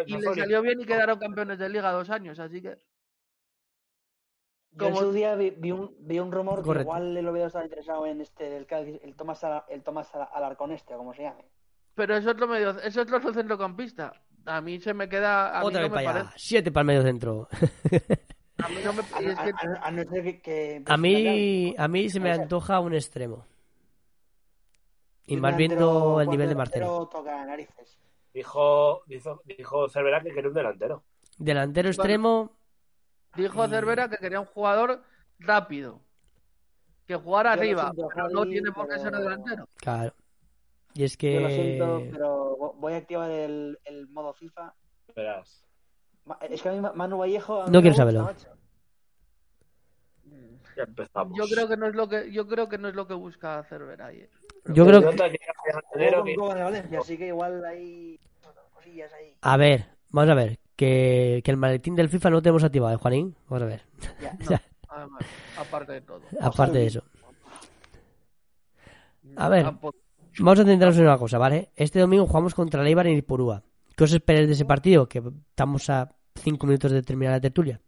y 0.06 0.16
le 0.16 0.34
salió 0.34 0.62
bien 0.62 0.80
y 0.80 0.84
quedaron 0.84 1.18
campeones 1.18 1.58
de 1.58 1.68
liga 1.68 1.92
dos 1.92 2.10
años, 2.10 2.38
así 2.38 2.62
que. 2.62 2.78
Como... 4.76 4.90
en 4.90 4.96
su 4.96 5.12
día 5.12 5.34
vi, 5.34 5.72
un, 5.72 5.94
vi 5.98 6.18
un 6.20 6.30
rumor 6.30 6.62
que 6.62 6.80
igual 6.80 7.16
el 7.16 7.26
Oviedo 7.26 7.48
estaba 7.48 7.64
interesado 7.64 8.06
en 8.06 8.20
este, 8.20 8.56
el, 8.56 8.66
el 9.02 9.16
Tomás, 9.16 9.44
el 9.68 9.82
Tomás 9.82 10.14
Alarcón 10.14 10.72
este, 10.72 10.94
o 10.94 10.98
como 10.98 11.12
se 11.12 11.22
llame. 11.22 11.44
Pero 12.00 12.16
es 12.16 12.26
otro 12.26 12.48
medio, 12.48 12.70
es 12.80 12.96
otro 12.96 13.20
centrocampista. 13.30 14.14
A 14.46 14.62
mí 14.62 14.80
se 14.80 14.94
me 14.94 15.06
queda. 15.06 15.50
A 15.58 15.62
Otra 15.64 15.82
mí 15.82 15.88
vez 15.90 16.02
para 16.02 16.20
allá. 16.20 16.32
Siete 16.34 16.72
para 16.72 16.80
el 16.80 16.86
medio 16.86 17.02
centro. 17.02 17.46
a 18.56 18.68
mí 18.70 18.76
no 18.82 18.92
me 18.94 19.02
a, 19.02 20.94
a, 20.94 20.96
mí, 20.96 21.74
a 21.76 21.88
mí 21.88 22.08
se 22.08 22.20
me 22.20 22.32
antoja 22.32 22.80
un 22.80 22.94
extremo. 22.94 23.44
Y 25.26 25.36
más 25.36 25.54
viendo 25.58 26.22
el 26.22 26.28
nivel 26.30 26.48
de 26.48 26.54
Marcelo. 26.54 26.86
delantero 26.86 27.08
toca 27.10 27.44
narices. 27.44 27.98
Dijo, 28.32 29.02
dijo, 29.04 29.42
dijo 29.44 29.90
Cervera 29.90 30.22
que 30.22 30.30
quería 30.32 30.48
un 30.48 30.54
delantero. 30.54 31.04
Delantero 31.36 31.88
extremo, 31.90 32.56
Dijo 33.36 33.66
Y- 33.66 33.68
Cervera 33.68 34.08
que 34.08 34.16
quería 34.16 34.40
un 34.40 34.46
jugador 34.46 35.02
rápido. 35.38 36.00
Que 37.06 37.14
jugara 37.16 37.52
arriba, 37.52 37.92
pero 37.94 38.30
no 38.30 38.46
tiene 38.46 38.72
por 38.72 38.88
qué 38.88 38.98
ser 38.98 39.12
delantero. 39.14 39.68
claro. 39.76 40.14
Y 40.94 41.04
es 41.04 41.16
Yo 41.16 41.40
lo 41.40 41.48
siento, 41.48 41.98
que... 41.98 42.08
pero 42.12 42.56
vo- 42.58 42.74
voy 42.76 42.92
a 42.94 42.96
activar 42.96 43.30
el, 43.30 43.78
el 43.84 44.08
modo 44.08 44.32
FIFA. 44.34 44.74
Verás. 45.14 45.64
Es 46.48 46.62
que 46.62 46.68
a 46.68 46.72
mí 46.72 46.80
Ma- 46.80 46.92
Manu 46.92 47.18
Vallejo. 47.18 47.62
a 47.62 47.66
mí 47.66 47.72
No 47.72 47.80
quiero 47.80 47.96
saberlo. 47.96 48.24
macho. 48.24 48.48
Ya 50.76 50.82
empezamos. 50.84 51.36
Yo 51.36 51.44
creo 51.52 51.68
que 51.68 51.76
no 51.76 51.86
es 51.86 51.94
lo 51.94 52.08
que 52.08 52.30
yo 52.32 52.46
creo 52.46 52.68
que 52.68 52.78
no 52.78 52.88
es 52.88 52.94
lo 52.94 53.06
que 53.06 53.14
busca 53.14 53.62
Cervera 53.64 54.06
ahí. 54.06 54.18
eh. 54.20 54.30
Yo 54.66 54.86
creo 54.86 55.00
que... 55.00 55.06
nota 55.06 55.30
que 55.30 55.38
ya 55.38 55.52
Jugó 55.56 55.88
delantero 55.98 56.18
con 56.18 56.26
que- 56.26 56.34
Coba 56.36 56.54
de 56.54 56.62
Valencia, 56.62 56.98
así 57.00 57.18
que 57.18 57.26
igual 57.28 57.64
hay 57.64 58.20
cosillas 58.74 59.12
ahí. 59.12 59.34
A 59.40 59.56
ver, 59.56 59.86
vamos 60.10 60.30
a 60.30 60.34
ver. 60.34 60.58
Que, 60.76 61.42
que 61.44 61.50
el 61.50 61.56
maletín 61.56 61.94
del 61.96 62.08
FIFA 62.08 62.30
no 62.30 62.36
lo 62.36 62.42
tenemos 62.42 62.64
activado, 62.64 62.94
¿eh, 62.94 62.98
Juanín? 62.98 63.36
Vamos 63.48 63.62
a 63.62 63.66
ver. 63.66 63.82
Ya. 64.20 64.36
Ya, 64.48 64.62
Además, 64.88 65.22
aparte 65.58 65.92
de 65.92 66.00
todo. 66.00 66.20
aparte 66.40 66.78
de 66.78 66.86
eso. 66.86 67.02
A 69.36 69.48
ver. 69.48 69.64
Tampoco. 69.64 69.98
Vamos 70.38 70.58
a 70.60 70.64
centrarnos 70.64 70.96
en 70.98 71.04
una 71.04 71.18
cosa, 71.18 71.38
¿vale? 71.38 71.70
Este 71.76 71.98
domingo 71.98 72.26
jugamos 72.26 72.54
contra 72.54 72.80
el 72.80 72.86
Eibar 72.88 73.06
en 73.06 73.18
Ipurúa. 73.18 73.62
¿Qué 73.96 74.04
os 74.04 74.12
esperáis 74.12 74.46
de 74.46 74.54
ese 74.54 74.64
partido? 74.64 75.08
Que 75.08 75.22
estamos 75.50 75.90
a 75.90 76.14
cinco 76.36 76.66
minutos 76.66 76.92
de 76.92 77.02
terminar 77.02 77.34
la 77.34 77.40
tertulia. 77.40 77.80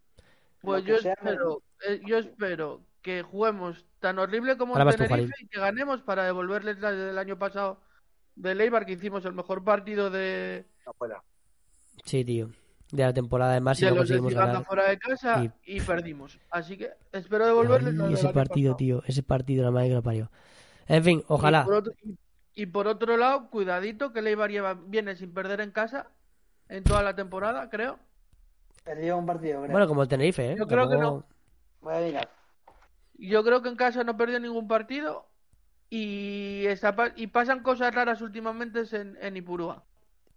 Pues 0.61 0.85
yo 0.85 0.97
espero, 0.97 1.63
eh, 1.89 2.01
yo 2.07 2.19
espero 2.19 2.83
que 3.01 3.23
juguemos 3.23 3.85
tan 4.01 4.19
horrible 4.19 4.57
como 4.57 4.75
Ahora 4.77 4.93
tú, 4.93 4.99
Tenerife 4.99 5.09
Juanín. 5.17 5.31
y 5.41 5.47
que 5.49 5.61
ganemos 5.61 6.03
para 6.03 6.25
devolverles 6.25 6.79
la 6.81 6.93
del 6.93 7.19
año 7.19 7.39
pasado 7.39 7.81
de 8.37 8.53
Eibar 8.53 8.85
que 8.87 8.93
hicimos 8.93 9.25
el 9.25 9.33
mejor 9.33 9.65
partido 9.65 10.11
de, 10.11 10.67
Afuera. 10.87 11.23
Sí, 12.05 12.25
tío. 12.25 12.51
De 12.91 13.03
la 13.05 13.13
temporada 13.15 13.53
además 13.53 13.81
y 13.81 13.85
no 13.87 13.93
de 13.93 13.97
conseguimos 13.97 14.35
ganar. 14.35 14.65
fuera 14.65 14.89
de 14.91 14.99
casa 14.99 15.43
Y- 15.65 15.77
y... 15.77 15.81
perdimos. 15.81 16.39
Así 16.51 16.77
que 16.77 16.91
espero 17.13 17.47
devolverles 17.47 17.95
la 17.95 18.05
Ay, 18.05 18.09
del 18.11 18.19
ese 18.19 18.27
año 18.27 18.35
partido, 18.35 18.73
pasado. 18.73 18.77
tío. 18.77 19.03
Ese 19.07 19.23
partido, 19.23 19.65
la 19.65 19.71
madre 19.71 19.89
que 19.89 19.95
lo 19.95 20.03
parió. 20.03 20.31
En 20.87 21.03
fin, 21.03 21.25
ojalá. 21.29 21.63
Y 21.63 21.65
por, 21.65 21.75
otro, 21.75 21.93
y- 22.55 22.67
por 22.67 22.87
otro 22.89 23.17
lado, 23.17 23.49
cuidadito 23.51 24.13
que 24.13 24.21
el 24.21 24.27
Eibar 24.29 24.51
lleva, 24.51 24.75
viene 24.75 25.17
sin 25.17 25.33
perder 25.33 25.61
en 25.61 25.71
casa 25.71 26.09
en 26.69 26.85
toda 26.85 27.03
la 27.03 27.15
temporada, 27.15 27.69
creo. 27.71 27.99
Perdió 28.85 29.17
un 29.17 29.27
partido, 29.27 29.61
creo. 29.61 29.71
Bueno, 29.73 29.87
como 29.87 30.03
el 30.03 30.09
Tenerife, 30.09 30.53
¿eh? 30.53 30.57
Yo 30.59 30.67
creo 30.67 30.89
que 30.89 30.97
Tampoco- 30.97 31.27
Voy 31.81 31.95
a 31.97 32.01
mirar. 32.01 32.29
Yo 33.19 33.43
creo 33.45 33.63
que 33.63 33.69
en 33.69 33.77
casa 33.77 34.05
no 34.05 34.17
perdió 34.17 34.39
ningún 34.41 34.67
partido 34.69 35.27
y, 35.91 36.65
está, 36.67 36.95
pa- 36.97 37.13
y 37.17 37.27
pasan 37.29 37.63
cosas 37.63 37.95
raras 37.95 38.21
últimamente 38.23 38.83
en, 38.93 39.17
en 39.21 39.37
Ipurúa, 39.37 39.85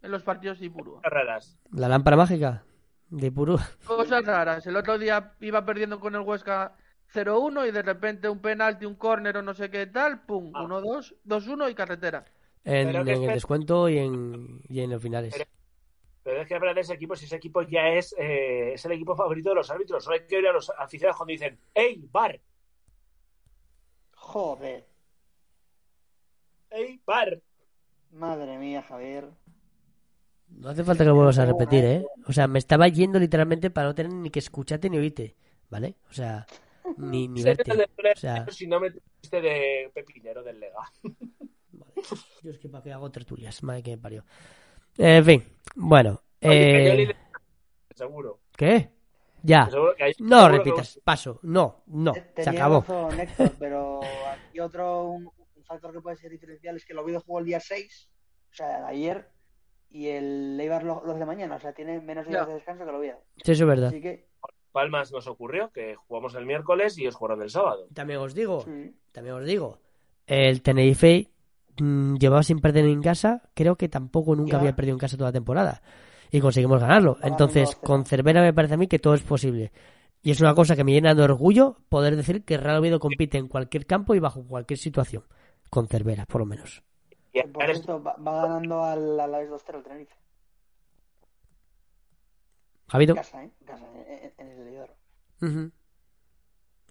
en 0.01 0.11
los 0.11 0.23
partidos 0.23 0.59
de 0.59 0.65
Ipurúa. 0.67 1.01
Raras. 1.03 1.57
La 1.71 1.87
lámpara 1.87 2.17
mágica 2.17 2.63
de 3.09 3.27
Ipurúa. 3.27 3.65
Cosas 3.85 4.25
raras. 4.25 4.65
El 4.67 4.75
otro 4.75 4.97
día 4.97 5.33
iba 5.39 5.63
perdiendo 5.65 5.99
con 5.99 6.15
el 6.15 6.21
Huesca 6.21 6.73
0-1 7.13 7.67
y 7.67 7.71
de 7.71 7.81
repente 7.81 8.27
un 8.29 8.39
penalti, 8.39 8.85
un 8.85 8.95
córner 8.95 9.37
o 9.37 9.41
no 9.41 9.53
sé 9.53 9.69
qué 9.69 9.87
tal, 9.87 10.25
pum, 10.25 10.51
Ah. 10.53 10.63
1-2, 10.63 11.15
2-1 11.23 11.69
y 11.69 11.75
carretera. 11.75 12.25
En, 12.63 12.89
el 12.95 13.05
que- 13.05 13.15
descuento 13.27 13.87
y 13.89 13.99
en, 13.99 14.61
y 14.67 14.81
en 14.81 14.89
los 14.91 15.01
finales. 15.01 15.33
Pero- 15.37 15.49
Pero 16.23 16.41
es 16.41 16.47
que 16.47 16.55
hablar 16.55 16.73
de 16.73 16.81
ese 16.81 16.93
equipo, 16.95 17.15
si 17.15 17.25
ese 17.25 17.35
equipo 17.35 17.61
ya 17.61 17.87
es, 17.89 18.15
eh, 18.17 18.73
es 18.73 18.83
el 18.85 18.93
equipo 18.93 19.15
favorito 19.15 19.49
de 19.49 19.55
los 19.55 19.69
árbitros. 19.69 20.03
Solo 20.03 20.15
hay 20.15 20.25
que 20.25 20.37
oír 20.37 20.47
a 20.47 20.53
los 20.53 20.71
aficionados 20.71 21.17
cuando 21.17 21.31
dicen 21.33 21.59
¡Ey, 21.73 22.03
bar! 22.11 22.39
Joder. 24.15 24.85
¡Ey, 26.71 26.99
bar! 27.05 27.39
Madre 28.11 28.57
mía, 28.57 28.81
Javier. 28.81 29.29
No 30.49 30.69
hace 30.69 30.83
falta 30.83 31.03
que 31.03 31.09
lo 31.09 31.15
vuelvas 31.15 31.37
a 31.39 31.45
repetir, 31.45 31.83
¿eh? 31.85 32.05
O 32.27 32.33
sea, 32.33 32.47
me 32.47 32.59
estaba 32.59 32.87
yendo 32.87 33.19
literalmente 33.19 33.69
para 33.69 33.87
no 33.87 33.95
tener 33.95 34.11
ni 34.13 34.29
que 34.29 34.39
escucharte 34.39 34.89
ni 34.89 34.97
oírte, 34.97 35.35
¿vale? 35.69 35.95
O 36.09 36.13
sea, 36.13 36.45
ni, 36.97 37.27
ni 37.27 37.43
verte. 37.43 37.71
O 37.71 38.15
sea, 38.15 38.45
Si 38.49 38.67
no 38.67 38.79
me 38.79 38.91
triste 38.91 39.41
de 39.41 39.91
Pepinero 39.93 40.43
del 40.43 40.59
Lega. 40.59 40.91
yo 42.43 42.51
es 42.51 42.59
que 42.59 42.69
para 42.69 42.83
qué 42.83 42.91
hago 42.93 43.11
tertulias, 43.11 43.63
madre 43.63 43.83
que 43.83 43.91
me 43.91 43.97
parió. 44.01 44.25
En 44.97 45.25
fin, 45.25 45.43
bueno. 45.75 46.21
Eh... 46.41 46.93
líder- 46.95 47.15
Seguro. 47.95 48.41
¿Qué? 48.57 48.91
Ya. 49.41 49.69
Hay- 49.99 50.13
No 50.19 50.41
seguro 50.41 50.51
que- 50.51 50.57
repitas, 50.57 50.99
paso. 51.03 51.39
No, 51.43 51.83
no, 51.87 52.13
se 52.13 52.21
tenía 52.21 52.51
acabó. 52.65 52.81
razón, 52.81 53.19
Héctor, 53.19 53.51
pero 53.59 54.01
aquí 54.03 54.59
otro 54.59 55.03
un, 55.03 55.25
un 55.55 55.63
factor 55.63 55.93
que 55.93 56.01
puede 56.01 56.17
ser 56.17 56.31
diferencial 56.31 56.75
es 56.75 56.85
que 56.85 56.93
el 56.93 56.99
Oviedo 56.99 57.21
jugó 57.21 57.39
el 57.39 57.45
día 57.45 57.59
6, 57.59 58.09
o 58.51 58.53
sea, 58.53 58.85
ayer, 58.87 59.29
y 59.89 60.07
el 60.07 60.59
Eibar 60.59 60.83
lo, 60.83 61.05
lo 61.05 61.13
hace 61.13 61.25
mañana, 61.25 61.55
o 61.55 61.59
sea, 61.59 61.73
tiene 61.73 62.01
menos 62.01 62.27
días 62.27 62.47
de 62.47 62.55
descanso 62.55 62.83
que 62.83 62.89
el 62.89 62.95
Oviedo. 62.95 63.23
Sí, 63.43 63.51
eso 63.51 63.63
es 63.63 63.67
verdad. 63.67 63.87
Así 63.89 64.01
que, 64.01 64.27
Palmas 64.75 65.09
nos 65.13 65.25
ocurrió 65.27 65.71
que 65.71 65.95
jugamos 65.95 66.35
el 66.35 66.45
miércoles 66.45 66.97
y 66.97 67.03
ellos 67.03 67.15
jugaron 67.15 67.41
el 67.41 67.49
sábado. 67.49 67.87
También 67.93 68.19
os 68.19 68.35
digo, 68.35 68.59
sí. 68.59 68.93
también 69.13 69.35
os 69.37 69.45
digo, 69.45 69.79
el 70.27 70.61
Tenerife 70.61 71.29
mm, 71.79 72.15
llevaba 72.17 72.43
sin 72.43 72.59
perder 72.59 72.83
en 72.83 73.01
casa, 73.01 73.41
creo 73.53 73.77
que 73.77 73.87
tampoco 73.87 74.35
nunca 74.35 74.57
había 74.57 74.75
perdido 74.75 74.95
en 74.95 74.99
casa 74.99 75.15
toda 75.15 75.29
la 75.29 75.33
temporada. 75.33 75.81
Y 76.29 76.41
conseguimos 76.41 76.81
ganarlo. 76.81 77.15
Entonces, 77.23 77.77
2-0. 77.77 77.87
con 77.87 78.05
Cervera 78.05 78.41
me 78.41 78.51
parece 78.51 78.73
a 78.73 78.77
mí 78.77 78.87
que 78.87 78.99
todo 78.99 79.13
es 79.13 79.21
posible. 79.21 79.71
Y 80.21 80.31
es 80.31 80.41
una 80.41 80.53
cosa 80.53 80.75
que 80.75 80.83
me 80.83 80.91
llena 80.91 81.15
de 81.15 81.23
orgullo 81.23 81.77
poder 81.87 82.17
decir 82.17 82.43
que 82.43 82.57
Real 82.57 82.79
Oviedo 82.79 82.99
compite 82.99 83.37
en 83.37 83.47
cualquier 83.47 83.85
campo 83.85 84.13
y 84.13 84.19
bajo 84.19 84.45
cualquier 84.45 84.77
situación. 84.77 85.23
Con 85.69 85.87
Cervera, 85.87 86.25
por 86.25 86.41
lo 86.41 86.47
menos. 86.47 86.83
Y 87.31 87.41
Por 87.43 87.63
cierto, 87.63 88.03
va, 88.03 88.17
va 88.17 88.41
ganando 88.41 88.83
al 88.83 89.17
Alavés 89.17 89.49
2-0 89.49 89.77
el 89.77 89.83
Tenerife. 89.83 90.15
Javito. 92.87 93.13
En 93.13 93.17
casa, 93.17 93.43
¿eh? 93.43 93.51
En 93.61 93.65
casa, 93.67 93.85
en, 93.95 94.33
en 94.37 94.47
el 94.47 94.65
Leidor. 94.65 94.95
Ujú. 95.41 95.71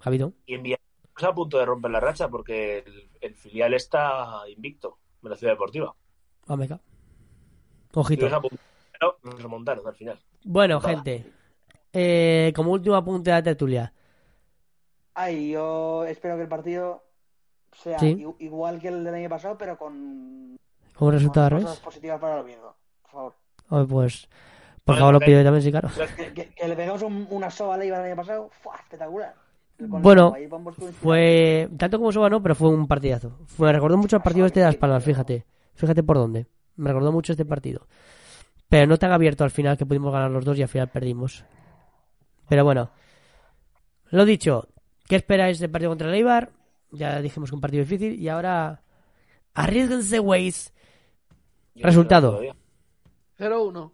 Javito. 0.00 0.32
y 0.46 0.54
enviamos 0.54 0.80
a 1.22 1.32
punto 1.34 1.58
de 1.58 1.64
romper 1.64 1.90
la 1.90 2.00
racha 2.00 2.28
porque 2.28 2.78
el, 2.78 3.10
el 3.20 3.34
filial 3.34 3.72
está 3.74 4.42
invicto 4.48 4.98
en 5.22 5.30
la 5.30 5.36
ciudad 5.36 5.54
deportiva. 5.54 5.94
Ah, 6.46 6.56
me 6.56 6.68
cago. 6.68 6.82
Y 7.94 7.98
Ojito. 7.98 8.28
nos 8.28 9.42
remontaron 9.42 9.86
al 9.86 9.94
final. 9.94 10.20
Bueno, 10.44 10.76
Nada. 10.80 10.88
gente. 10.88 11.32
eh, 11.92 12.52
como 12.54 12.72
último 12.72 12.96
apunte 12.96 13.30
de 13.30 13.36
la 13.36 13.42
tertulia. 13.42 13.94
Ay, 15.14 15.52
yo 15.52 16.04
espero 16.04 16.36
que 16.36 16.42
el 16.42 16.48
partido 16.48 17.04
sea 17.72 17.98
Sí. 18.00 18.26
igual 18.40 18.80
que 18.80 18.88
el 18.88 19.04
del 19.04 19.14
año 19.14 19.28
pasado, 19.28 19.56
pero 19.56 19.78
con, 19.78 20.56
¿Cómo 20.96 21.10
resultado 21.12 21.46
al 21.46 21.52
con 21.52 21.62
cosas 21.62 21.80
positivas 21.80 22.20
para 22.20 22.34
el 22.34 22.40
Oviedo. 22.40 22.76
Por 23.02 23.10
favor. 23.10 23.34
Ay, 23.70 23.86
pues, 23.86 24.28
por 24.84 24.96
favor, 24.98 25.14
lo 25.14 25.20
pido 25.20 25.38
yo 25.38 25.44
también, 25.44 25.62
sí, 25.62 25.70
claro. 25.70 25.88
Que, 26.16 26.32
que- 26.34 26.48
que 26.50 26.68
le 26.68 26.76
pegamos 26.76 27.02
un- 27.02 27.26
una 27.30 27.50
soba 27.50 27.74
al 27.74 27.82
Eibar 27.82 28.00
el 28.00 28.06
año 28.06 28.16
pasado. 28.16 28.50
¡fua! 28.62 28.76
espectacular. 28.76 29.34
Bueno. 29.78 30.32
Fue, 31.00 31.68
tanto 31.76 31.98
como 31.98 32.12
Soba 32.12 32.30
no, 32.30 32.40
pero 32.42 32.54
fue 32.54 32.68
un 32.68 32.86
partidazo. 32.86 33.38
Fue, 33.46 33.66
me 33.66 33.72
recordó 33.72 33.96
mucho 33.96 34.16
el 34.16 34.22
partido 34.22 34.46
este 34.46 34.60
de 34.60 34.66
Las 34.66 34.76
Palmas, 34.76 35.02
fíjate. 35.02 35.44
Fíjate 35.74 36.02
por 36.04 36.16
dónde. 36.16 36.46
Me 36.76 36.88
recordó 36.90 37.10
mucho 37.10 37.32
este 37.32 37.44
partido. 37.44 37.88
Pero 38.68 38.86
no 38.86 38.98
tan 38.98 39.10
abierto 39.10 39.42
al 39.42 39.50
final 39.50 39.76
que 39.76 39.84
pudimos 39.84 40.12
ganar 40.12 40.30
los 40.30 40.44
dos 40.44 40.56
y 40.58 40.62
al 40.62 40.68
final 40.68 40.88
perdimos. 40.88 41.44
Pero 42.48 42.62
bueno. 42.64 42.90
Lo 44.10 44.24
dicho, 44.24 44.68
¿qué 45.08 45.16
esperáis 45.16 45.58
del 45.58 45.70
partido 45.70 45.90
contra 45.90 46.08
el 46.08 46.14
Eibar? 46.14 46.50
Ya 46.92 47.20
dijimos 47.20 47.50
que 47.50 47.56
un 47.56 47.60
partido 47.60 47.82
difícil 47.82 48.14
y 48.20 48.28
ahora 48.28 48.80
arriesguense, 49.54 50.20
güeyes. 50.20 50.72
Resultado. 51.74 52.32
no 52.32 52.38
sé 52.38 52.52
todavía. 53.38 53.56
0-1. 53.72 53.90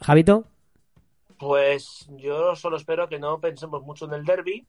Javito, 0.00 0.44
Pues 1.38 2.06
yo 2.16 2.54
solo 2.56 2.76
espero 2.76 3.08
que 3.08 3.18
no 3.18 3.40
pensemos 3.40 3.82
mucho 3.82 4.06
en 4.06 4.14
el 4.14 4.24
derby, 4.24 4.66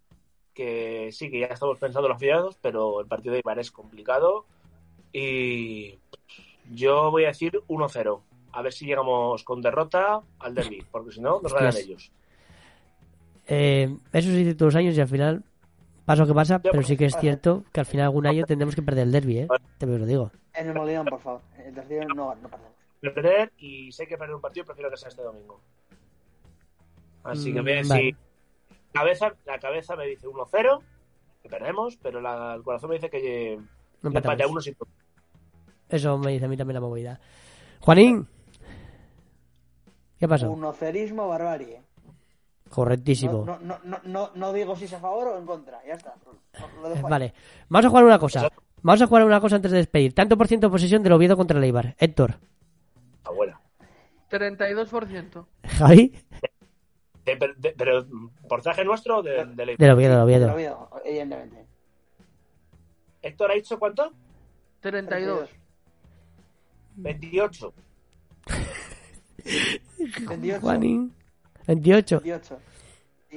que 0.54 1.10
sí 1.12 1.30
que 1.30 1.42
ya 1.42 1.48
estamos 1.48 1.78
pensando 1.78 2.08
en 2.08 2.10
los 2.10 2.16
afiliados, 2.18 2.58
pero 2.62 3.00
el 3.02 3.08
partido 3.08 3.34
de 3.34 3.40
Ibar 3.40 3.60
es 3.60 3.72
complicado 3.72 4.46
y 5.14 6.00
yo 6.72 7.12
voy 7.12 7.26
a 7.26 7.28
decir 7.28 7.62
1-0. 7.68 8.22
A 8.54 8.62
ver 8.62 8.74
si 8.74 8.86
llegamos 8.86 9.44
con 9.44 9.62
derrota 9.62 10.22
al 10.40 10.56
derby, 10.56 10.84
porque 10.92 11.12
si 11.12 11.22
no, 11.22 11.40
nos 11.42 11.54
ganan 11.54 11.76
ellos. 11.78 12.12
eh, 13.48 13.96
eso 14.12 14.30
se 14.30 14.36
dice 14.36 14.56
todos 14.56 14.74
los 14.74 14.80
años 14.80 14.98
y 14.98 15.02
al 15.02 15.08
final 15.08 15.44
pasa 16.06 16.24
lo 16.24 16.28
que 16.28 16.34
pasa, 16.34 16.60
pero 16.60 16.82
sí 16.84 16.98
que 16.98 17.06
es 17.06 17.16
cierto 17.18 17.64
que 17.72 17.82
al 17.82 17.86
final 17.86 18.06
algún 18.06 18.26
año 18.26 18.46
tendremos 18.46 18.74
que 18.76 18.82
perder 18.82 19.04
el 19.04 19.12
derby, 19.12 19.40
¿eh? 19.40 19.48
Te 19.78 19.86
lo 19.86 20.06
digo. 20.06 20.32
En 20.54 20.68
el 20.70 20.74
Molinón, 20.74 21.06
por 21.06 21.20
favor. 21.20 21.42
El 21.64 21.74
tercero 21.74 22.08
no, 22.16 22.34
no 22.36 22.50
perdemos. 22.50 22.77
Perder 23.02 23.52
y 23.58 23.92
sé 23.92 24.08
que 24.08 24.18
perder 24.18 24.36
un 24.36 24.42
partido 24.42 24.66
prefiero 24.66 24.90
que 24.90 24.98
sea 24.98 25.10
este 25.10 25.22
domingo. 25.22 25.60
Así 27.24 27.54
que 27.54 27.62
Mm, 27.62 27.64
voy 27.64 27.74
a 27.74 27.76
vale. 27.76 27.88
decir, 27.88 28.18
cabeza, 28.94 29.34
la 29.46 29.60
cabeza 29.60 29.96
me 29.96 30.06
dice 30.08 30.28
1-0, 30.28 30.82
que 31.44 31.50
perdemos, 31.50 31.98
pero 32.02 32.22
la- 32.22 32.56
el 32.56 32.64
corazón 32.64 32.90
me 32.90 32.96
dice 32.96 33.10
que, 33.10 33.60
empate 34.04 34.44
a 34.44 34.48
uno 34.48 34.62
sin 34.62 34.76
Eso 35.90 36.18
me 36.18 36.32
dice 36.32 36.46
a 36.46 36.48
mí 36.48 36.58
también 36.58 36.76
la 36.76 36.82
movida. 36.82 37.20
Juanín. 37.82 38.28
¿Qué 40.20 40.28
pasó? 40.28 40.50
Un 40.52 40.64
ocerismo 40.64 41.28
barbarie. 41.28 41.82
Correctísimo. 42.70 43.46
No, 43.46 43.58
no, 43.60 43.80
no, 43.84 44.00
no, 44.04 44.32
no 44.36 44.54
digo 44.54 44.76
si 44.76 44.86
es 44.86 44.94
a 44.94 45.00
favor 45.00 45.28
o 45.28 45.38
en 45.38 45.46
contra. 45.46 45.80
Ya 45.86 45.94
está. 45.94 46.16
Lo- 46.82 46.90
dejo. 46.90 47.08
Vale. 47.08 47.34
Vamos 47.70 47.86
a 47.86 47.90
jugar 47.90 48.04
una 48.06 48.20
cosa. 48.20 48.50
Vamos 48.82 49.02
a 49.02 49.08
jugar 49.08 49.24
una 49.26 49.40
cosa 49.40 49.56
antes 49.58 49.72
de 49.72 49.78
despedir. 49.78 50.14
Tanto 50.14 50.38
por 50.38 50.48
ciento 50.48 50.68
de 50.68 50.72
posesión 50.72 51.04
del 51.04 51.14
Oviedo 51.14 51.38
contra 51.38 51.58
el 51.58 51.64
Eibar. 51.64 51.96
Héctor. 52.00 52.40
Ah, 53.28 53.32
buena. 53.34 53.60
32%. 54.30 55.46
Javi. 55.78 56.14
De- 57.26 57.36
de- 57.36 57.54
de- 57.58 57.76
pero, 57.78 58.06
¿porcentaje 58.48 58.86
nuestro 58.86 59.18
o 59.18 59.24
de, 59.24 59.46
de 59.46 59.66
la- 59.66 59.76
Del 59.78 59.92
Oviedo, 59.92 60.14
del 60.14 60.24
Oviedo. 60.24 60.48
Lo 60.48 60.56
veo, 60.56 60.90
evidentemente. 61.04 61.66
Héctor 63.22 63.52
ha 63.52 63.56
dicho 63.56 63.78
cuánto? 63.78 64.14
32. 64.80 65.50
28. 66.96 67.74
28. 70.28 70.62
Juanín. 70.62 71.14
28. 71.68 72.22
28. 72.24 72.60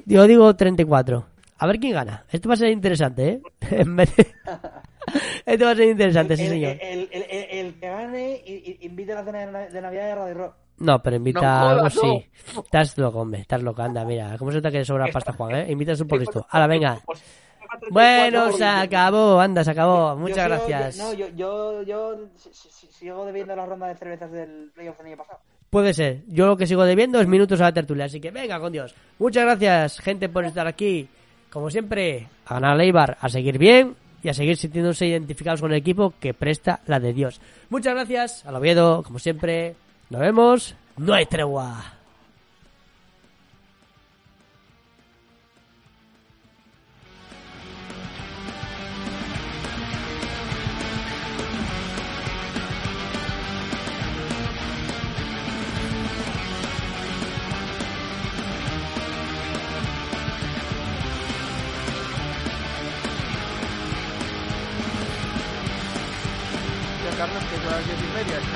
Yo 0.06 0.26
digo 0.26 0.54
34. 0.54 1.26
A 1.58 1.66
ver 1.66 1.78
quién 1.78 1.92
gana. 1.92 2.24
Esto 2.30 2.48
va 2.48 2.54
a 2.54 2.58
ser 2.58 2.70
interesante, 2.70 3.28
¿eh? 3.28 3.40
Esto 5.46 5.64
va 5.64 5.70
a 5.72 5.74
ser 5.76 5.88
interesante, 5.88 6.36
sí, 6.36 6.44
el, 6.44 6.48
señor. 6.48 6.76
El, 6.80 7.08
el- 7.12 7.26
el- 8.04 8.08
el 8.08 8.12
que 8.12 8.18
gane 8.18 8.42
i- 8.46 8.78
i- 8.82 8.86
invite 8.86 9.12
a 9.12 9.14
la 9.16 9.24
cena 9.24 9.38
de 9.40 9.52
na- 9.52 9.66
de 9.68 9.80
Navidad 9.82 10.06
de 10.06 10.14
Radio 10.14 10.34
Rock. 10.34 10.54
No, 10.78 11.02
pero 11.02 11.16
invita 11.16 11.40
No 11.40 11.46
a 11.46 11.70
algo 11.72 11.90
jodas, 11.90 11.94
sí. 11.94 12.30
Estás 12.64 12.96
loco, 12.98 13.20
hombre. 13.20 13.40
Estás 13.42 13.62
loco. 13.62 13.82
Anda, 13.82 14.04
mira. 14.04 14.36
¿Cómo 14.38 14.50
se 14.50 14.62
te 14.62 14.70
que 14.70 14.78
le 14.78 14.84
sobra 14.84 15.08
pasta, 15.12 15.32
Juan, 15.34 15.54
eh? 15.56 15.66
Invita 15.70 15.92
a 15.92 15.96
su 15.96 16.06
por 16.06 16.18
listo. 16.18 16.46
Ahora, 16.48 16.66
venga. 16.66 16.98
Pues, 17.04 17.22
Bueno, 17.90 18.50
se 18.52 18.64
acabó. 18.64 19.40
Anda, 19.40 19.62
se 19.62 19.70
acabó. 19.70 20.10
Yo 20.14 20.16
Muchas 20.16 20.36
sigo- 20.36 20.48
gracias. 20.66 20.96
yo- 20.96 21.04
no, 21.04 21.12
yo, 21.12 21.28
yo, 21.34 21.82
yo 21.82 22.16
si- 22.36 22.50
si- 22.52 22.86
sigo 22.92 23.24
debiendo 23.26 23.54
la 23.54 23.64
ronda 23.66 23.86
de 23.88 23.94
cervezas 23.96 24.30
del 24.32 24.70
playoff 24.74 24.96
del 24.98 25.06
año 25.08 25.16
pasado. 25.18 25.38
Puede 25.68 25.94
ser. 25.94 26.22
Yo 26.26 26.46
lo 26.46 26.56
que 26.56 26.66
sigo 26.66 26.84
debiendo 26.84 27.20
es 27.20 27.28
minutos 27.28 27.60
a 27.60 27.64
la 27.64 27.72
tertulia. 27.72 28.06
Así 28.06 28.20
que 28.20 28.30
venga, 28.30 28.58
con 28.58 28.72
Dios. 28.72 28.94
Muchas 29.18 29.44
gracias, 29.44 30.00
gente, 30.00 30.28
por 30.28 30.44
estar 30.44 30.66
aquí. 30.66 31.08
Como 31.52 31.70
siempre, 31.70 32.26
a 32.46 32.54
ganar 32.54 32.78
a 32.78 32.82
Eibar, 32.82 33.18
a 33.20 33.28
seguir 33.28 33.58
bien 33.58 33.94
y 34.22 34.28
a 34.28 34.34
seguir 34.34 34.56
sintiéndose 34.56 35.06
identificados 35.06 35.60
con 35.60 35.72
el 35.72 35.78
equipo 35.78 36.14
que 36.20 36.34
presta 36.34 36.80
la 36.86 37.00
de 37.00 37.12
Dios. 37.12 37.40
Muchas 37.68 37.94
gracias 37.94 38.46
al 38.46 38.56
Oviedo, 38.56 39.02
como 39.02 39.18
siempre. 39.18 39.74
Nos 40.10 40.20
vemos. 40.20 40.74
No 40.96 41.14
hay 41.14 41.26
tregua. 41.26 41.99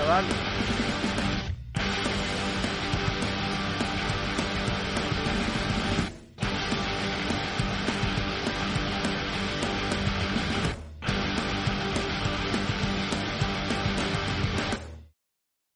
Ya, 0.05 0.21